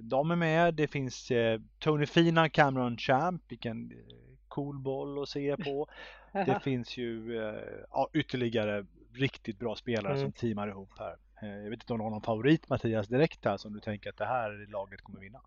De 0.00 0.30
är 0.30 0.36
med. 0.36 0.74
Det 0.74 0.88
finns 0.88 1.30
eh, 1.30 1.60
Tony 1.78 2.06
Fina, 2.06 2.48
Cameron 2.48 2.96
Champ, 2.96 3.42
vilken 3.48 3.92
eh, 3.92 4.16
cool 4.48 4.78
boll 4.78 5.22
att 5.22 5.28
se 5.28 5.56
på. 5.56 5.86
Det 6.32 6.60
finns 6.64 6.96
ju 6.96 7.38
eh, 7.38 7.60
ja, 7.90 8.10
ytterligare 8.12 8.86
riktigt 9.12 9.58
bra 9.58 9.76
spelare 9.76 10.12
mm. 10.12 10.24
som 10.24 10.32
teamar 10.32 10.68
ihop 10.68 10.90
här. 10.98 11.16
Jag 11.40 11.70
vet 11.70 11.82
inte 11.82 11.92
om 11.92 11.98
du 11.98 12.04
har 12.04 12.10
någon 12.10 12.22
favorit 12.22 12.68
Mattias 12.68 13.08
direkt 13.08 13.44
här 13.44 13.56
som 13.56 13.72
du 13.72 13.80
tänker 13.80 14.10
att 14.10 14.16
det 14.16 14.26
här 14.26 14.66
laget 14.70 15.00
kommer 15.00 15.20
vinna? 15.20 15.40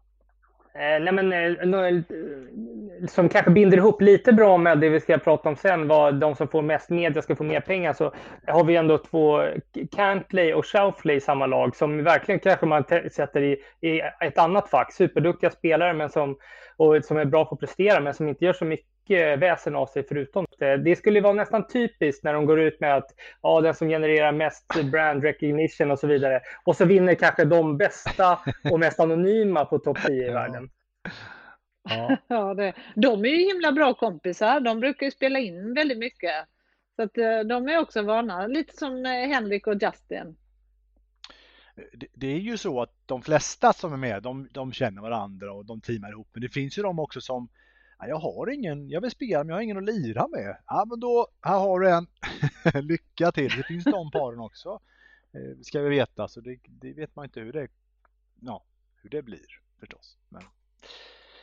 Eh, 0.76 1.04
nej 1.04 1.14
men, 1.14 1.34
eh, 1.34 1.84
eh, 1.90 2.04
som 3.08 3.30
kanske 3.30 3.52
binder 3.52 3.78
ihop 3.78 4.02
lite 4.02 4.34
bra 4.34 4.58
med 4.58 4.80
det 4.80 4.90
vi 4.90 5.00
ska 5.00 5.18
prata 5.18 5.50
om 5.50 5.56
sen, 5.56 5.88
vad 5.88 6.16
de 6.16 6.36
som 6.36 6.48
får 6.48 6.62
mest 6.62 6.90
media 6.90 7.22
ska 7.22 7.36
få 7.36 7.44
mer 7.44 7.60
pengar, 7.60 7.94
så 7.94 8.14
har 8.48 8.64
vi 8.64 8.76
ändå 8.76 8.98
två, 8.98 9.44
Cantley 9.96 10.54
och 10.54 10.66
Shoufley 10.66 11.16
i 11.16 11.22
samma 11.22 11.46
lag, 11.46 11.76
som 11.76 12.04
verkligen 12.04 12.40
kanske 12.40 12.66
man 12.66 12.84
sätter 13.12 13.42
i, 13.42 13.58
i 13.82 14.02
ett 14.20 14.38
annat 14.38 14.70
fack. 14.70 14.94
Superduktiga 14.94 15.50
spelare, 15.50 15.94
men 15.94 16.10
som, 16.10 16.38
och 16.78 17.06
som 17.06 17.18
är 17.18 17.26
bra 17.26 17.46
på 17.46 17.56
att 17.56 17.60
prestera, 17.60 18.00
men 18.00 18.14
som 18.14 18.28
inte 18.28 18.46
gör 18.46 18.54
så 18.54 18.66
mycket 18.66 18.93
väsen 19.38 19.76
av 19.76 19.86
sig 19.86 20.04
förutom 20.08 20.46
det. 20.60 20.78
Det 20.78 20.96
skulle 20.96 21.22
vara 21.22 21.34
nästan 21.34 21.68
typiskt 21.68 22.24
när 22.24 22.34
de 22.34 22.46
går 22.46 22.60
ut 22.60 22.80
med 22.80 22.96
att 22.96 23.10
ja, 23.42 23.62
den 23.62 23.74
som 23.74 23.88
genererar 23.90 24.32
mest 24.32 24.68
brand 24.92 25.24
recognition 25.24 25.92
och 25.92 26.00
så 26.00 26.08
vidare. 26.08 26.42
Och 26.66 26.76
så 26.76 26.86
vinner 26.86 27.16
kanske 27.16 27.46
de 27.46 27.78
bästa 27.78 28.40
och 28.72 28.80
mest 28.80 29.00
anonyma 29.00 29.66
på 29.66 29.80
topp 29.80 29.98
10 30.06 30.28
i 30.28 30.32
världen. 30.32 30.70
Ja. 31.90 32.18
ja 32.28 32.54
det, 32.54 32.74
de 32.96 33.26
är 33.26 33.30
ju 33.30 33.48
himla 33.48 33.72
bra 33.72 33.94
kompisar. 33.94 34.60
De 34.60 34.80
brukar 34.80 35.06
ju 35.06 35.12
spela 35.12 35.40
in 35.40 35.74
väldigt 35.74 35.98
mycket. 35.98 36.48
Så 36.96 37.02
att 37.02 37.18
eh, 37.18 37.40
de 37.40 37.68
är 37.68 37.80
också 37.80 38.02
vana, 38.02 38.48
lite 38.48 38.78
som 38.78 39.06
eh, 39.06 39.12
Henrik 39.12 39.68
och 39.68 39.74
Justin. 39.82 40.36
Det, 41.94 42.08
det 42.14 42.28
är 42.28 42.40
ju 42.40 42.58
så 42.58 42.82
att 42.82 42.94
de 43.06 43.22
flesta 43.22 43.74
som 43.74 43.94
är 43.94 43.98
med, 43.98 44.24
de, 44.24 44.48
de 44.52 44.74
känner 44.74 45.02
varandra 45.02 45.54
och 45.54 45.66
de 45.66 45.82
teamar 45.82 46.10
ihop. 46.10 46.28
Men 46.34 46.42
det 46.42 46.50
finns 46.50 46.78
ju 46.78 46.82
de 46.82 47.00
också 47.00 47.22
som 47.22 47.50
jag 48.00 48.18
har 48.18 48.50
ingen, 48.50 48.90
jag 48.90 49.02
vill 49.02 49.12
spela 49.12 49.40
men 49.40 49.50
jag 49.50 49.56
har 49.56 49.62
ingen 49.62 49.78
att 49.78 49.84
lira 49.84 50.28
med. 50.28 50.58
Ja 50.68 50.86
men 50.90 51.00
då, 51.00 51.28
här 51.42 51.60
har 51.60 51.80
du 51.80 51.90
en. 51.90 52.08
Lycka 52.88 53.32
till, 53.32 53.52
det 53.58 53.64
finns 53.64 53.84
de 53.84 54.12
paren 54.12 54.40
också. 54.40 54.80
Eh, 55.34 55.62
ska 55.62 55.82
vi 55.82 55.90
veta, 55.90 56.28
så 56.28 56.42
det, 56.42 56.60
det, 56.66 56.94
vet 56.94 57.16
man 57.16 57.26
inte 57.26 57.40
hur 57.40 57.54
det, 57.54 57.68
ja, 58.40 58.64
hur 59.02 59.10
det 59.10 59.22
blir 59.22 59.62
förstås. 59.80 60.18
Men 60.30 60.42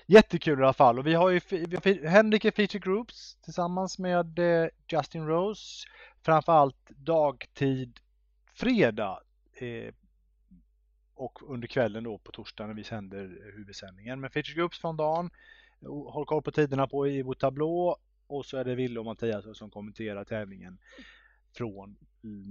Jättekul 0.06 0.60
i 0.60 0.62
alla 0.62 0.72
fall 0.72 0.98
och 0.98 1.06
vi 1.06 1.14
har 1.14 1.30
ju 1.30 1.40
vi 1.50 1.76
har 1.76 2.08
Henrik 2.08 2.44
i 2.44 2.50
Feature 2.50 2.78
Groups 2.78 3.36
tillsammans 3.44 3.98
med 3.98 4.38
eh, 4.38 4.68
Justin 4.88 5.26
Rose 5.26 5.86
framförallt 6.22 6.90
dagtid 6.90 8.00
fredag 8.54 9.20
eh, 9.52 9.94
och 11.14 11.52
under 11.52 11.68
kvällen 11.68 12.04
då 12.04 12.18
på 12.18 12.32
torsdag 12.32 12.66
när 12.66 12.74
vi 12.74 12.84
sänder 12.84 13.52
huvudsändningen. 13.56 14.20
Men 14.20 14.30
Feature 14.30 14.54
Groups 14.54 14.78
från 14.78 14.96
dagen, 14.96 15.30
håll 15.86 16.26
koll 16.26 16.42
på 16.42 16.50
tiderna 16.50 16.86
på 16.86 17.08
i 17.08 17.22
vår 17.22 17.34
tablå 17.34 17.96
och 18.26 18.46
så 18.46 18.56
är 18.56 18.64
det 18.64 18.74
Ville 18.74 19.00
och 19.00 19.06
Mattias 19.06 19.58
som 19.58 19.70
kommenterar 19.70 20.24
tävlingen 20.24 20.78
från 21.52 21.96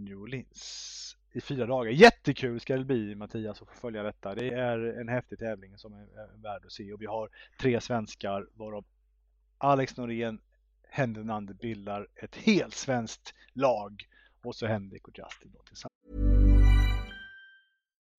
New 0.05 0.17
Orleans 0.17 1.17
i 1.31 1.41
fyra 1.41 1.65
dagar. 1.65 1.91
Jättekul 1.91 2.59
ska 2.59 2.77
det 2.77 2.85
bli 2.85 3.15
Mattias 3.15 3.61
att 3.61 3.67
få 3.67 3.75
följa 3.75 4.03
detta. 4.03 4.35
Det 4.35 4.49
är 4.49 4.79
en 4.79 5.07
häftig 5.07 5.39
tävling 5.39 5.77
som 5.77 5.93
är 5.93 6.41
värd 6.41 6.65
att 6.65 6.71
se 6.71 6.93
och 6.93 7.01
vi 7.01 7.05
har 7.05 7.29
tre 7.61 7.81
svenskar 7.81 8.47
varav 8.53 8.85
Alex 9.57 9.97
Norén, 9.97 10.41
Henrik 10.89 11.25
Nander 11.25 11.53
bildar 11.53 12.07
ett 12.15 12.35
helt 12.35 12.73
svenskt 12.73 13.33
lag 13.53 14.07
och 14.43 14.55
så 14.55 14.65
Henrik 14.65 15.07
och 15.07 15.17
Justin 15.17 15.51
då 15.51 15.63
tillsammans. 15.63 15.98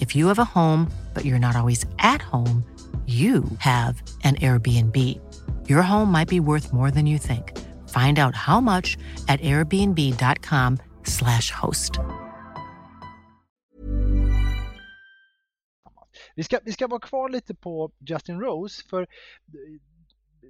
If 0.00 0.16
you 0.16 0.26
have 0.28 0.38
a 0.38 0.44
home, 0.44 0.90
but 1.14 1.24
you're 1.24 1.38
not 1.38 1.56
always 1.56 1.84
at 1.98 2.22
home, 2.22 2.64
you 3.06 3.44
have 3.58 4.02
an 4.24 4.36
Airbnb. 4.36 4.96
Your 5.68 5.82
home 5.82 6.10
might 6.10 6.28
be 6.28 6.40
worth 6.40 6.72
more 6.72 6.90
than 6.90 7.06
you 7.06 7.18
think. 7.18 7.52
Find 7.90 8.18
out 8.18 8.34
how 8.34 8.60
much 8.60 8.96
at 9.28 9.40
airbnb.com 9.40 10.78
slash 11.04 11.50
host. 11.50 12.00
Vi 16.36 16.44
ska, 16.44 16.58
vi 16.64 16.72
ska 16.72 16.86
vara 16.86 17.00
kvar 17.00 17.28
lite 17.28 17.54
på 17.54 17.92
Justin 17.98 18.40
Rose 18.40 18.82
för 18.88 19.02
eh, 19.02 19.06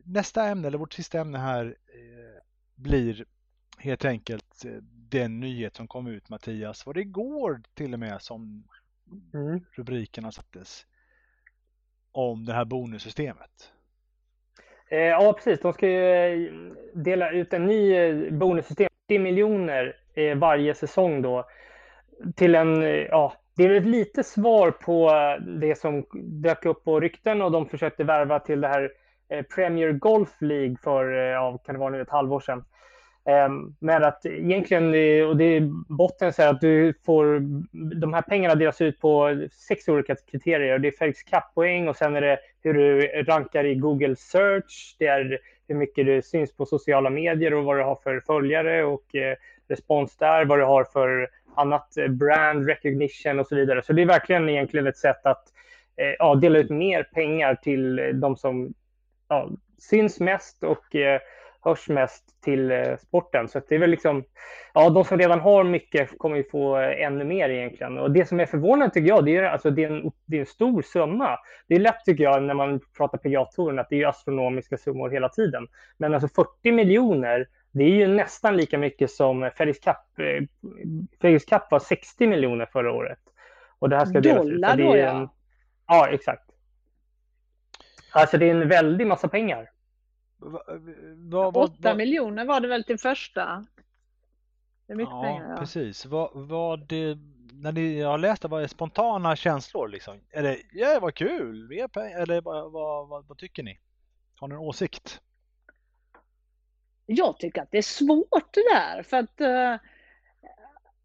nästa 0.04 0.48
ämne, 0.48 0.68
eller 0.68 0.78
vårt 0.78 0.92
sista 0.92 1.20
ämne 1.20 1.38
här, 1.38 1.66
eh, 1.66 2.42
blir 2.76 3.24
helt 3.78 4.04
enkelt 4.04 4.64
eh, 4.64 4.72
den 5.08 5.40
nyhet 5.40 5.76
som 5.76 5.88
kom 5.88 6.06
ut 6.06 6.28
Mattias. 6.28 6.86
Var 6.86 6.94
det 6.94 7.00
igår 7.00 7.62
till 7.74 7.92
och 7.92 8.00
med 8.00 8.22
som 8.22 8.64
mm. 9.34 9.60
rubrikerna 9.72 10.32
sattes 10.32 10.86
om 12.12 12.44
det 12.44 12.52
här 12.52 12.64
bonussystemet. 12.64 13.72
Eh, 14.90 14.98
ja, 14.98 15.32
precis. 15.32 15.60
De 15.60 15.72
ska 15.72 15.88
ju 15.88 16.14
eh, 16.14 16.50
dela 16.94 17.30
ut 17.30 17.52
en 17.52 17.66
ny 17.66 17.94
eh, 17.94 18.32
bonussystem, 18.32 18.88
80 19.06 19.18
miljoner 19.18 19.96
varje 20.36 20.74
säsong 20.74 21.22
då. 21.22 21.44
Till 22.36 22.54
en, 22.54 22.82
ja, 22.82 23.32
det 23.56 23.64
är 23.64 23.70
ett 23.70 23.86
litet 23.86 24.26
svar 24.26 24.70
på 24.70 25.10
det 25.60 25.78
som 25.78 26.06
dök 26.42 26.64
upp 26.64 26.84
på 26.84 27.00
rykten 27.00 27.42
och 27.42 27.50
de 27.52 27.66
försökte 27.66 28.04
värva 28.04 28.40
till 28.40 28.60
det 28.60 28.68
här 28.68 28.92
Premier 29.54 29.92
Golf 29.92 30.40
League 30.40 30.76
för, 30.82 31.04
ja, 31.10 31.58
kan 31.58 31.74
det 31.74 31.78
vara 31.78 31.90
nu, 31.90 32.00
ett 32.00 32.10
halvår 32.10 32.40
sedan. 32.40 32.64
Ehm, 33.26 33.74
men 33.78 34.04
att 34.04 34.26
egentligen, 34.26 34.94
eh, 34.94 35.28
och 35.28 35.36
det 35.36 35.44
är 35.44 35.60
botten 35.88 36.32
så 36.32 36.42
att 36.42 36.60
du 36.60 36.94
får, 37.06 37.40
de 38.00 38.14
här 38.14 38.22
pengarna 38.22 38.54
delas 38.54 38.80
ut 38.80 39.00
på 39.00 39.46
sex 39.68 39.88
olika 39.88 40.16
kriterier. 40.30 40.78
Det 40.78 40.88
är 40.88 40.92
Felix 40.92 41.22
Cup-poäng 41.22 41.88
och 41.88 41.96
sen 41.96 42.16
är 42.16 42.20
det 42.20 42.38
hur 42.62 42.74
du 42.74 43.00
rankar 43.22 43.64
i 43.64 43.74
Google 43.74 44.16
Search. 44.16 44.96
Det 44.98 45.06
är 45.06 45.38
hur 45.68 45.74
mycket 45.74 46.06
du 46.06 46.22
syns 46.22 46.56
på 46.56 46.66
sociala 46.66 47.10
medier 47.10 47.54
och 47.54 47.64
vad 47.64 47.76
du 47.76 47.82
har 47.82 47.96
för 47.96 48.20
följare 48.20 48.84
och 48.84 49.14
eh, 49.14 49.36
respons 49.68 50.16
där, 50.16 50.44
vad 50.44 50.58
du 50.58 50.64
har 50.64 50.84
för 50.84 51.28
annat 51.56 51.96
eh, 51.96 52.08
brand 52.08 52.68
recognition 52.68 53.40
och 53.40 53.46
så 53.46 53.56
vidare. 53.56 53.82
Så 53.82 53.92
det 53.92 54.02
är 54.02 54.06
verkligen 54.06 54.48
egentligen 54.48 54.86
ett 54.86 54.96
sätt 54.96 55.26
att 55.26 55.44
ja, 56.18 56.34
dela 56.34 56.58
ut 56.58 56.70
mer 56.70 57.02
pengar 57.02 57.54
till 57.54 58.10
de 58.14 58.36
som 58.36 58.74
ja, 59.28 59.50
syns 59.78 60.20
mest 60.20 60.62
och 60.62 60.96
hörs 61.64 61.88
mest 61.88 62.42
till 62.42 62.70
eh, 62.70 62.96
sporten. 62.96 63.48
Så 63.48 63.60
det 63.68 63.74
är 63.74 63.78
väl 63.78 63.90
liksom, 63.90 64.24
ja, 64.74 64.90
de 64.90 65.04
som 65.04 65.18
redan 65.18 65.40
har 65.40 65.64
mycket 65.64 66.18
kommer 66.18 66.36
ju 66.36 66.44
få 66.44 66.78
eh, 66.78 67.06
ännu 67.06 67.24
mer 67.24 67.48
egentligen. 67.48 67.98
Och 67.98 68.10
det 68.10 68.28
som 68.28 68.40
är 68.40 68.46
förvånande 68.46 68.94
tycker 68.94 69.08
jag, 69.08 69.24
det 69.24 69.36
är, 69.36 69.42
alltså, 69.42 69.70
det 69.70 69.84
är, 69.84 69.90
en, 69.90 70.12
det 70.26 70.36
är 70.36 70.40
en 70.40 70.46
stor 70.46 70.82
summa. 70.82 71.38
Det 71.68 71.74
är 71.74 71.80
lätt 71.80 72.04
tycker 72.04 72.24
jag 72.24 72.42
när 72.42 72.54
man 72.54 72.80
pratar 72.96 73.18
PGA-touren 73.18 73.78
att 73.78 73.88
det 73.90 74.02
är 74.02 74.06
astronomiska 74.06 74.76
summor 74.76 75.10
hela 75.10 75.28
tiden. 75.28 75.66
Men 75.98 76.14
alltså 76.14 76.28
40 76.28 76.72
miljoner, 76.72 77.48
det 77.70 77.84
är 77.84 77.88
ju 77.88 78.06
nästan 78.06 78.56
lika 78.56 78.78
mycket 78.78 79.10
som 79.10 79.50
Felix 79.56 79.78
Cup. 79.78 79.96
Eh, 80.18 80.44
Felix 81.20 81.44
Cup 81.44 81.62
var 81.70 81.78
60 81.78 82.26
miljoner 82.26 82.66
förra 82.66 82.92
året. 82.92 83.18
Och 83.78 83.88
det 83.88 83.96
här 83.96 84.06
ska 84.06 84.20
delas 84.20 84.44
ut. 84.44 84.52
Dollar 84.52 84.76
då 84.76 84.96
ja. 84.96 85.34
Ja, 85.86 86.08
exakt. 86.08 86.44
Alltså 88.12 88.38
det 88.38 88.46
är 88.46 88.50
en 88.50 88.68
väldig 88.68 89.06
massa 89.06 89.28
pengar. 89.28 89.70
Va, 90.36 91.50
va, 91.50 91.64
8 91.64 91.94
miljoner 91.94 92.44
var 92.44 92.60
det 92.60 92.68
väl 92.68 92.84
till 92.84 92.98
första? 92.98 93.66
Det 94.86 94.92
är 94.92 94.96
mycket 94.96 95.12
ja, 95.12 95.22
pengar. 95.22 95.50
Ja, 95.50 95.56
precis. 95.56 96.06
Vad, 96.06 96.30
vad 96.34 96.88
det, 96.88 97.18
när 97.52 97.72
ni 97.72 98.00
har 98.00 98.18
läst 98.18 98.42
det, 98.42 98.48
vad 98.48 98.62
är 98.62 98.66
spontana 98.66 99.36
känslor 99.36 99.88
liksom? 99.88 100.20
Är 100.30 100.42
det, 100.42 100.62
ja 100.72 100.98
vad 101.02 101.14
kul, 101.14 101.68
mer 101.68 101.88
pengar, 101.88 102.18
eller 102.18 102.40
vad, 102.40 102.72
vad, 102.72 103.08
vad, 103.08 103.26
vad 103.26 103.38
tycker 103.38 103.62
ni? 103.62 103.78
Har 104.36 104.48
ni 104.48 104.54
en 104.54 104.60
åsikt? 104.60 105.20
jag 107.06 107.38
tycker 107.38 107.62
att 107.62 107.70
det 107.70 107.78
är 107.78 107.82
svårt 107.82 108.54
det 108.54 108.64
där. 108.72 109.02
För 109.02 109.16
att 109.16 109.40
uh, 109.40 109.88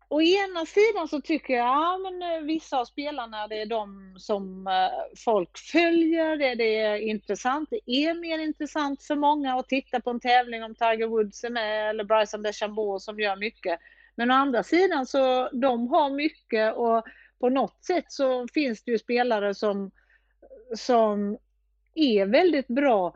å 0.10 0.22
ena 0.22 0.66
sidan 0.66 1.08
så 1.08 1.22
tycker 1.22 1.54
jag, 1.54 1.66
ja 1.66 1.98
men 1.98 2.22
eh, 2.22 2.40
vissa 2.40 2.80
av 2.80 2.86
spelarna 2.86 3.48
det 3.48 3.62
är 3.62 3.66
de 3.66 4.16
som 4.18 4.68
eh, 4.68 5.18
folk 5.26 5.58
följer, 5.58 6.38
det, 6.38 6.56
det, 6.56 6.80
är 6.80 6.96
intressant, 6.98 7.70
det 7.70 7.92
är 7.92 8.14
mer 8.14 8.40
intressant 8.40 9.04
för 9.04 9.16
många 9.16 9.56
att 9.56 9.70
titta 9.70 10.00
på 10.00 10.10
en 10.10 10.20
tävling 10.20 10.64
om 10.64 10.76
Tiger 10.76 11.08
Woods 11.08 11.44
är 11.44 11.50
med 11.50 11.90
eller 11.90 12.04
Bryson 12.04 12.42
DeChambeau 12.42 13.00
som 13.00 13.20
gör 13.20 13.36
mycket. 13.36 13.80
Men 14.16 14.32
å 14.32 14.34
andra 14.34 14.64
sidan 14.64 15.06
så 15.06 15.50
de 15.50 15.88
har 15.88 16.10
mycket 16.10 16.76
och 16.76 17.06
på 17.40 17.50
något 17.50 17.86
sätt 17.86 18.06
så 18.08 18.48
finns 18.54 18.84
det 18.84 18.92
ju 18.92 19.00
spelare 19.00 19.54
som, 19.54 19.92
som 20.76 21.38
är 21.96 22.26
väldigt 22.26 22.68
bra 22.68 23.16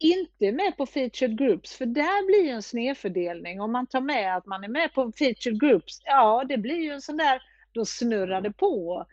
inte 0.00 0.52
med 0.52 0.76
på 0.76 0.86
featured 0.86 1.38
groups, 1.38 1.76
för 1.76 1.86
där 1.86 2.26
blir 2.26 2.44
ju 2.44 2.50
en 2.50 2.62
snedfördelning. 2.62 3.60
Om 3.60 3.72
man 3.72 3.86
tar 3.86 4.00
med 4.00 4.36
att 4.36 4.46
man 4.46 4.64
är 4.64 4.68
med 4.68 4.92
på 4.92 5.12
featured 5.18 5.60
groups, 5.60 6.02
ja 6.04 6.44
det 6.48 6.58
blir 6.58 6.78
ju 6.78 6.90
en 6.90 7.00
sån 7.00 7.16
där, 7.16 7.42
då 7.72 7.84
snurrar 7.84 8.40
det 8.40 8.52
på. 8.52 9.06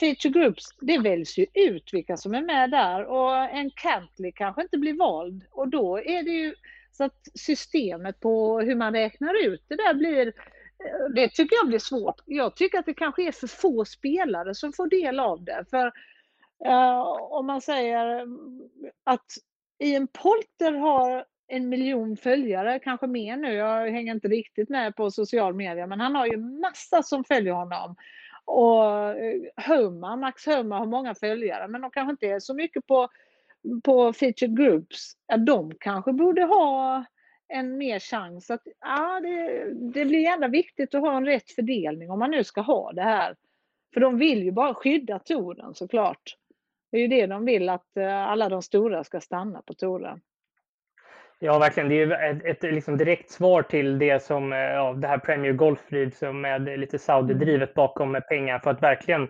Featured 0.00 0.34
groups, 0.34 0.64
det 0.80 0.98
väljs 0.98 1.38
ju 1.38 1.46
ut 1.54 1.90
vilka 1.92 2.16
som 2.16 2.34
är 2.34 2.42
med 2.42 2.70
där 2.70 3.04
och 3.04 3.36
en 3.36 3.70
Cantley 3.70 4.32
kanske 4.32 4.62
inte 4.62 4.78
blir 4.78 4.94
vald 4.94 5.44
och 5.50 5.68
då 5.68 5.98
är 5.98 6.22
det 6.22 6.30
ju 6.30 6.54
så 6.92 7.04
att 7.04 7.28
systemet 7.34 8.20
på 8.20 8.60
hur 8.60 8.74
man 8.74 8.92
räknar 8.92 9.46
ut 9.46 9.64
det 9.68 9.76
där 9.76 9.94
blir 9.94 10.32
det 11.14 11.28
tycker 11.28 11.56
jag 11.56 11.66
blir 11.66 11.78
svårt. 11.78 12.20
Jag 12.26 12.56
tycker 12.56 12.78
att 12.78 12.86
det 12.86 12.94
kanske 12.94 13.26
är 13.28 13.32
för 13.32 13.46
få 13.46 13.84
spelare 13.84 14.54
som 14.54 14.72
får 14.72 14.86
del 14.86 15.20
av 15.20 15.44
det. 15.44 15.64
För 15.70 15.86
uh, 16.66 17.02
om 17.30 17.46
man 17.46 17.60
säger 17.60 18.26
att 19.04 19.26
Ian 19.82 20.06
Polter 20.06 20.72
har 20.72 21.24
en 21.48 21.68
miljon 21.68 22.16
följare, 22.16 22.78
kanske 22.78 23.06
mer 23.06 23.36
nu. 23.36 23.52
Jag 23.52 23.90
hänger 23.90 24.14
inte 24.14 24.28
riktigt 24.28 24.68
med 24.68 24.96
på 24.96 25.10
social 25.10 25.54
media, 25.54 25.86
men 25.86 26.00
han 26.00 26.14
har 26.14 26.26
ju 26.26 26.36
massa 26.36 27.02
som 27.02 27.24
följer 27.24 27.52
honom. 27.52 27.96
Och 28.44 29.08
eh, 29.08 29.40
Homa, 29.66 30.16
Max 30.16 30.46
Homa 30.46 30.78
har 30.78 30.86
många 30.86 31.14
följare, 31.14 31.68
men 31.68 31.80
de 31.80 31.90
kanske 31.90 32.10
inte 32.10 32.26
är 32.26 32.40
så 32.40 32.54
mycket 32.54 32.86
på, 32.86 33.08
på 33.84 34.12
featured 34.12 34.56
groups. 34.56 35.12
Ja, 35.26 35.36
de 35.36 35.72
kanske 35.80 36.12
borde 36.12 36.42
ha 36.42 37.04
en 37.48 37.78
mer 37.78 37.98
chans. 37.98 38.50
Att, 38.50 38.62
ja, 38.80 39.20
det, 39.20 39.64
det 39.74 40.04
blir 40.04 40.20
gärna 40.20 40.48
viktigt 40.48 40.94
att 40.94 41.00
ha 41.00 41.16
en 41.16 41.26
rätt 41.26 41.50
fördelning 41.50 42.10
om 42.10 42.18
man 42.18 42.30
nu 42.30 42.44
ska 42.44 42.60
ha 42.60 42.92
det 42.92 43.02
här. 43.02 43.36
För 43.94 44.00
de 44.00 44.18
vill 44.18 44.42
ju 44.42 44.52
bara 44.52 44.74
skydda 44.74 45.18
touren 45.18 45.74
såklart. 45.74 46.36
Det 46.92 46.98
är 46.98 47.00
ju 47.00 47.08
det 47.08 47.26
de 47.26 47.44
vill, 47.44 47.68
att 47.68 47.96
eh, 47.96 48.28
alla 48.28 48.48
de 48.48 48.62
stora 48.62 49.04
ska 49.04 49.20
stanna 49.20 49.62
på 49.62 49.74
touren. 49.74 50.20
Ja, 51.38 51.58
verkligen. 51.58 51.88
Det 51.88 51.94
är 51.94 52.06
ju 52.06 52.12
ett, 52.12 52.44
ett 52.44 52.74
liksom 52.74 52.96
direkt 52.96 53.30
svar 53.30 53.62
till 53.62 53.98
det 53.98 54.22
som 54.22 54.52
eh, 54.52 54.58
ja, 54.58 54.92
det 54.92 55.08
här 55.08 55.18
Premier 55.18 55.52
Golf 55.52 55.80
som 56.14 56.40
med 56.40 56.78
lite 56.78 56.98
Saudi-drivet 56.98 57.74
bakom 57.74 58.12
med 58.12 58.28
pengar 58.28 58.58
för 58.58 58.70
att 58.70 58.82
verkligen 58.82 59.28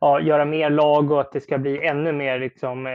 ja, 0.00 0.20
göra 0.20 0.44
mer 0.44 0.70
lag 0.70 1.10
och 1.10 1.20
att 1.20 1.32
det 1.32 1.40
ska 1.40 1.58
bli 1.58 1.86
ännu 1.86 2.12
mer 2.12 2.38
liksom, 2.38 2.86
eh, 2.86 2.92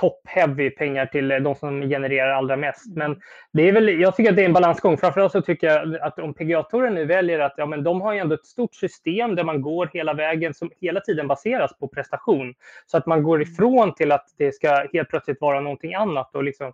top-heavy 0.00 0.70
pengar 0.70 1.06
till 1.06 1.28
de 1.28 1.54
som 1.54 1.82
genererar 1.82 2.30
allra 2.30 2.56
mest. 2.56 2.96
Men 2.96 3.20
det 3.52 3.68
är 3.68 3.72
väl, 3.72 4.00
jag 4.00 4.16
tycker 4.16 4.30
att 4.30 4.36
det 4.36 4.42
är 4.42 4.46
en 4.46 4.52
balansgång. 4.52 4.96
Framförallt 4.96 5.32
så 5.32 5.42
tycker 5.42 5.66
jag 5.66 5.96
att 5.96 6.18
om 6.18 6.34
PGA-touren 6.34 6.94
nu 6.94 7.04
väljer 7.04 7.38
att 7.38 7.54
ja, 7.56 7.66
men 7.66 7.84
de 7.84 8.00
har 8.00 8.12
ju 8.12 8.18
ändå 8.18 8.34
ett 8.34 8.46
stort 8.46 8.74
system 8.74 9.34
där 9.34 9.44
man 9.44 9.62
går 9.62 9.90
hela 9.92 10.14
vägen 10.14 10.54
som 10.54 10.70
hela 10.80 11.00
tiden 11.00 11.28
baseras 11.28 11.78
på 11.78 11.88
prestation. 11.88 12.54
Så 12.86 12.96
att 12.96 13.06
man 13.06 13.22
går 13.22 13.42
ifrån 13.42 13.94
till 13.94 14.12
att 14.12 14.26
det 14.38 14.52
ska 14.52 14.86
helt 14.92 15.08
plötsligt 15.08 15.40
vara 15.40 15.60
någonting 15.60 15.94
annat 15.94 16.34
och 16.34 16.44
liksom 16.44 16.72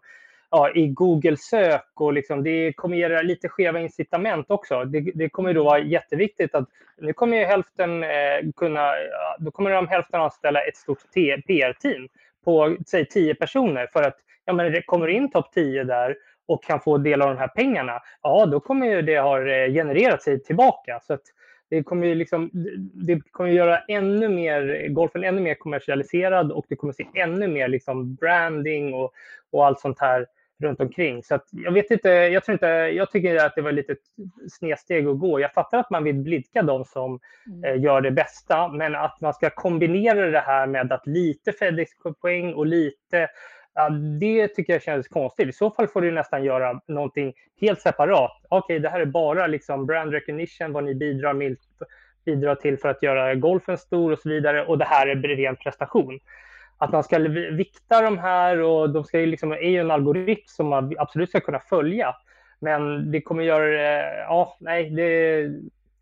ja, 0.50 0.70
i 0.74 0.86
Google-sök 0.88 1.90
och 1.94 2.12
liksom, 2.12 2.44
det 2.44 2.72
kommer 2.72 2.96
ge 2.96 3.22
lite 3.22 3.48
skeva 3.48 3.80
incitament 3.80 4.46
också. 4.48 4.84
Det, 4.84 5.00
det, 5.14 5.28
kommer 5.28 5.54
då 5.54 5.64
vara 5.64 5.78
jätteviktigt 5.78 6.54
att 6.54 6.68
nu 6.98 7.12
kommer 7.12 7.36
ju 7.36 7.44
hälften 7.44 8.02
eh, 8.02 8.08
kunna, 8.56 8.92
då 9.38 9.50
kommer 9.50 9.70
de 9.70 9.88
hälften 9.88 10.20
anställa 10.20 10.60
ett 10.60 10.76
stort 10.76 10.98
PR-team 11.46 12.08
på 12.44 12.76
säg 12.86 13.08
10 13.08 13.34
personer 13.34 13.88
för 13.92 14.02
att 14.02 14.16
ja, 14.44 14.52
men 14.52 14.72
det 14.72 14.82
kommer 14.82 15.08
in 15.08 15.30
topp 15.30 15.52
10 15.52 15.84
där 15.84 16.16
och 16.46 16.64
kan 16.64 16.80
få 16.80 16.98
del 16.98 17.22
av 17.22 17.28
de 17.28 17.38
här 17.38 17.48
pengarna, 17.48 18.00
ja 18.22 18.46
då 18.46 18.60
kommer 18.60 18.86
ju 18.86 19.02
det 19.02 19.20
ha 19.20 19.38
eh, 19.38 19.72
genererat 19.72 20.22
sig 20.22 20.42
tillbaka. 20.42 21.00
Så 21.02 21.14
att 21.14 21.22
det 21.70 21.82
kommer 21.82 22.06
ju 22.06 22.14
liksom, 22.14 22.50
det 22.94 23.20
kommer 23.30 23.50
göra 23.50 23.78
ännu 23.78 24.28
mer, 24.28 24.88
golfen 24.88 25.24
ännu 25.24 25.40
mer 25.40 25.54
kommersialiserad 25.54 26.52
och 26.52 26.66
det 26.68 26.76
kommer 26.76 26.92
se 26.92 27.06
ännu 27.14 27.48
mer 27.48 27.68
liksom 27.68 28.14
branding 28.14 28.94
och, 28.94 29.12
och 29.50 29.66
allt 29.66 29.80
sånt 29.80 30.00
här 30.00 30.26
runt 30.60 30.80
omkring. 30.80 31.22
Så 31.22 31.38
jag 31.50 31.72
vet 31.72 31.90
inte, 31.90 32.08
jag 32.08 32.44
tror 32.44 32.52
inte, 32.52 32.66
jag 32.66 33.10
tycker 33.10 33.36
att 33.36 33.54
det 33.54 33.62
var 33.62 33.72
lite 33.72 33.96
snedsteg 34.50 35.06
att 35.06 35.18
gå. 35.18 35.40
Jag 35.40 35.52
fattar 35.52 35.78
att 35.78 35.90
man 35.90 36.04
vill 36.04 36.14
blidka 36.14 36.62
de 36.62 36.84
som 36.84 37.20
mm. 37.46 37.64
eh, 37.64 37.82
gör 37.82 38.00
det 38.00 38.10
bästa, 38.10 38.68
men 38.68 38.94
att 38.94 39.20
man 39.20 39.34
ska 39.34 39.50
kombinera 39.50 40.30
det 40.30 40.40
här 40.40 40.66
med 40.66 40.92
att 40.92 41.06
lite 41.06 41.52
Fedex-poäng 41.52 42.54
och 42.54 42.66
lite 42.66 43.28
Ja, 43.78 43.88
det 44.20 44.48
tycker 44.48 44.72
jag 44.72 44.82
känns 44.82 45.08
konstigt. 45.08 45.48
I 45.48 45.52
så 45.52 45.70
fall 45.70 45.88
får 45.88 46.00
du 46.00 46.10
nästan 46.10 46.44
göra 46.44 46.80
någonting 46.88 47.34
helt 47.60 47.80
separat. 47.80 48.40
Okej, 48.48 48.58
okay, 48.58 48.78
det 48.78 48.88
här 48.88 49.00
är 49.00 49.06
bara 49.06 49.46
liksom 49.46 49.86
brand 49.86 50.12
recognition, 50.12 50.72
vad 50.72 50.84
ni 50.84 50.94
bidrar, 50.94 51.32
med, 51.32 51.56
bidrar 52.24 52.54
till 52.54 52.78
för 52.78 52.88
att 52.88 53.02
göra 53.02 53.34
golfen 53.34 53.78
stor 53.78 54.12
och 54.12 54.18
så 54.18 54.28
vidare. 54.28 54.64
Och 54.64 54.78
det 54.78 54.84
här 54.84 55.06
är 55.06 55.16
ren 55.16 55.56
prestation 55.56 56.20
att 56.78 56.92
man 56.92 57.04
ska 57.04 57.18
vikta 57.52 58.02
de 58.02 58.18
här 58.18 58.60
och 58.60 58.90
de 58.90 59.04
ska 59.04 59.20
ju 59.20 59.26
liksom, 59.26 59.52
är 59.52 59.70
ju 59.70 59.80
en 59.80 59.90
algoritm 59.90 60.44
som 60.46 60.66
man 60.66 60.94
absolut 60.98 61.28
ska 61.28 61.40
kunna 61.40 61.60
följa. 61.60 62.16
Men 62.58 63.10
det 63.10 63.20
kommer 63.20 63.42
göra 63.42 63.66
det, 63.66 64.16
ja, 64.18 64.56
nej, 64.60 64.90
det, 64.90 65.48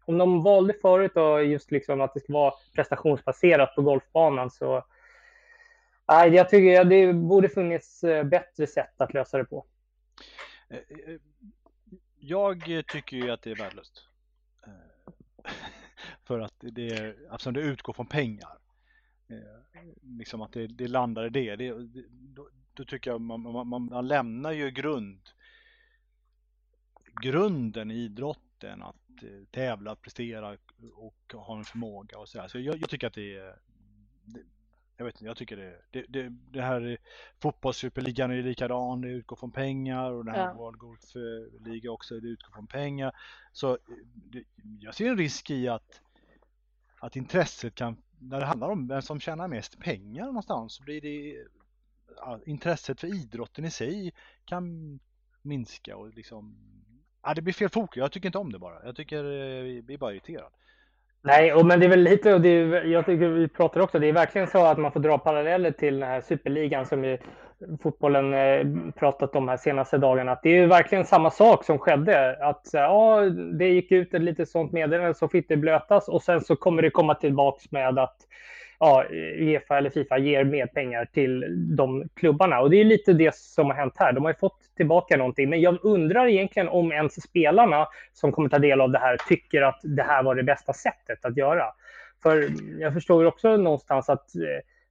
om 0.04 0.18
de 0.18 0.42
valde 0.42 0.74
förut 0.82 1.12
då 1.14 1.40
just 1.40 1.70
liksom 1.70 2.00
att 2.00 2.14
det 2.14 2.20
ska 2.20 2.32
vara 2.32 2.54
prestationsbaserat 2.74 3.74
på 3.74 3.82
golfbanan 3.82 4.50
så 4.50 4.84
nej, 6.08 6.34
jag 6.34 6.48
tycker 6.48 6.72
ja, 6.72 6.84
det 6.84 7.12
borde 7.12 7.48
funnits 7.48 8.04
eh, 8.04 8.24
bättre 8.24 8.66
sätt 8.66 9.00
att 9.00 9.14
lösa 9.14 9.38
det 9.38 9.44
på. 9.44 9.66
Eh, 10.68 10.76
eh, 10.76 11.20
jag 12.18 12.84
tycker 12.88 13.16
ju 13.16 13.30
att 13.30 13.42
det 13.42 13.50
är 13.50 13.56
värdelöst. 13.56 14.08
För 16.24 16.40
att 16.40 16.54
det, 16.60 16.88
är, 16.88 17.16
alltså 17.30 17.50
det 17.50 17.60
utgår 17.60 17.92
från 17.92 18.06
pengar. 18.06 18.58
Eh, 19.28 19.82
liksom 20.02 20.42
att 20.42 20.52
det, 20.52 20.66
det 20.66 20.88
landar 20.88 21.26
i 21.26 21.30
det. 21.30 21.56
det, 21.56 21.74
då, 22.10 22.48
då, 22.74 22.84
tycker 22.84 23.10
jag 23.10 23.20
man, 23.20 23.42
man, 23.42 23.88
man, 23.88 24.08
lämnar 24.08 24.52
ju 24.52 24.70
grund 24.70 25.20
grunden 27.20 27.90
i 27.90 27.94
idrotten 27.94 28.82
att 28.82 29.22
eh, 29.22 29.44
tävla, 29.50 29.96
prestera 29.96 30.56
och 30.94 31.32
ha 31.32 31.58
en 31.58 31.64
förmåga 31.64 32.18
och 32.18 32.28
sådär. 32.28 32.48
Så 32.48 32.58
jag, 32.58 32.76
jag 32.76 32.90
tycker 32.90 33.06
att 33.06 33.14
det 33.14 33.36
är 33.36 33.58
jag 34.96 35.06
vet 35.06 35.14
inte, 35.14 35.24
jag 35.24 35.36
tycker 35.36 35.56
det, 35.56 35.80
det, 35.90 36.04
det, 36.08 36.28
det 36.50 36.62
här 36.62 36.98
fotbollssuperligan 37.42 38.30
är 38.30 38.42
likadan, 38.42 39.00
det 39.00 39.08
utgår 39.08 39.36
från 39.36 39.52
pengar 39.52 40.10
och 40.10 40.24
den 40.24 40.34
här 40.34 40.46
ja. 40.46 40.54
World 40.54 40.78
Golf 40.78 41.00
Liga 41.60 41.90
också, 41.90 42.20
det 42.20 42.28
utgår 42.28 42.52
från 42.52 42.66
pengar. 42.66 43.12
Så 43.52 43.78
det, 44.14 44.44
jag 44.80 44.94
ser 44.94 45.10
en 45.10 45.18
risk 45.18 45.50
i 45.50 45.68
att, 45.68 46.00
att 47.00 47.16
intresset 47.16 47.74
kan 47.74 47.96
när 48.18 48.40
det 48.40 48.46
handlar 48.46 48.68
om 48.68 48.88
vem 48.88 49.02
som 49.02 49.20
tjänar 49.20 49.48
mest 49.48 49.78
pengar 49.78 50.26
någonstans 50.26 50.74
så 50.74 50.82
blir 50.82 51.00
det 51.00 51.44
ja, 52.16 52.40
intresset 52.46 53.00
för 53.00 53.06
idrotten 53.06 53.64
i 53.64 53.70
sig 53.70 54.12
kan 54.44 54.98
minska 55.42 55.96
och 55.96 56.08
liksom 56.14 56.56
ja, 57.22 57.34
det 57.34 57.42
blir 57.42 57.54
fel 57.54 57.68
fokus. 57.68 58.00
Jag 58.00 58.12
tycker 58.12 58.28
inte 58.28 58.38
om 58.38 58.52
det 58.52 58.58
bara. 58.58 58.84
Jag 58.84 58.96
tycker 58.96 59.24
eh, 59.24 59.62
vi 59.62 59.82
blir 59.82 59.98
bara 59.98 60.12
irriterad. 60.12 60.52
Nej, 61.22 61.52
och 61.52 61.66
men 61.66 61.80
det 61.80 61.86
är 61.86 61.90
väl 61.90 62.02
lite, 62.02 62.34
och 62.34 62.40
det 62.40 62.48
är, 62.48 62.84
jag 62.84 63.06
tycker 63.06 63.28
vi 63.28 63.48
pratar 63.48 63.80
också, 63.80 63.98
det 63.98 64.06
är 64.06 64.12
verkligen 64.12 64.46
så 64.46 64.64
att 64.66 64.78
man 64.78 64.92
får 64.92 65.00
dra 65.00 65.18
paralleller 65.18 65.70
till 65.70 66.00
den 66.00 66.08
här 66.08 66.20
superligan 66.20 66.86
som 66.86 67.04
ju 67.04 67.18
fotbollen 67.82 68.34
eh, 68.34 68.92
pratat 68.92 69.36
om 69.36 69.48
här 69.48 69.56
senaste 69.56 69.98
dagarna. 69.98 70.32
Att 70.32 70.42
det 70.42 70.50
är 70.50 70.60
ju 70.60 70.66
verkligen 70.66 71.04
samma 71.04 71.30
sak 71.30 71.64
som 71.64 71.78
skedde. 71.78 72.36
Att 72.40 72.74
eh, 72.74 72.80
ja, 72.80 73.20
det 73.58 73.68
gick 73.68 73.92
ut 73.92 74.14
ett 74.14 74.22
litet 74.22 74.48
sånt 74.48 74.72
meddelande 74.72 75.14
så 75.14 75.28
fick 75.28 75.48
det 75.48 75.56
blötas 75.56 76.08
och 76.08 76.22
sen 76.22 76.40
så 76.40 76.56
kommer 76.56 76.82
det 76.82 76.90
komma 76.90 77.14
tillbaks 77.14 77.70
med 77.70 77.98
att 77.98 78.16
ja, 78.78 79.04
Uefa 79.10 79.78
eller 79.78 79.90
Fifa 79.90 80.18
ger 80.18 80.44
mer 80.44 80.66
pengar 80.66 81.04
till 81.04 81.44
de 81.76 82.08
klubbarna. 82.14 82.60
Och 82.60 82.70
det 82.70 82.76
är 82.76 82.84
lite 82.84 83.12
det 83.12 83.34
som 83.34 83.66
har 83.66 83.74
hänt 83.74 83.94
här. 83.96 84.12
De 84.12 84.24
har 84.24 84.30
ju 84.30 84.38
fått 84.38 84.60
tillbaka 84.76 85.16
någonting. 85.16 85.50
Men 85.50 85.60
jag 85.60 85.78
undrar 85.82 86.26
egentligen 86.26 86.68
om 86.68 86.92
ens 86.92 87.22
spelarna 87.22 87.86
som 88.12 88.32
kommer 88.32 88.48
ta 88.48 88.58
del 88.58 88.80
av 88.80 88.90
det 88.90 88.98
här 88.98 89.16
tycker 89.28 89.62
att 89.62 89.80
det 89.82 90.02
här 90.02 90.22
var 90.22 90.34
det 90.34 90.42
bästa 90.42 90.72
sättet 90.72 91.24
att 91.24 91.36
göra. 91.36 91.64
För 92.22 92.48
jag 92.80 92.92
förstår 92.92 93.24
också 93.24 93.56
någonstans 93.56 94.08
att 94.08 94.36
eh, 94.36 94.42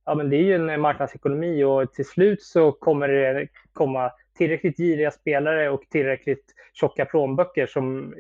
ja, 0.06 0.16
men 0.16 0.30
det 0.30 0.36
är 0.36 0.44
ju 0.44 0.56
en 0.56 0.70
eh, 0.70 0.78
marknadsekonomi 0.78 1.64
och 1.64 1.94
till 1.94 2.06
slut 2.06 2.44
så 2.44 2.72
kommer 2.72 3.08
det 3.08 3.48
komma 3.74 4.12
tillräckligt 4.38 4.78
giriga 4.78 5.12
spelare 5.12 5.70
och 5.70 5.82
tillräckligt 5.90 6.54
tjocka 6.74 7.06
plånböcker 7.06 7.68
som 7.68 8.14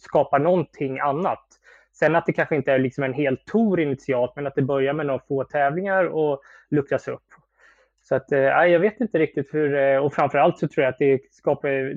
skapar 0.00 0.38
någonting 0.38 0.98
annat. 0.98 1.44
Sen 1.92 2.16
att 2.16 2.26
det 2.26 2.32
kanske 2.32 2.56
inte 2.56 2.72
är 2.72 2.78
liksom 2.78 3.04
en 3.04 3.12
hel 3.12 3.36
tour 3.36 3.80
initialt, 3.80 4.32
men 4.36 4.46
att 4.46 4.54
det 4.54 4.62
börjar 4.62 4.92
med 4.92 5.06
några 5.06 5.20
få 5.28 5.44
tävlingar 5.44 6.04
och 6.04 6.40
luckras 6.70 7.08
upp. 7.08 7.24
Så 8.02 8.14
att, 8.14 8.32
eh, 8.32 8.40
jag 8.40 8.80
vet 8.80 9.00
inte 9.00 9.18
riktigt 9.18 9.54
hur, 9.54 9.74
eh, 9.74 9.96
och 9.96 10.14
framförallt 10.14 10.58
så 10.58 10.68
tror 10.68 10.84
jag 10.84 10.92
att 10.92 10.98
det 10.98 11.20
skapar 11.30 11.68
eh, 11.68 11.96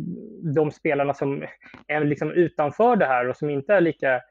de 0.53 0.71
spelarna 0.71 1.13
som 1.13 1.45
är 1.87 2.03
liksom 2.03 2.31
utanför 2.31 2.95
det 2.95 3.05
här 3.05 3.29
och 3.29 3.37
som 3.37 3.49
inte 3.49 3.73
är 3.73 3.81
lika 3.81 4.21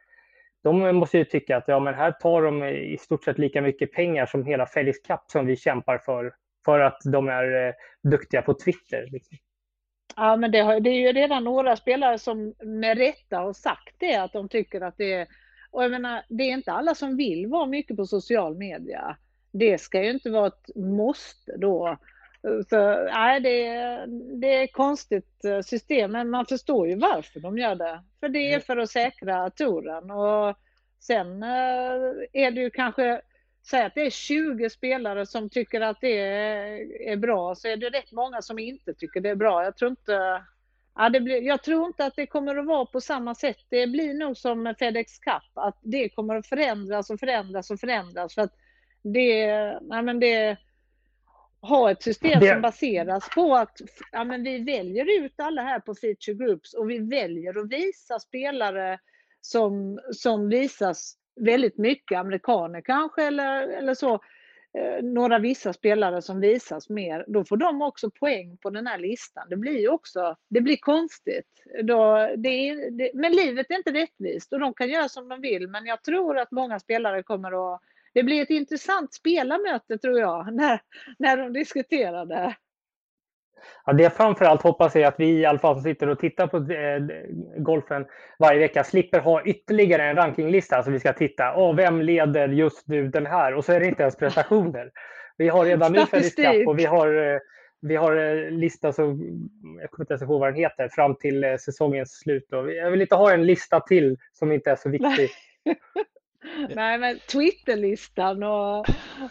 de 0.63 0.97
måste 0.97 1.19
ju 1.19 1.25
tycka 1.25 1.57
att 1.57 1.65
ja, 1.67 1.81
men 1.81 1.95
här 1.95 2.13
tar 2.13 2.43
de 2.43 2.65
i 2.65 2.99
stort 2.99 3.25
sett 3.25 3.39
lika 3.39 3.63
mycket 3.63 3.93
pengar 3.93 4.27
som 4.27 4.45
hela 4.45 4.67
Felix 4.67 4.99
Cup 4.99 5.21
som 5.27 5.47
vi 5.47 5.57
kämpar 5.57 5.99
för, 5.99 6.33
för 6.65 6.81
att 6.81 7.01
de 7.13 7.29
är 7.29 7.67
eh, 7.67 7.75
duktiga 8.03 8.43
på 8.43 8.55
Twitter. 8.55 9.09
Liksom. 9.11 9.39
Ja, 10.17 10.37
men 10.37 10.53
det, 10.53 10.61
har, 10.61 10.81
det 10.81 10.91
är 10.91 11.01
ju 11.01 11.13
redan 11.13 11.45
några 11.45 11.77
spelare 11.77 12.19
som 12.19 12.55
med 12.65 12.99
rätta 12.99 13.39
har 13.39 13.53
sagt 13.53 13.95
det, 13.99 14.15
att 14.15 14.33
de 14.33 14.49
tycker 14.49 14.81
att 14.81 14.95
det 14.97 15.13
är... 15.13 15.27
Och 15.71 15.85
jag 15.85 15.91
menar, 15.91 16.23
det 16.29 16.43
är 16.45 16.53
inte 16.53 16.73
alla 16.73 16.95
som 16.95 17.17
vill 17.17 17.47
vara 17.47 17.67
mycket 17.67 17.97
på 17.97 18.07
social 18.07 18.57
media. 18.57 19.17
Det 19.53 19.79
ska 19.79 20.03
ju 20.03 20.11
inte 20.11 20.31
vara 20.31 20.47
ett 20.47 20.77
måste 20.77 21.57
då. 21.57 21.97
Så, 22.43 23.05
nej, 23.05 23.41
det, 23.41 23.67
är, 23.67 24.07
det 24.41 24.55
är 24.55 24.65
ett 24.65 24.73
konstigt 24.73 25.45
eh, 25.45 25.61
system, 25.61 26.13
men 26.13 26.31
man 26.31 26.47
förstår 26.47 26.89
ju 26.89 26.97
varför 26.97 27.41
de 27.41 27.59
gör 27.59 27.75
det. 27.75 28.03
För 28.21 28.29
det 28.29 28.39
är 28.39 28.49
mm. 28.49 28.61
för 28.61 28.77
att 28.77 28.91
säkra 28.91 29.51
touren. 29.51 30.11
Och 30.11 30.57
sen 31.01 31.43
eh, 31.43 31.49
är 32.33 32.51
det 32.51 32.61
ju 32.61 32.71
kanske, 32.71 33.21
säg 33.71 33.83
att 33.83 33.95
det 33.95 34.07
är 34.07 34.11
20 34.11 34.71
spelare 34.71 35.27
som 35.27 35.51
tycker 35.51 35.81
att 35.81 36.01
det 36.01 36.19
är, 37.09 37.17
bra, 37.17 37.55
så 37.55 37.69
är 37.69 37.77
det 37.77 37.91
rätt 37.91 38.13
många 38.13 38.43
som 38.43 38.59
inte 38.59 38.95
tycker 38.95 39.21
det 39.21 39.31
är 39.31 39.37
bra. 39.37 39.65
Jag 39.65 39.77
tror 39.77 39.91
inte, 39.91 40.43
ja, 40.95 41.09
det 41.09 41.21
blir, 41.21 41.43
jag 41.43 41.63
tror 41.63 41.87
inte 41.87 42.05
att 42.05 42.17
det 42.17 42.27
kommer 42.27 42.57
att 42.57 42.67
vara 42.67 42.87
på 42.87 43.01
samma 43.01 43.35
sätt. 43.35 43.67
Det 43.69 43.87
blir 43.87 44.15
nog 44.15 44.37
som 44.37 44.75
Fedex 44.79 45.19
Cup, 45.19 45.43
att 45.55 45.79
det 45.83 46.09
kommer 46.09 46.37
att 46.37 46.47
förändras 46.47 47.11
och 47.11 47.21
förändras 47.21 47.71
och 47.71 47.81
förändras. 47.81 48.35
För 48.35 48.43
att 48.43 48.55
det, 49.03 49.47
nej 49.81 50.03
men 50.03 50.21
det 50.21 50.57
ha 51.63 51.91
ett 51.91 52.03
system 52.03 52.41
det... 52.41 52.49
som 52.49 52.63
baseras 52.63 53.29
på 53.35 53.55
att 53.55 53.81
ja, 54.13 54.25
men 54.25 54.43
vi 54.43 54.59
väljer 54.59 55.25
ut 55.25 55.35
alla 55.37 55.63
här 55.63 55.81
på 55.81 55.95
feature 55.95 56.35
groups 56.35 56.75
och 56.75 56.91
vi 56.91 56.99
väljer 56.99 57.59
att 57.59 57.73
visa 57.73 58.19
spelare 58.19 58.99
som, 59.41 60.01
som 60.13 60.49
visas 60.49 61.15
väldigt 61.41 61.79
mycket, 61.79 62.19
amerikaner 62.19 62.81
kanske 62.81 63.25
eller, 63.25 63.69
eller 63.69 63.95
så, 63.95 64.15
eh, 64.79 65.03
några 65.03 65.39
vissa 65.39 65.73
spelare 65.73 66.23
som 66.23 66.41
visas 66.41 66.89
mer, 66.89 67.25
då 67.29 67.45
får 67.45 67.57
de 67.57 67.83
också 67.83 68.11
poäng 68.11 68.57
på 68.57 68.71
den 68.71 68.87
här 68.87 68.99
listan. 68.99 69.47
Det 69.51 69.57
blir 69.57 69.79
ju 69.79 69.89
också, 69.89 70.37
det 70.51 70.61
blir 70.61 70.77
konstigt. 70.77 71.49
Då, 71.83 72.31
det 72.37 72.49
är, 72.49 72.91
det, 72.91 73.11
men 73.15 73.33
livet 73.33 73.71
är 73.71 73.77
inte 73.77 73.93
rättvist 73.93 74.53
och 74.53 74.61
de 74.61 74.75
kan 74.75 74.89
göra 74.89 75.09
som 75.09 75.29
de 75.29 75.41
vill, 75.41 75.69
men 75.69 75.87
jag 75.87 76.03
tror 76.03 76.39
att 76.39 76.51
många 76.51 76.81
spelare 76.81 77.23
kommer 77.23 77.75
att 77.75 77.81
det 78.15 78.23
blir 78.23 78.43
ett 78.43 78.51
intressant 78.51 79.15
spelarmöte 79.15 79.99
tror 79.99 80.21
jag, 80.21 80.53
när, 80.55 80.81
när 81.19 81.37
de 81.37 81.53
diskuterar 81.53 82.27
det. 82.27 82.57
Ja, 83.85 83.93
det 83.93 84.03
jag 84.03 84.15
framförallt 84.15 84.63
hoppas 84.63 84.97
är 84.97 85.07
att 85.07 85.21
vi 85.21 85.27
i 85.27 85.47
alla 85.47 85.59
fall 85.59 85.75
som 85.75 85.83
sitter 85.83 86.09
och 86.09 86.19
tittar 86.19 86.47
på 86.47 86.57
eh, 86.57 87.03
golfen 87.63 88.07
varje 88.39 88.59
vecka 88.59 88.85
slipper 88.85 89.21
ha 89.21 89.45
ytterligare 89.45 90.05
en 90.05 90.17
rankinglista. 90.17 90.83
Så 90.83 90.91
vi 90.91 91.01
ska 91.01 91.13
titta, 91.13 91.55
oh, 91.57 91.77
vem 91.77 92.03
leder 92.03 92.49
just 92.49 92.89
nu 92.89 93.09
den 93.09 93.27
här? 93.27 93.55
Och 93.55 93.65
så 93.65 93.73
är 93.73 93.81
det 93.81 93.87
inte 93.87 94.03
ens 94.03 94.17
prestationer. 94.17 94.91
Vi 95.37 95.49
har 95.49 95.65
redan 95.65 95.93
nu 95.93 96.07
Felice 96.07 96.67
och 96.67 96.79
vi 96.79 96.85
har, 96.85 97.33
eh, 97.33 97.39
vi 97.81 97.97
har 97.97 98.17
eh, 98.17 98.51
lista, 98.51 98.93
så, 98.93 99.03
jag 99.81 99.91
kommer 99.91 100.05
inte 100.05 100.13
ens 100.13 100.23
ihåg 100.23 100.41
vad 100.41 100.49
den 100.49 100.61
heter, 100.61 100.89
fram 100.89 101.17
till 101.17 101.57
säsongens 101.61 102.19
slut. 102.19 102.47
Jag 102.51 102.91
vill 102.91 103.03
inte 103.03 103.17
ha 103.17 103.33
en 103.33 103.47
lista 103.47 103.81
till 103.81 104.17
som 104.33 104.53
inte 104.53 104.71
är 104.71 104.77
så 104.77 104.89
viktig. 104.89 105.31
Nej, 106.75 106.99
men 106.99 107.19
Twitterlistan 107.19 108.43
och 108.43 108.89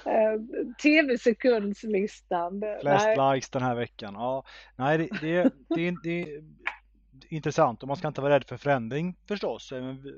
eh, 0.08 0.40
tv-sekundslistan. 0.84 2.64
Flest 2.82 3.06
nej. 3.06 3.36
likes 3.36 3.50
den 3.50 3.62
här 3.62 3.76
veckan. 3.76 4.14
Ja, 4.14 4.44
nej, 4.76 4.98
det, 4.98 5.10
det, 5.22 5.52
det, 5.70 5.92
det 6.04 6.22
är 6.22 6.44
intressant 7.30 7.82
och 7.82 7.88
man 7.88 7.98
ska 7.98 8.08
inte 8.08 8.22
vara 8.22 8.36
rädd 8.36 8.44
för 8.44 8.58
förändring 8.58 9.18
förstås. 9.28 9.72
Vi, 9.72 10.14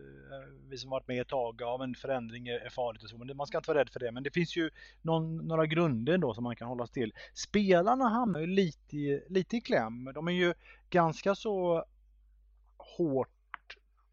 vi 0.69 0.77
som 0.77 0.89
varit 0.89 1.07
med 1.07 1.21
ett 1.21 1.27
tag, 1.27 1.55
ja 1.59 1.77
men 1.77 1.95
förändring 1.95 2.47
är 2.47 2.69
farligt 2.69 3.03
och 3.03 3.09
så, 3.09 3.17
men 3.17 3.37
man 3.37 3.47
ska 3.47 3.57
inte 3.57 3.69
vara 3.69 3.79
rädd 3.79 3.89
för 3.89 3.99
det. 3.99 4.11
Men 4.11 4.23
det 4.23 4.31
finns 4.31 4.57
ju 4.57 4.69
någon, 5.01 5.37
några 5.37 5.65
grunder 5.65 6.17
då 6.17 6.33
som 6.33 6.43
man 6.43 6.55
kan 6.55 6.67
hålla 6.67 6.87
till. 6.87 7.13
Spelarna 7.33 8.09
hamnar 8.09 8.39
ju 8.39 8.47
lite, 8.47 9.23
lite 9.29 9.57
i 9.57 9.61
kläm. 9.61 10.11
De 10.13 10.27
är 10.27 10.31
ju 10.31 10.53
ganska 10.89 11.35
så 11.35 11.85
hårt 12.97 13.40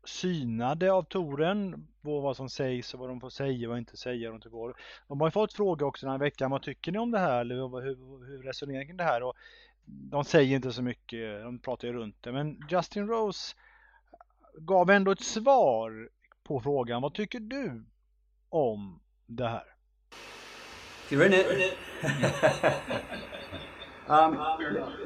synade 0.09 0.93
av 0.93 1.03
touren 1.03 1.87
på 2.03 2.21
vad 2.21 2.37
som 2.37 2.49
sägs 2.49 2.95
och 2.95 3.01
vad 3.01 3.09
de 3.09 3.21
får 3.21 3.31
säga 3.31 3.71
och 3.71 3.79
inte 3.79 3.97
säga 3.97 4.29
och 4.29 4.35
inte 4.35 4.49
går. 4.49 4.77
De 5.09 5.21
har 5.21 5.31
fått 5.31 5.53
fråga 5.53 5.87
också 5.87 6.07
den 6.07 6.13
här 6.13 6.19
veckan, 6.19 6.51
vad 6.51 6.63
tycker 6.63 6.93
ni 6.93 6.99
om 6.99 7.11
det 7.11 7.19
här? 7.19 7.41
Eller 7.41 7.55
hur, 7.55 8.27
hur 8.27 8.43
resonerar 8.43 8.79
ni 8.79 8.87
kring 8.87 8.97
det 8.97 9.05
här? 9.05 9.23
Och 9.23 9.35
de 9.85 10.25
säger 10.25 10.57
inte 10.57 10.73
så 10.73 10.83
mycket, 10.83 11.43
de 11.43 11.59
pratar 11.59 11.89
ju 11.89 11.95
runt 11.95 12.23
det. 12.23 12.33
Men 12.33 12.61
Justin 12.71 13.07
Rose 13.07 13.57
gav 14.55 14.91
ändå 14.91 15.11
ett 15.11 15.25
svar 15.25 16.09
på 16.45 16.61
frågan. 16.61 17.03
Vad 17.03 17.15
tycker 17.15 17.41
du 17.41 17.85
om 18.49 19.01
det 19.27 19.49
här? 19.49 19.65
You're 21.09 21.27
in 21.27 21.33
it. 21.33 21.47
um, 24.09 24.39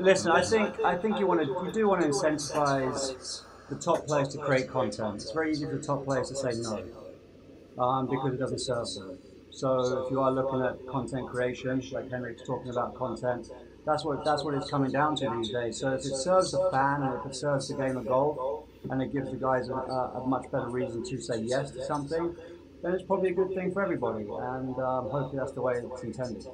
listen, 0.00 0.32
I 0.32 0.42
think 0.42 0.68
I 0.84 0.96
think 1.02 1.20
you 1.20 1.26
want 1.26 1.40
to 1.40 1.46
you 1.46 1.72
do 1.72 1.88
want 1.88 2.02
to 2.02 2.08
incentivize 2.08 3.44
the 3.72 3.80
top 3.80 4.06
players 4.06 4.28
to 4.28 4.38
create 4.38 4.68
content. 4.68 5.16
It's 5.16 5.32
very 5.32 5.52
easy 5.52 5.64
for 5.66 5.76
the 5.76 5.82
top 5.82 6.04
players 6.04 6.28
to 6.28 6.36
say 6.36 6.52
no 6.60 7.82
um, 7.82 8.06
because 8.06 8.34
it 8.34 8.38
doesn't 8.38 8.60
serve 8.60 8.86
them. 8.94 9.18
So 9.50 10.04
if 10.04 10.10
you 10.10 10.20
are 10.20 10.30
looking 10.30 10.62
at 10.62 10.86
content 10.86 11.28
creation, 11.28 11.82
like 11.92 12.10
Henrik's 12.10 12.42
talking 12.46 12.70
about 12.70 12.94
content, 12.94 13.50
that's 13.84 14.04
what 14.04 14.24
that's 14.24 14.44
what 14.44 14.54
it's 14.54 14.70
coming 14.70 14.90
down 14.90 15.16
to 15.16 15.30
these 15.36 15.50
days. 15.50 15.80
So 15.80 15.92
if 15.92 16.00
it 16.00 16.16
serves 16.16 16.52
the 16.52 16.68
fan 16.70 17.02
and 17.02 17.14
if 17.18 17.26
it 17.26 17.34
serves 17.34 17.68
the 17.68 17.76
game 17.76 17.96
of 17.96 18.06
golf, 18.06 18.68
and 18.90 19.00
it 19.02 19.12
gives 19.12 19.30
the 19.30 19.36
guys 19.36 19.68
a, 19.68 19.74
a, 19.74 20.26
much 20.26 20.50
better 20.50 20.68
reason 20.68 21.04
to 21.04 21.20
say 21.20 21.38
yes 21.40 21.70
to 21.70 21.84
something, 21.84 22.34
then 22.82 22.94
it's 22.94 23.04
probably 23.04 23.30
a 23.30 23.34
good 23.34 23.54
thing 23.54 23.72
for 23.72 23.82
everybody. 23.82 24.24
And 24.24 24.76
um, 24.78 25.10
hopefully 25.10 25.38
that's 25.38 25.52
the 25.52 25.62
way 25.62 25.74
it's 25.74 26.02
intended. 26.02 26.46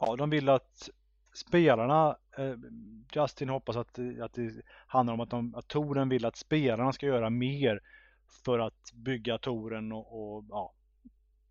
Ja, 0.00 0.16
de 0.16 0.30
vill 0.30 0.48
att 0.48 0.90
spelarna, 1.32 2.16
eh, 2.36 2.54
Justin 3.16 3.48
hoppas 3.48 3.76
att, 3.76 3.98
att 4.22 4.32
det 4.32 4.52
handlar 4.86 5.14
om 5.14 5.20
att, 5.20 5.30
de, 5.30 5.54
att 5.54 5.68
touren 5.68 6.08
vill 6.08 6.26
att 6.26 6.36
spelarna 6.36 6.92
ska 6.92 7.06
göra 7.06 7.30
mer 7.30 7.80
för 8.44 8.58
att 8.58 8.92
bygga 8.94 9.38
touren 9.38 9.92
och, 9.92 10.36
och 10.36 10.44
ja, 10.48 10.72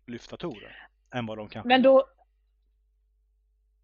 lyfta 0.06 0.36
touren 0.36 0.72
än 1.14 1.26
vad 1.26 1.38
de 1.38 1.48
kanske 1.48 1.68
Men 1.68 1.82
då, 1.82 2.04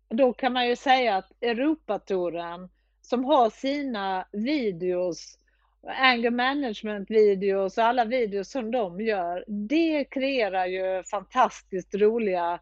då 0.08 0.32
kan 0.32 0.52
man 0.52 0.68
ju 0.68 0.76
säga 0.76 1.16
att 1.16 1.32
Europatouren 1.40 2.68
som 3.00 3.24
har 3.24 3.50
sina 3.50 4.28
videos, 4.32 5.38
anger 5.82 6.30
management 6.30 7.10
videos 7.10 7.78
och 7.78 7.84
alla 7.84 8.04
videos 8.04 8.50
som 8.50 8.70
de 8.70 9.00
gör, 9.00 9.44
det 9.46 10.04
kreerar 10.04 10.66
ju 10.66 11.02
fantastiskt 11.02 11.94
roliga 11.94 12.60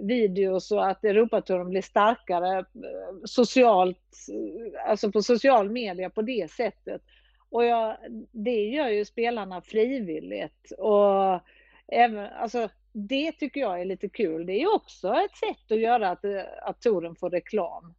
videos 0.00 0.70
och 0.70 0.88
att 0.88 1.04
Europatouren 1.04 1.68
blir 1.68 1.82
starkare 1.82 2.58
eh, 2.58 2.64
socialt, 3.24 4.16
eh, 4.32 4.90
alltså 4.90 5.12
på 5.12 5.22
social 5.22 5.70
media 5.70 6.10
på 6.10 6.22
det 6.22 6.50
sättet. 6.50 7.02
Och 7.50 7.64
jag, 7.64 7.96
det 8.32 8.64
gör 8.64 8.88
ju 8.88 9.04
spelarna 9.04 9.60
frivilligt. 9.60 10.72
Och 10.78 11.40
även, 11.88 12.26
alltså, 12.26 12.68
det 12.92 13.32
tycker 13.32 13.60
jag 13.60 13.80
är 13.80 13.84
lite 13.84 14.08
kul. 14.08 14.46
Det 14.46 14.62
är 14.62 14.74
också 14.74 15.08
ett 15.08 15.36
sätt 15.36 15.72
att 15.72 15.80
göra 15.80 16.10
att, 16.10 16.24
eh, 16.24 16.42
att 16.62 16.80
touren 16.80 17.16
får 17.16 17.30
reklam. 17.30 17.94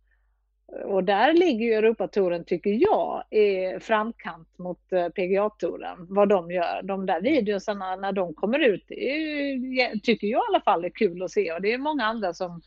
Och 0.72 1.04
där 1.04 1.34
ligger 1.34 1.66
ju 1.66 1.74
Europatouren, 1.74 2.46
tycker 2.46 2.70
jag, 2.70 3.24
i 3.30 3.80
framkant 3.80 4.58
mot 4.58 4.92
eh, 4.92 5.10
PGA-touren. 5.10 6.08
Vad 6.10 6.30
de 6.30 6.52
gör. 6.52 6.82
De 6.84 7.06
där 7.06 7.22
videorna 7.22 7.96
när 7.96 8.12
de 8.12 8.34
kommer 8.34 8.60
ut, 8.60 8.86
det 8.88 10.00
tycker 10.04 10.28
jag 10.28 10.40
i 10.40 10.50
alla 10.50 10.62
fall 10.62 10.86
är 10.86 10.90
kul 10.90 11.24
att 11.24 11.32
se. 11.32 11.52
Och 11.52 11.62
det 11.62 11.74
är 11.74 11.78
många 11.78 12.06
andra 12.06 12.34
som, 12.34 12.62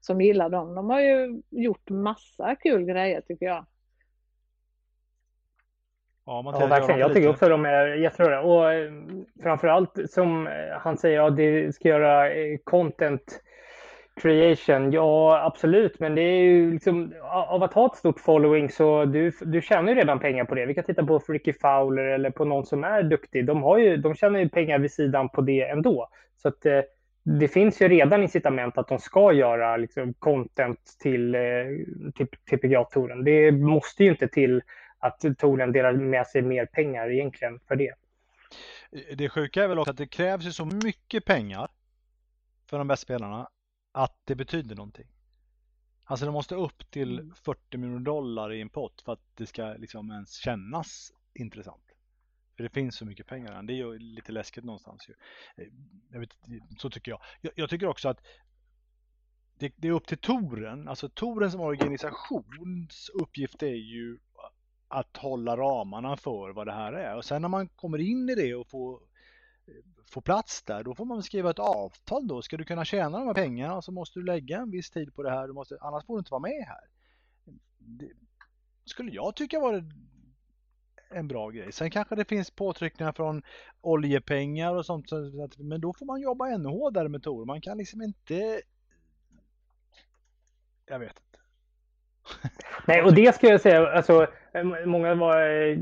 som 0.00 0.20
gillar 0.20 0.48
dem. 0.48 0.74
De 0.74 0.90
har 0.90 1.00
ju 1.00 1.42
gjort 1.50 1.90
massa 1.90 2.54
kul 2.54 2.84
grejer 2.84 3.20
tycker 3.20 3.46
jag. 3.46 3.66
Ja, 6.26 6.42
man 6.42 6.60
ja 6.60 6.66
verkligen. 6.66 7.00
Jag 7.00 7.14
tycker 7.14 7.28
också 7.28 7.44
att 7.44 7.50
de 7.50 7.64
är 7.64 7.86
jätteroliga. 7.86 8.40
Och 8.40 8.72
eh, 8.72 8.92
framförallt 9.42 10.10
som 10.10 10.48
han 10.80 10.98
säger, 10.98 11.20
att 11.20 11.36
det 11.36 11.74
ska 11.74 11.88
göra 11.88 12.30
eh, 12.30 12.58
content 12.64 13.40
creation, 14.20 14.92
ja 14.92 15.44
absolut, 15.46 16.00
men 16.00 16.14
det 16.14 16.22
är 16.22 16.42
ju 16.42 16.72
liksom 16.72 17.14
av 17.22 17.62
att 17.62 17.72
ha 17.72 17.86
ett 17.86 17.96
stort 17.98 18.20
following 18.20 18.70
så 18.70 19.04
du, 19.04 19.32
du 19.40 19.62
tjänar 19.62 19.88
ju 19.88 19.94
redan 19.94 20.18
pengar 20.18 20.44
på 20.44 20.54
det. 20.54 20.66
Vi 20.66 20.74
kan 20.74 20.84
titta 20.84 21.04
på 21.04 21.18
Ricky 21.18 21.52
Fowler 21.52 22.04
eller 22.04 22.30
på 22.30 22.44
någon 22.44 22.66
som 22.66 22.84
är 22.84 23.02
duktig. 23.02 23.46
De, 23.46 23.62
har 23.62 23.78
ju, 23.78 23.96
de 23.96 24.14
tjänar 24.14 24.38
ju 24.38 24.48
pengar 24.48 24.78
vid 24.78 24.92
sidan 24.92 25.28
på 25.28 25.40
det 25.40 25.68
ändå. 25.68 26.08
Så 26.42 26.48
att 26.48 26.66
eh, 26.66 26.80
det 27.22 27.48
finns 27.48 27.82
ju 27.82 27.88
redan 27.88 28.22
incitament 28.22 28.78
att 28.78 28.88
de 28.88 28.98
ska 28.98 29.32
göra 29.32 29.76
liksom, 29.76 30.14
content 30.14 30.80
till, 31.02 31.34
eh, 31.34 31.40
till, 32.14 32.26
till 32.44 32.58
PGA-touren. 32.58 33.24
Det 33.24 33.52
måste 33.52 34.04
ju 34.04 34.10
inte 34.10 34.28
till 34.28 34.62
att 34.98 35.24
touren 35.38 35.72
delar 35.72 35.92
med 35.92 36.26
sig 36.26 36.42
mer 36.42 36.66
pengar 36.66 37.10
egentligen 37.10 37.60
för 37.68 37.76
det. 37.76 37.94
Det 39.16 39.28
sjuka 39.28 39.64
är 39.64 39.68
väl 39.68 39.78
också 39.78 39.90
att 39.90 39.96
det 39.96 40.06
krävs 40.06 40.44
ju 40.44 40.50
så 40.50 40.64
mycket 40.64 41.24
pengar 41.24 41.68
för 42.70 42.78
de 42.78 42.88
bästa 42.88 43.04
spelarna 43.04 43.48
att 43.92 44.16
det 44.24 44.34
betyder 44.34 44.76
någonting. 44.76 45.06
Alltså 46.04 46.26
det 46.26 46.32
måste 46.32 46.54
upp 46.54 46.90
till 46.90 47.32
40 47.34 47.60
mm. 47.70 47.80
miljoner 47.80 48.04
dollar 48.04 48.52
i 48.52 48.60
en 48.60 48.68
pott 48.68 49.02
för 49.02 49.12
att 49.12 49.22
det 49.34 49.46
ska 49.46 49.72
liksom 49.78 50.10
ens 50.10 50.34
kännas 50.34 51.12
intressant. 51.34 51.84
För 52.56 52.62
det 52.62 52.70
finns 52.70 52.96
så 52.96 53.04
mycket 53.04 53.26
pengar 53.26 53.62
Det 53.62 53.72
är 53.72 53.76
ju 53.76 53.98
lite 53.98 54.32
läskigt 54.32 54.64
någonstans 54.64 55.08
ju. 55.08 55.14
Eh, 55.56 55.68
jag 56.10 56.20
vet, 56.20 56.30
så 56.78 56.90
tycker 56.90 57.10
jag. 57.10 57.20
jag. 57.40 57.52
jag. 57.56 57.70
tycker 57.70 57.86
också 57.86 58.08
att 58.08 58.20
det, 59.58 59.72
det, 59.76 59.88
är 59.88 59.92
upp 59.92 60.06
till 60.06 60.18
Toren, 60.18 60.88
alltså 60.88 61.08
Toren 61.08 61.50
som 61.50 61.60
organisations 61.60 63.10
uppgift 63.14 63.62
är 63.62 63.92
ju 63.94 64.18
att 64.88 65.16
hålla 65.16 65.56
ramarna 65.56 66.16
för 66.16 66.50
vad 66.50 66.66
det 66.66 66.72
här 66.72 66.92
är. 66.92 67.16
Och 67.16 67.24
sen 67.24 67.42
när 67.42 67.48
man 67.48 67.68
kommer 67.68 67.98
in 67.98 68.28
i 68.28 68.34
det 68.34 68.54
och 68.54 68.68
får, 68.68 69.00
få 70.10 70.20
plats 70.20 70.62
där, 70.62 70.82
då 70.82 70.94
får 70.94 71.04
man 71.04 71.22
skriva 71.22 71.50
ett 71.50 71.58
avtal 71.58 72.28
då. 72.28 72.42
Ska 72.42 72.56
du 72.56 72.64
kunna 72.64 72.84
tjäna 72.84 73.18
de 73.18 73.26
här 73.26 73.34
pengarna 73.34 73.82
så 73.82 73.92
måste 73.92 74.18
du 74.18 74.24
lägga 74.24 74.58
en 74.58 74.70
viss 74.70 74.90
tid 74.90 75.14
på 75.14 75.22
det 75.22 75.30
här, 75.30 75.46
du 75.46 75.52
måste, 75.52 75.78
annars 75.80 76.06
får 76.06 76.14
du 76.14 76.18
inte 76.18 76.30
vara 76.30 76.40
med 76.40 76.64
här. 76.66 76.80
Det 77.78 78.10
skulle 78.84 79.10
jag 79.10 79.36
tycka 79.36 79.60
var 79.60 79.84
en 81.10 81.28
bra 81.28 81.50
grej. 81.50 81.72
Sen 81.72 81.90
kanske 81.90 82.14
det 82.14 82.24
finns 82.24 82.50
påtryckningar 82.50 83.12
från 83.12 83.42
oljepengar 83.80 84.74
och 84.74 84.86
sånt, 84.86 85.10
men 85.58 85.80
då 85.80 85.92
får 85.92 86.06
man 86.06 86.20
jobba 86.20 86.48
ännu 86.48 86.68
hårdare 86.68 87.08
med 87.08 87.22
Tor. 87.22 87.44
Man 87.44 87.60
kan 87.60 87.78
liksom 87.78 88.02
inte... 88.02 88.60
Jag 90.86 90.98
vet 90.98 91.10
inte. 91.10 91.38
Nej, 92.86 93.02
och 93.02 93.14
det 93.14 93.34
ska 93.34 93.46
jag 93.46 93.60
säga, 93.60 93.90
alltså, 93.90 94.26
många 94.84 95.14
var, 95.14 95.40
eh, 95.40 95.78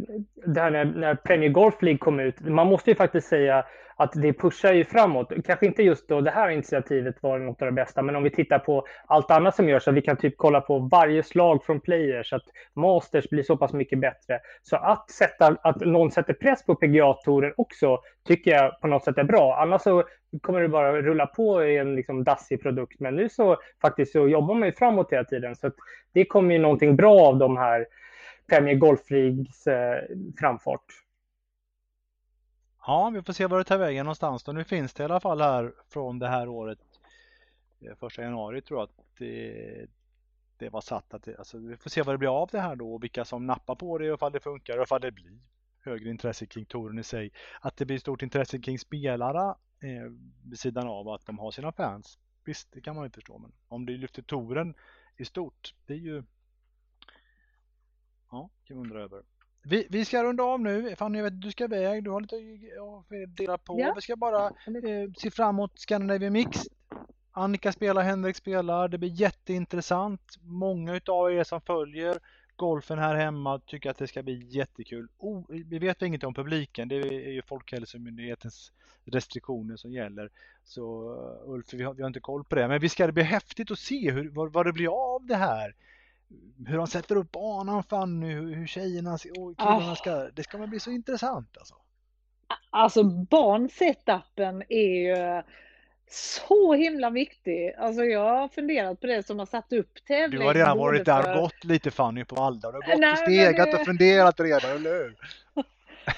det 0.46 0.60
här 0.60 0.70
när, 0.70 0.84
när 0.84 1.14
Premier 1.14 1.50
Golf 1.50 1.82
League 1.82 1.98
kom 1.98 2.20
ut, 2.20 2.40
man 2.40 2.66
måste 2.66 2.90
ju 2.90 2.96
faktiskt 2.96 3.28
säga 3.28 3.66
att 3.97 4.12
det 4.12 4.32
pushar 4.32 4.72
ju 4.72 4.84
framåt. 4.84 5.32
Kanske 5.44 5.66
inte 5.66 5.82
just 5.82 6.09
då 6.09 6.20
det 6.20 6.30
här 6.30 6.51
initiativet 6.51 7.22
var 7.22 7.38
något 7.38 7.62
av 7.62 7.66
det 7.66 7.72
bästa, 7.72 8.03
men 8.03 8.16
om 8.16 8.22
vi 8.22 8.30
tittar 8.30 8.59
på 8.59 8.86
allt 9.07 9.30
annat 9.30 9.57
som 9.57 9.68
görs, 9.68 9.82
så 9.82 9.90
vi 9.90 10.03
kan 10.03 10.16
typ 10.16 10.34
kolla 10.36 10.61
på 10.61 10.78
varje 10.78 11.22
slag 11.22 11.64
från 11.64 11.80
players, 11.80 12.32
att 12.32 12.42
Masters 12.74 13.28
blir 13.28 13.42
så 13.42 13.57
pass 13.57 13.72
mycket 13.72 13.99
bättre. 13.99 14.40
Så 14.62 14.76
att, 14.76 15.11
sätta, 15.11 15.57
att 15.62 15.80
någon 15.80 16.11
sätter 16.11 16.34
press 16.34 16.66
på 16.66 16.74
PGA-touren 16.74 17.53
också, 17.57 18.01
tycker 18.26 18.51
jag 18.51 18.80
på 18.80 18.86
något 18.86 19.05
sätt 19.05 19.18
är 19.18 19.24
bra. 19.24 19.57
Annars 19.57 19.82
så 19.82 20.05
kommer 20.40 20.61
det 20.61 20.68
bara 20.68 21.03
rulla 21.03 21.26
på 21.26 21.64
i 21.64 21.76
en 21.76 21.94
liksom 21.94 22.24
dassig 22.24 22.62
produkt. 22.62 23.01
Men 23.01 23.16
nu 23.16 23.28
så 23.28 23.57
faktiskt 23.82 24.12
så 24.12 24.28
jobbar 24.28 24.55
man 24.55 24.68
ju 24.68 24.72
framåt 24.72 25.12
hela 25.12 25.24
tiden. 25.24 25.57
Så 25.57 25.70
det 26.12 26.24
kommer 26.24 26.55
ju 26.55 26.61
någonting 26.61 26.97
bra 26.97 27.20
av 27.20 27.36
de 27.36 27.57
här 27.57 27.86
Premier 28.49 28.74
Golf 28.74 29.11
Leagues 29.11 29.66
eh, 29.66 30.03
framfart. 30.40 31.05
Ja, 32.87 33.11
vi 33.11 33.22
får 33.22 33.32
se 33.32 33.47
var 33.47 33.59
det 33.59 33.64
tar 33.64 33.78
vägen 33.78 34.07
någonstans 34.07 34.43
då. 34.45 34.53
Nu 34.53 34.64
finns 34.64 34.95
det 34.95 35.03
i 35.03 35.05
alla 35.05 35.20
fall 35.20 35.41
här 35.41 35.74
från 35.89 36.18
det 36.18 36.28
här 36.28 36.49
året, 36.49 36.78
eh, 37.80 37.95
första 37.97 38.22
januari 38.22 38.62
tror 38.62 38.80
jag 38.80 38.84
att 38.84 39.07
det, 39.18 39.87
det 40.57 40.68
var 40.68 40.80
satt 40.80 41.14
att 41.14 41.22
det, 41.22 41.37
alltså, 41.39 41.59
vi 41.59 41.76
får 41.76 41.91
se 41.91 42.03
vad 42.03 42.14
det 42.14 42.18
blir 42.18 42.43
av 42.43 42.49
det 42.53 42.61
här 42.61 42.76
då 42.76 42.95
och 42.95 43.03
vilka 43.03 43.24
som 43.24 43.47
nappar 43.47 43.74
på 43.74 43.99
det 43.99 44.11
och 44.11 44.14
ifall 44.14 44.32
det 44.32 44.41
funkar 44.41 44.78
och 44.78 44.82
ifall 44.82 45.01
det 45.01 45.12
blir 45.12 45.39
högre 45.84 46.11
intresse 46.11 46.47
kring 46.47 46.64
touren 46.64 46.99
i 46.99 47.03
sig. 47.03 47.30
Att 47.61 47.76
det 47.76 47.84
blir 47.87 47.99
stort 47.99 48.22
intresse 48.22 48.59
kring 48.59 48.78
spelare 48.78 49.55
eh, 49.80 50.12
vid 50.45 50.59
sidan 50.59 50.89
av 50.89 51.09
att 51.09 51.26
de 51.26 51.39
har 51.39 51.51
sina 51.51 51.72
fans. 51.72 52.18
Visst, 52.45 52.72
det 52.72 52.80
kan 52.80 52.97
man 52.97 53.05
ju 53.05 53.11
förstå, 53.11 53.39
men 53.39 53.53
om 53.68 53.87
det 53.87 53.93
lyfter 53.93 54.22
touren 54.22 54.74
i 55.16 55.24
stort, 55.24 55.74
det 55.87 55.93
är 55.93 55.99
ju 55.99 56.22
Ja, 58.30 58.51
kan 58.64 58.76
man 58.76 58.87
undra 58.87 59.03
över. 59.03 59.22
Vi, 59.68 59.86
vi 59.90 60.04
ska 60.04 60.24
runda 60.24 60.42
av 60.42 60.60
nu. 60.60 60.96
Fanny, 60.96 61.18
jag 61.18 61.24
vet 61.24 61.40
du 61.40 61.50
ska 61.50 61.64
iväg. 61.64 62.04
Du 62.04 62.10
har 62.10 62.20
lite 62.20 62.36
att 62.36 63.36
dela 63.36 63.58
på. 63.58 63.80
Ja. 63.80 63.92
Vi 63.94 64.00
ska 64.00 64.16
bara 64.16 64.46
eh, 64.46 65.12
se 65.16 65.30
framåt 65.30 65.78
Scandinavian 65.78 66.32
Mix. 66.32 66.58
Annika 67.32 67.72
spelar, 67.72 68.02
Henrik 68.02 68.36
spelar. 68.36 68.88
Det 68.88 68.98
blir 68.98 69.10
jätteintressant. 69.10 70.20
Många 70.42 70.94
utav 70.94 71.32
er 71.32 71.44
som 71.44 71.60
följer 71.60 72.18
golfen 72.56 72.98
här 72.98 73.14
hemma 73.14 73.58
tycker 73.58 73.90
att 73.90 73.98
det 73.98 74.06
ska 74.06 74.22
bli 74.22 74.46
jättekul. 74.48 75.08
Oh, 75.18 75.44
vi 75.48 75.78
vet 75.78 76.02
inget 76.02 76.24
om 76.24 76.34
publiken. 76.34 76.88
Det 76.88 76.96
är 76.96 77.32
ju 77.32 77.42
Folkhälsomyndighetens 77.42 78.72
restriktioner 79.04 79.76
som 79.76 79.92
gäller. 79.92 80.30
Så 80.64 81.14
Ulf, 81.46 81.74
vi 81.74 81.82
har, 81.82 81.94
vi 81.94 82.02
har 82.02 82.08
inte 82.08 82.20
koll 82.20 82.44
på 82.44 82.54
det. 82.54 82.68
Men 82.68 82.80
vi 82.80 82.88
ska 82.88 83.06
det 83.06 83.12
bli 83.12 83.22
häftigt 83.22 83.70
att 83.70 83.78
se 83.78 84.10
hur, 84.10 84.30
vad, 84.30 84.52
vad 84.52 84.66
det 84.66 84.72
blir 84.72 85.14
av 85.14 85.26
det 85.26 85.36
här 85.36 85.74
hur 86.66 86.76
de 86.76 86.86
sätter 86.86 87.16
upp 87.16 87.32
banan 87.32 87.82
Fanny, 87.82 88.34
hur, 88.34 88.54
hur 88.54 88.66
tjejerna 88.66 89.14
och 89.14 89.20
killarna 89.58 89.92
ah. 89.92 89.96
ska, 89.96 90.10
det 90.10 90.42
ska 90.42 90.58
bli 90.58 90.80
så 90.80 90.90
intressant 90.90 91.56
alltså. 91.58 91.74
Alltså 92.70 93.04
bansetupen 93.04 94.62
är 94.68 95.08
ju 95.08 95.42
så 96.10 96.74
himla 96.74 97.10
viktig. 97.10 97.74
Alltså 97.78 98.04
jag 98.04 98.38
har 98.40 98.48
funderat 98.48 99.00
på 99.00 99.06
det 99.06 99.26
som 99.26 99.38
har 99.38 99.46
satt 99.46 99.72
upp 99.72 100.04
tävlingen. 100.06 100.40
Du 100.40 100.46
har 100.46 100.54
redan 100.54 100.78
varit 100.78 101.04
där 101.04 101.34
och 101.34 101.40
gått 101.42 101.64
lite 101.64 101.90
Fanny 101.90 102.24
på 102.24 102.34
Valda. 102.34 102.70
Du 102.70 102.76
har 102.76 102.92
gått 102.92 103.00
Nej, 103.00 103.12
och 103.12 103.18
stegat 103.18 103.70
det... 103.70 103.76
och 103.76 103.86
funderat 103.86 104.40
redan, 104.40 104.70
eller 104.70 104.90
hur? 104.90 105.16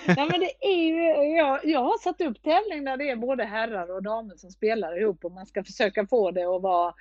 Nej 0.06 0.28
men 0.30 0.40
det 0.40 0.52
är 0.60 0.86
ju, 0.86 1.02
jag, 1.36 1.64
jag 1.64 1.80
har 1.80 1.98
satt 1.98 2.20
upp 2.20 2.42
tävling 2.42 2.84
där 2.84 2.96
det 2.96 3.10
är 3.10 3.16
både 3.16 3.44
herrar 3.44 3.90
och 3.96 4.02
damer 4.02 4.36
som 4.36 4.50
spelar 4.50 5.00
ihop 5.00 5.24
och 5.24 5.32
man 5.32 5.46
ska 5.46 5.64
försöka 5.64 6.06
få 6.06 6.30
det 6.30 6.56
att 6.56 6.62
vara 6.62 6.94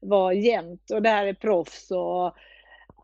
vara 0.00 0.32
jämnt 0.34 0.90
och 0.90 1.02
det 1.02 1.08
här 1.08 1.26
är 1.26 1.34
proffs 1.34 1.90
och 1.90 2.34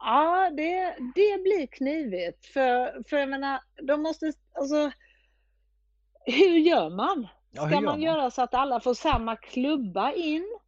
ja, 0.01 0.51
det, 0.53 0.97
det 1.14 1.42
blir 1.42 1.66
knivigt. 1.66 2.47
För, 2.47 3.03
för 3.09 3.16
jag 3.16 3.28
menar, 3.28 3.61
de 3.82 4.03
måste, 4.03 4.32
alltså, 4.53 4.90
hur 6.24 6.59
gör 6.59 6.90
man? 6.90 7.28
Ska 7.53 7.62
ja, 7.62 7.70
gör 7.70 7.74
man, 7.74 7.84
man 7.84 8.03
göra 8.03 8.30
så 8.30 8.42
att 8.42 8.55
alla 8.55 8.80
får 8.80 8.94
samma 8.94 9.36
klubba 9.36 10.12
in? 10.12 10.59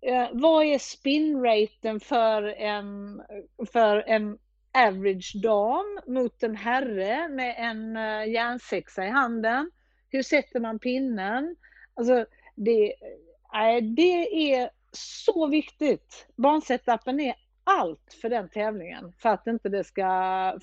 Eh, 0.00 0.28
vad 0.32 0.64
är 0.64 0.78
spinraten 0.78 2.00
för 2.00 2.42
en, 2.42 3.22
för 3.72 4.04
en 4.06 4.38
average 4.72 5.32
dam 5.42 6.00
mot 6.06 6.42
en 6.42 6.56
herre 6.56 7.28
med 7.28 7.54
en 7.58 7.96
uh, 7.96 8.28
järnsexa 8.28 9.06
i 9.06 9.10
handen? 9.10 9.70
Hur 10.08 10.22
sätter 10.22 10.60
man 10.60 10.78
pinnen? 10.78 11.56
Alltså, 11.94 12.26
det, 12.54 12.92
äh, 13.54 13.82
det 13.82 14.52
är 14.52 14.70
så 14.92 15.46
viktigt. 15.46 16.26
Bansetupen 16.36 17.20
är 17.20 17.34
allt 17.66 18.16
för 18.20 18.28
den 18.30 18.48
tävlingen 18.48 19.12
för 19.18 19.28
att, 19.28 19.46
inte 19.46 19.68
det 19.68 19.84
ska, 19.84 20.02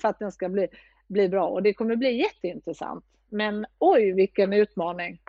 för 0.00 0.08
att 0.08 0.18
den 0.18 0.32
ska 0.32 0.48
bli, 0.48 0.68
bli 1.06 1.28
bra. 1.28 1.48
Och 1.48 1.62
det 1.62 1.74
kommer 1.74 1.96
bli 1.96 2.18
jätteintressant. 2.18 3.04
Men 3.28 3.66
oj, 3.78 4.12
vilken 4.12 4.52
utmaning. 4.52 5.20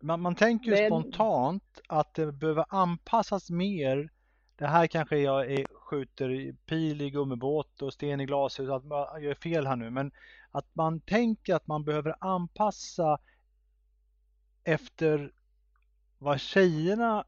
Man, 0.00 0.20
man 0.20 0.34
tänker 0.34 0.70
ju 0.70 0.76
det... 0.76 0.86
spontant 0.86 1.80
att 1.88 2.14
det 2.14 2.32
behöver 2.32 2.64
anpassas 2.68 3.50
mer. 3.50 4.10
Det 4.56 4.66
här 4.66 4.86
kanske 4.86 5.18
jag 5.18 5.52
är, 5.52 5.66
skjuter 5.74 6.54
pil 6.66 7.02
i 7.02 7.10
gummibåt 7.10 7.82
och 7.82 7.92
sten 7.92 8.20
i 8.20 8.26
glashus, 8.26 8.70
att 8.70 8.82
jag 8.88 9.22
gör 9.22 9.34
fel 9.34 9.66
här 9.66 9.76
nu. 9.76 9.90
Men 9.90 10.12
att 10.50 10.66
man 10.72 11.00
tänker 11.00 11.54
att 11.54 11.66
man 11.66 11.84
behöver 11.84 12.14
anpassa 12.18 13.18
efter 14.64 15.32
vad 16.18 16.40
tjejerna 16.40 17.24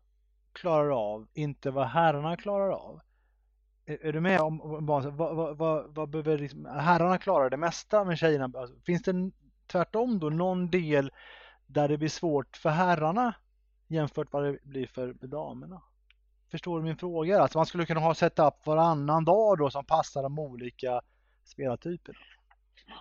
klarar 0.53 1.15
av, 1.15 1.27
inte 1.35 1.71
vad 1.71 1.87
herrarna 1.87 2.37
klarar 2.37 2.71
av. 2.71 3.01
Är, 3.87 4.07
är 4.07 4.13
du 4.13 4.21
med 4.21 4.41
om, 4.41 4.61
om 4.61 4.87
vad, 4.87 5.05
vad, 5.05 5.57
vad, 5.57 5.95
vad 5.95 6.09
behöver 6.09 6.39
liksom, 6.39 6.65
herrarna 6.67 7.19
klarar 7.19 7.51
det 7.51 7.57
mesta 7.57 8.05
men 8.05 8.17
tjejerna, 8.17 8.51
alltså, 8.55 8.77
finns 8.87 9.03
det 9.03 9.31
tvärtom 9.67 10.19
då 10.19 10.31
någon 10.31 10.71
del 10.71 11.11
där 11.67 11.89
det 11.89 11.99
blir 11.99 12.09
svårt 12.09 12.57
för 12.57 12.71
herrarna 12.71 13.35
jämfört 13.89 14.33
vad 14.33 14.45
det 14.45 14.59
blir 14.63 14.87
för 14.87 15.13
damerna? 15.13 15.83
Förstår 16.51 16.79
du 16.79 16.85
min 16.85 16.97
fråga? 16.97 17.41
Alltså 17.41 17.59
man 17.59 17.67
skulle 17.67 17.87
kunna 17.87 18.01
ha 18.01 18.15
setup 18.15 18.67
varannan 18.67 19.25
dag 19.25 19.59
då 19.59 19.71
som 19.71 19.85
passar 19.85 20.23
de 20.23 20.39
olika 20.39 21.01
spelartyperna. 21.45 22.19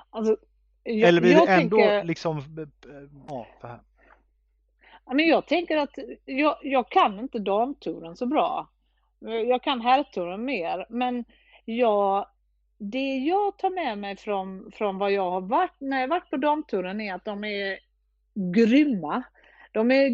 Alltså, 0.09 0.37
jag, 0.83 1.09
Eller 1.09 1.21
blir 1.21 1.35
det 1.35 1.51
ändå 1.51 1.77
tänker... 1.77 2.03
liksom, 2.03 2.67
ja, 3.27 3.47
för 3.61 3.79
men 5.05 5.27
jag 5.27 5.47
tänker 5.47 5.77
att 5.77 5.97
jag, 6.25 6.57
jag 6.61 6.89
kan 6.89 7.19
inte 7.19 7.39
damtouren 7.39 8.15
så 8.15 8.25
bra. 8.25 8.69
Eh, 9.27 9.33
jag 9.33 9.63
kan 9.63 9.81
herrtouren 9.81 10.45
mer, 10.45 10.85
men 10.89 11.25
jag, 11.65 12.27
det 12.77 13.17
jag 13.17 13.57
tar 13.57 13.69
med 13.69 13.97
mig 13.97 14.15
från, 14.15 14.71
från 14.71 14.97
vad 14.97 15.11
jag 15.11 15.31
har 15.31 15.41
varit, 15.41 15.75
när 15.79 16.01
jag 16.01 16.07
varit 16.07 16.29
på 16.29 16.37
damtouren 16.37 17.01
är 17.01 17.13
att 17.13 17.25
de 17.25 17.43
är 17.43 17.79
grymma. 18.33 19.23
De 19.71 19.91
är 19.91 20.11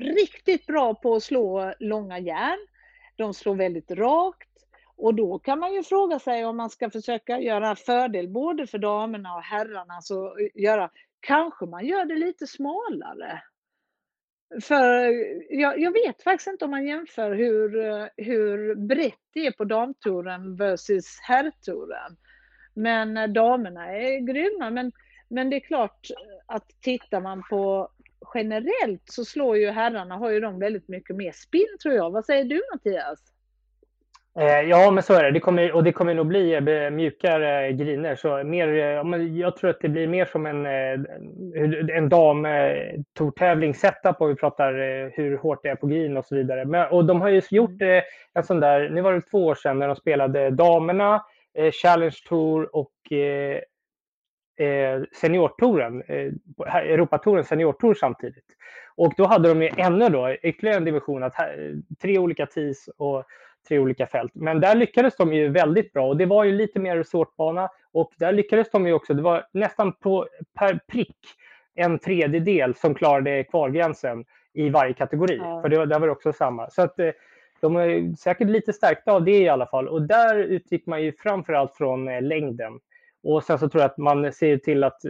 riktigt 0.00 0.66
bra 0.66 0.94
på 0.94 1.14
att 1.14 1.22
slå 1.22 1.74
långa 1.78 2.18
järn. 2.18 2.66
De 3.16 3.34
slår 3.34 3.54
väldigt 3.54 3.90
rakt. 3.90 4.48
Och 4.96 5.14
då 5.14 5.38
kan 5.38 5.58
man 5.58 5.74
ju 5.74 5.82
fråga 5.82 6.18
sig 6.18 6.44
om 6.44 6.56
man 6.56 6.70
ska 6.70 6.90
försöka 6.90 7.40
göra 7.40 7.76
fördel 7.76 8.28
både 8.28 8.66
för 8.66 8.78
damerna 8.78 9.36
och 9.36 9.42
herrarna, 9.42 10.00
så 10.02 10.36
göra, 10.54 10.90
kanske 11.20 11.66
man 11.66 11.86
gör 11.86 12.04
det 12.04 12.16
lite 12.16 12.46
smalare. 12.46 13.42
För 14.62 15.12
jag, 15.50 15.80
jag, 15.80 15.92
vet 15.92 16.22
faktiskt 16.22 16.48
inte 16.48 16.64
om 16.64 16.70
man 16.70 16.86
jämför 16.86 17.34
hur, 17.34 17.70
hur 18.22 18.74
brett 18.74 19.20
det 19.32 19.46
är 19.46 19.52
på 19.52 19.64
damtouren 19.64 20.56
versus 20.56 21.18
herrtouren. 21.22 22.16
Men 22.74 23.16
eh, 23.16 23.28
damerna 23.28 23.86
är 23.86 24.18
grymma. 24.18 24.70
Men, 24.70 24.92
men 25.28 25.50
det 25.50 25.56
är 25.56 25.60
klart 25.60 26.10
eh, 26.10 26.54
att 26.56 26.68
tittar 26.80 27.20
man 27.20 27.42
på 27.50 27.88
generellt 28.34 29.02
så 29.04 29.24
slår 29.24 29.56
ju 29.56 29.70
herrarna, 29.70 30.16
har 30.16 30.30
ju 30.30 30.40
de 30.40 30.58
väldigt 30.58 30.88
mycket 30.88 31.16
mer 31.16 31.32
spinn 31.32 31.78
tror 31.82 31.94
jag. 31.94 32.10
Vad 32.10 32.24
säger 32.24 32.44
du 32.44 32.62
Mattias? 32.72 33.33
Eh, 34.38 34.60
ja, 34.60 34.90
men 34.90 35.02
så 35.02 35.14
är 35.14 35.22
det. 35.22 35.30
det 35.30 35.40
kommer, 35.40 35.72
och 35.72 35.84
det 35.84 35.92
kommer 35.92 36.14
nog 36.14 36.26
bli 36.26 36.54
eh, 36.54 36.90
mjukare 36.90 37.72
griner. 37.72 38.16
Så 38.16 38.44
mer, 38.44 38.68
jag 39.22 39.56
tror 39.56 39.70
att 39.70 39.80
det 39.80 39.88
blir 39.88 40.06
mer 40.06 40.24
som 40.24 40.46
en, 40.46 40.66
en 41.90 42.08
damtortävling 42.08 43.74
setup 43.74 44.20
och 44.20 44.30
vi 44.30 44.34
pratar 44.34 44.72
hur 45.16 45.36
hårt 45.36 45.62
det 45.62 45.68
är 45.68 45.76
på 45.76 45.86
green 45.86 46.16
och 46.16 46.24
så 46.24 46.34
vidare. 46.34 46.64
Men, 46.64 46.88
och 46.88 47.04
de 47.04 47.20
har 47.20 47.28
ju 47.28 47.42
gjort 47.50 47.82
en 48.34 48.44
sån 48.44 48.60
där, 48.60 48.88
nu 48.88 49.00
var 49.00 49.12
det 49.12 49.20
två 49.20 49.46
år 49.46 49.54
sedan 49.54 49.78
när 49.78 49.86
de 49.86 49.96
spelade 49.96 50.50
damerna, 50.50 51.24
Challenge 51.82 52.16
Tour 52.28 52.76
och 52.76 52.92
seniortouren, 55.20 56.02
Europatouren 56.66 57.44
seniortour 57.44 57.94
samtidigt. 57.94 58.46
Och 58.96 59.12
då 59.16 59.26
hade 59.26 59.48
de 59.48 59.62
ju 59.62 59.70
ännu 59.76 60.08
då 60.08 60.36
ytterligare 60.42 60.76
en 60.76 60.84
division, 60.84 61.22
att 61.22 61.34
tre 62.02 62.18
olika 62.18 62.46
tees 62.46 62.88
och 62.96 63.24
tre 63.68 63.78
olika 63.78 64.06
fält. 64.06 64.32
Men 64.34 64.60
där 64.60 64.74
lyckades 64.74 65.16
de 65.16 65.32
ju 65.32 65.48
väldigt 65.48 65.92
bra 65.92 66.08
och 66.08 66.16
det 66.16 66.26
var 66.26 66.44
ju 66.44 66.52
lite 66.52 66.78
mer 66.78 66.96
resortbana 66.96 67.68
och 67.92 68.12
där 68.16 68.32
lyckades 68.32 68.70
de 68.70 68.86
ju 68.86 68.92
också. 68.92 69.14
Det 69.14 69.22
var 69.22 69.46
nästan 69.52 69.92
på 69.92 70.26
per 70.58 70.80
prick 70.88 71.18
en 71.74 71.98
tredjedel 71.98 72.74
som 72.74 72.94
klarade 72.94 73.44
kvalgränsen 73.44 74.24
i 74.54 74.68
varje 74.68 74.94
kategori. 74.94 75.36
Ja. 75.36 75.62
För 75.62 75.68
det, 75.68 75.86
där 75.86 75.98
var 75.98 76.06
det 76.06 76.12
också 76.12 76.32
samma. 76.32 76.70
Så 76.70 76.82
att 76.82 76.98
eh, 76.98 77.10
de 77.60 77.76
är 77.76 78.16
säkert 78.16 78.48
lite 78.48 78.72
stärkta 78.72 79.12
av 79.12 79.24
det 79.24 79.38
i 79.38 79.48
alla 79.48 79.66
fall. 79.66 79.88
Och 79.88 80.02
där 80.02 80.36
utgick 80.36 80.86
man 80.86 81.02
ju 81.02 81.12
framförallt 81.12 81.74
från 81.74 82.08
eh, 82.08 82.22
längden. 82.22 82.80
Och 83.22 83.44
sen 83.44 83.58
så 83.58 83.68
tror 83.68 83.82
jag 83.82 83.90
att 83.90 83.98
man 83.98 84.32
ser 84.32 84.56
till 84.56 84.84
att 84.84 85.00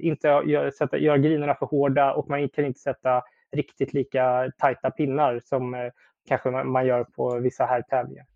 inte 0.00 0.28
göra, 0.28 0.70
sätta, 0.70 0.98
göra 0.98 1.18
grinerna 1.18 1.54
för 1.54 1.66
hårda 1.66 2.14
och 2.14 2.28
man 2.28 2.48
kan 2.48 2.64
inte 2.64 2.80
sätta 2.80 3.22
riktigt 3.52 3.92
lika 3.92 4.52
tajta 4.58 4.90
pinnar 4.90 5.40
som 5.44 5.74
eh, 5.74 5.90
kanske 6.26 6.50
man 6.50 6.86
gör 6.86 7.04
på 7.04 7.38
vissa 7.38 7.66
här 7.66 7.82
tävlingar. 7.82 8.26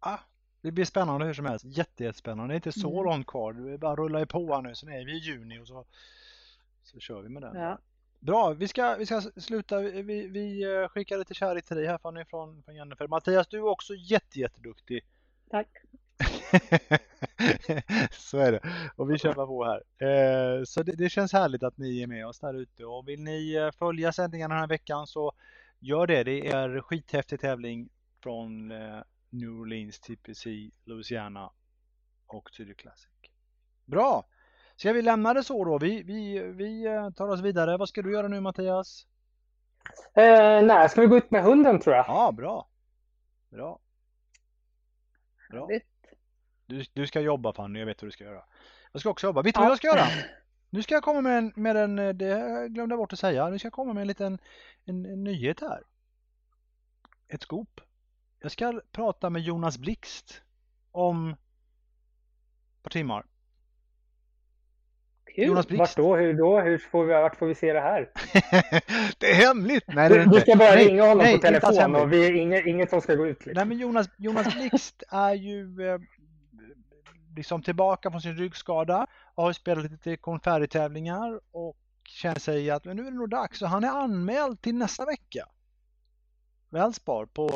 Ah, 0.00 0.18
det 0.62 0.70
blir 0.70 0.84
spännande 0.84 1.26
hur 1.26 1.34
som 1.34 1.46
helst. 1.46 1.64
Jättespännande. 1.64 2.52
Det 2.52 2.54
är 2.54 2.56
inte 2.56 2.72
så 2.72 2.92
mm. 2.92 3.04
långt 3.04 3.26
kvar. 3.26 3.52
Det 3.52 3.78
bara 3.78 3.96
rullar 3.96 4.24
på 4.24 4.54
här 4.54 4.62
nu. 4.62 4.74
Sen 4.74 4.88
är 4.88 5.04
vi 5.04 5.12
i 5.12 5.18
juni 5.18 5.58
och 5.58 5.66
så, 5.66 5.84
så 6.82 7.00
kör 7.00 7.22
vi 7.22 7.28
med 7.28 7.42
den. 7.42 7.56
Ja. 7.56 7.78
Bra, 8.20 8.50
vi 8.50 8.68
ska, 8.68 8.94
vi 8.94 9.06
ska 9.06 9.20
sluta. 9.20 9.78
Vi, 9.78 10.26
vi 10.26 10.74
eh, 10.74 10.88
skickar 10.88 11.18
lite 11.18 11.34
kärlek 11.34 11.64
till 11.64 11.76
dig 11.76 11.86
här 11.86 11.98
från, 11.98 12.26
från, 12.26 12.62
från 12.62 12.74
Jennifer. 12.74 13.08
Mattias, 13.08 13.48
du 13.48 13.56
är 13.56 13.68
också 13.68 13.94
jätte, 13.94 14.40
jätteduktig. 14.40 15.04
Tack. 15.50 15.68
så 18.10 18.38
är 18.38 18.52
det. 18.52 18.60
Och 18.96 19.10
vi 19.10 19.18
kämpar 19.18 19.46
på 19.46 19.64
här. 19.64 19.82
Eh, 20.08 20.64
så 20.64 20.82
det, 20.82 20.92
det, 20.92 21.08
känns 21.08 21.32
härligt 21.32 21.62
att 21.62 21.78
ni 21.78 22.02
är 22.02 22.06
med 22.06 22.26
oss 22.26 22.40
där 22.40 22.54
ute. 22.54 22.84
Och 22.84 23.08
vill 23.08 23.22
ni 23.22 23.54
eh, 23.54 23.70
följa 23.70 24.12
sändningarna 24.12 24.54
den 24.54 24.60
här 24.60 24.68
veckan 24.68 25.06
så 25.06 25.32
gör 25.80 26.06
det. 26.06 26.24
Det 26.24 26.48
är 26.48 26.80
skithäftig 26.80 27.40
tävling 27.40 27.88
från 28.22 28.70
eh, 28.70 29.02
New 29.30 29.50
Orleans, 29.50 30.00
TPC, 30.00 30.70
Louisiana 30.84 31.50
och 32.26 32.50
Sydney 32.50 32.74
Classic. 32.74 33.10
Bra! 33.84 34.26
Ska 34.76 34.92
vi 34.92 35.02
lämna 35.02 35.34
det 35.34 35.44
så 35.44 35.64
då? 35.64 35.78
Vi, 35.78 36.02
vi, 36.02 36.38
vi 36.38 36.86
eh, 36.86 37.10
tar 37.10 37.28
oss 37.28 37.40
vidare. 37.40 37.76
Vad 37.76 37.88
ska 37.88 38.02
du 38.02 38.12
göra 38.12 38.28
nu 38.28 38.40
Mattias? 38.40 39.06
Eh, 40.14 40.62
nej, 40.62 40.88
ska 40.88 41.00
vi 41.00 41.06
gå 41.06 41.16
ut 41.16 41.30
med 41.30 41.42
hunden 41.42 41.80
tror 41.80 41.96
jag. 41.96 42.04
Ja, 42.08 42.32
bra. 42.32 42.68
Bra. 43.50 43.78
Bra. 45.50 45.68
Du, 46.66 46.84
du 46.92 47.06
ska 47.06 47.20
jobba 47.20 47.52
Fanny, 47.52 47.78
jag 47.78 47.86
vet 47.86 48.02
hur 48.02 48.06
du 48.06 48.12
ska 48.12 48.24
göra. 48.24 48.44
Jag 48.92 49.00
ska 49.00 49.10
också 49.10 49.26
jobba. 49.26 49.42
Vet 49.42 49.54
du 49.54 49.60
ja. 49.60 49.62
vad 49.62 49.70
jag 49.70 49.78
ska 49.78 49.86
göra? 49.86 50.06
Nu 50.70 50.82
ska 50.82 50.94
jag 50.94 51.02
komma 51.02 51.20
med 51.20 51.38
en, 51.38 51.52
med 51.56 51.76
en, 51.76 51.96
det 51.96 52.68
glömde 52.68 52.92
jag 52.92 52.98
bort 52.98 53.12
att 53.12 53.18
säga, 53.18 53.48
nu 53.48 53.58
ska 53.58 53.66
jag 53.66 53.72
komma 53.72 53.92
med 53.92 54.00
en 54.00 54.08
liten 54.08 54.38
en, 54.84 55.06
en 55.06 55.24
nyhet 55.24 55.60
här. 55.60 55.82
Ett 57.28 57.42
skop. 57.42 57.80
Jag 58.40 58.52
ska 58.52 58.80
prata 58.92 59.30
med 59.30 59.42
Jonas 59.42 59.78
Blixt 59.78 60.42
om 60.92 61.30
ett 61.30 62.82
par 62.82 62.90
timmar. 62.90 63.26
Kul. 65.34 65.44
Jonas 65.44 65.68
Blixt. 65.68 65.80
Vart 65.80 65.96
då? 65.96 66.16
Hur 66.16 66.34
då? 66.34 66.60
Hur 66.60 66.78
får 66.78 67.04
vi, 67.04 67.12
vart 67.12 67.36
får 67.36 67.46
vi 67.46 67.54
se 67.54 67.72
det 67.72 67.80
här? 67.80 68.10
det 69.18 69.30
är 69.30 69.34
hemligt! 69.34 69.84
Nej, 69.86 70.08
det 70.08 70.14
är 70.14 70.24
du, 70.24 70.30
du 70.30 70.40
ska 70.40 70.56
bara 70.56 70.76
ringa 70.76 71.02
honom 71.02 71.18
nej, 71.18 71.34
på 71.34 71.42
telefon 71.42 71.96
och 71.96 72.12
vi, 72.12 72.40
inget, 72.40 72.66
inget 72.66 72.90
som 72.90 73.00
ska 73.00 73.14
gå 73.14 73.26
ut. 73.26 73.46
Liksom. 73.46 73.52
Nej, 73.54 73.64
men 73.64 73.78
Jonas, 73.78 74.08
Jonas 74.18 74.54
Blixt 74.54 75.02
är 75.08 75.34
ju 75.34 75.88
eh, 75.88 75.98
liksom 77.36 77.62
tillbaka 77.62 78.10
från 78.10 78.20
sin 78.20 78.36
ryggskada 78.36 79.06
och 79.34 79.44
har 79.44 79.52
spelat 79.52 79.90
lite 79.90 80.16
konfärgtävlingar 80.16 81.40
och 81.50 81.76
känner 82.04 82.40
sig 82.40 82.70
att 82.70 82.84
men 82.84 82.96
nu 82.96 83.06
är 83.06 83.10
det 83.10 83.16
nog 83.16 83.30
dags. 83.30 83.62
Och 83.62 83.68
han 83.68 83.84
är 83.84 83.88
anmäld 83.88 84.62
till 84.62 84.74
nästa 84.74 85.04
vecka. 85.04 85.46
Välspar 86.72 87.26
på 87.26 87.48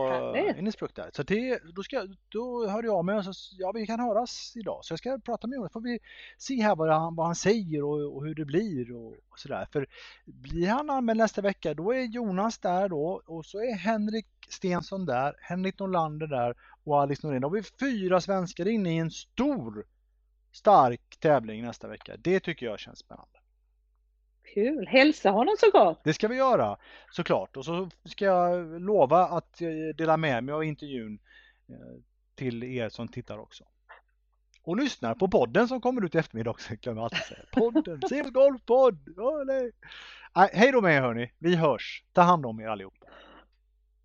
Innisbruck 0.59 0.95
där. 0.97 1.11
Så 1.13 1.23
det, 1.23 1.61
då, 1.75 1.83
ska, 1.83 2.07
då 2.29 2.69
hörde 2.69 2.87
jag 2.87 3.05
med 3.05 3.19
och 3.19 3.25
ja 3.59 3.73
vi 3.73 3.87
kan 3.87 4.01
höras 4.01 4.53
idag. 4.57 4.79
Så 4.83 4.93
jag 4.93 4.99
ska 4.99 5.19
prata 5.25 5.47
med 5.47 5.59
honom. 5.59 5.71
får 5.71 5.81
vi 5.81 5.99
se 6.39 6.63
här 6.63 6.77
vad 6.77 6.91
han, 6.91 7.17
vad 7.17 7.27
han 7.27 7.35
säger 7.35 7.83
och, 7.83 8.17
och 8.17 8.25
hur 8.25 8.35
det 8.35 8.45
blir 8.45 8.97
och, 8.97 9.13
och 9.29 9.39
sådär. 9.39 9.69
För 9.73 9.87
blir 10.25 10.69
han 10.69 10.91
anmäld 10.91 11.19
nästa 11.19 11.43
vecka 11.43 11.75
då 11.75 11.95
är 11.95 12.03
Jonas 12.03 12.59
där 12.59 12.89
då 12.89 13.23
och 13.27 13.47
så 13.47 13.59
är 13.59 13.75
Henrik 13.75 14.27
Stensson 14.49 15.07
där, 15.07 15.35
Henrik 15.41 15.79
Norlander 15.79 16.27
där 16.27 16.55
och 16.85 17.01
Alice 17.01 17.27
Norén. 17.27 17.43
Då 17.43 17.49
har 17.49 17.53
vi 17.53 17.63
fyra 17.63 18.21
svenskar 18.21 18.69
inne 18.69 18.95
i 18.95 18.99
en 18.99 19.11
stor 19.11 19.85
stark 20.53 21.17
tävling 21.21 21.63
nästa 21.63 21.89
vecka. 21.89 22.17
Det 22.19 22.41
tycker 22.41 22.67
jag 22.67 22.79
känns 22.79 22.99
spännande. 22.99 23.39
Kul! 24.55 24.87
Hälsa 24.87 25.31
honom 25.31 25.55
så 25.59 25.71
gott! 25.71 26.01
Det 26.05 26.15
ska 26.15 26.29
vi 26.29 26.37
göra 26.37 26.77
såklart 27.11 27.57
och 27.57 27.65
så 27.65 27.91
ska 28.05 28.25
jag 28.25 28.81
lova 28.81 29.25
att 29.25 29.61
eh, 29.61 29.69
dela 29.97 30.17
med 30.17 30.45
mig 30.45 30.55
av 30.55 30.65
intervjun 30.65 31.19
eh, 31.69 32.01
till 32.35 32.65
er 32.65 32.89
som 32.89 33.09
tittar 33.09 33.39
också. 33.39 33.65
Och 34.63 34.77
lyssnar 34.77 35.15
på 35.15 35.29
podden 35.29 35.69
som 35.69 35.81
kommer 35.81 36.05
ut 36.05 36.15
i 36.15 36.19
eftermiddag 36.19 36.51
också, 36.51 36.75
glömmer 36.81 37.03
alltid 37.03 37.19
säga. 37.19 37.45
Podden, 37.53 38.03
Sims 38.09 38.31
Golfpodd! 38.31 39.19
Oh, 39.19 39.71
hej 40.53 40.73
då 40.73 40.81
med 40.81 40.97
er 40.97 41.01
hörni, 41.01 41.33
vi 41.39 41.57
hörs! 41.57 42.05
Ta 42.13 42.23
hand 42.23 42.47
om 42.47 42.61
er 42.61 42.67
allihopa! 42.67 43.07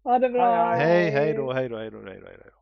Ha 0.04 0.20
det 0.20 0.30
bra! 0.30 0.76
Hej, 0.76 1.10
hej 1.10 1.34
då, 1.34 1.54
hej 1.54 1.70
då, 1.70 1.78
hej 1.78 1.92
då, 1.92 1.98
hej 1.98 2.20
då. 2.20 2.28
Hej 2.28 2.38
då. 2.46 2.59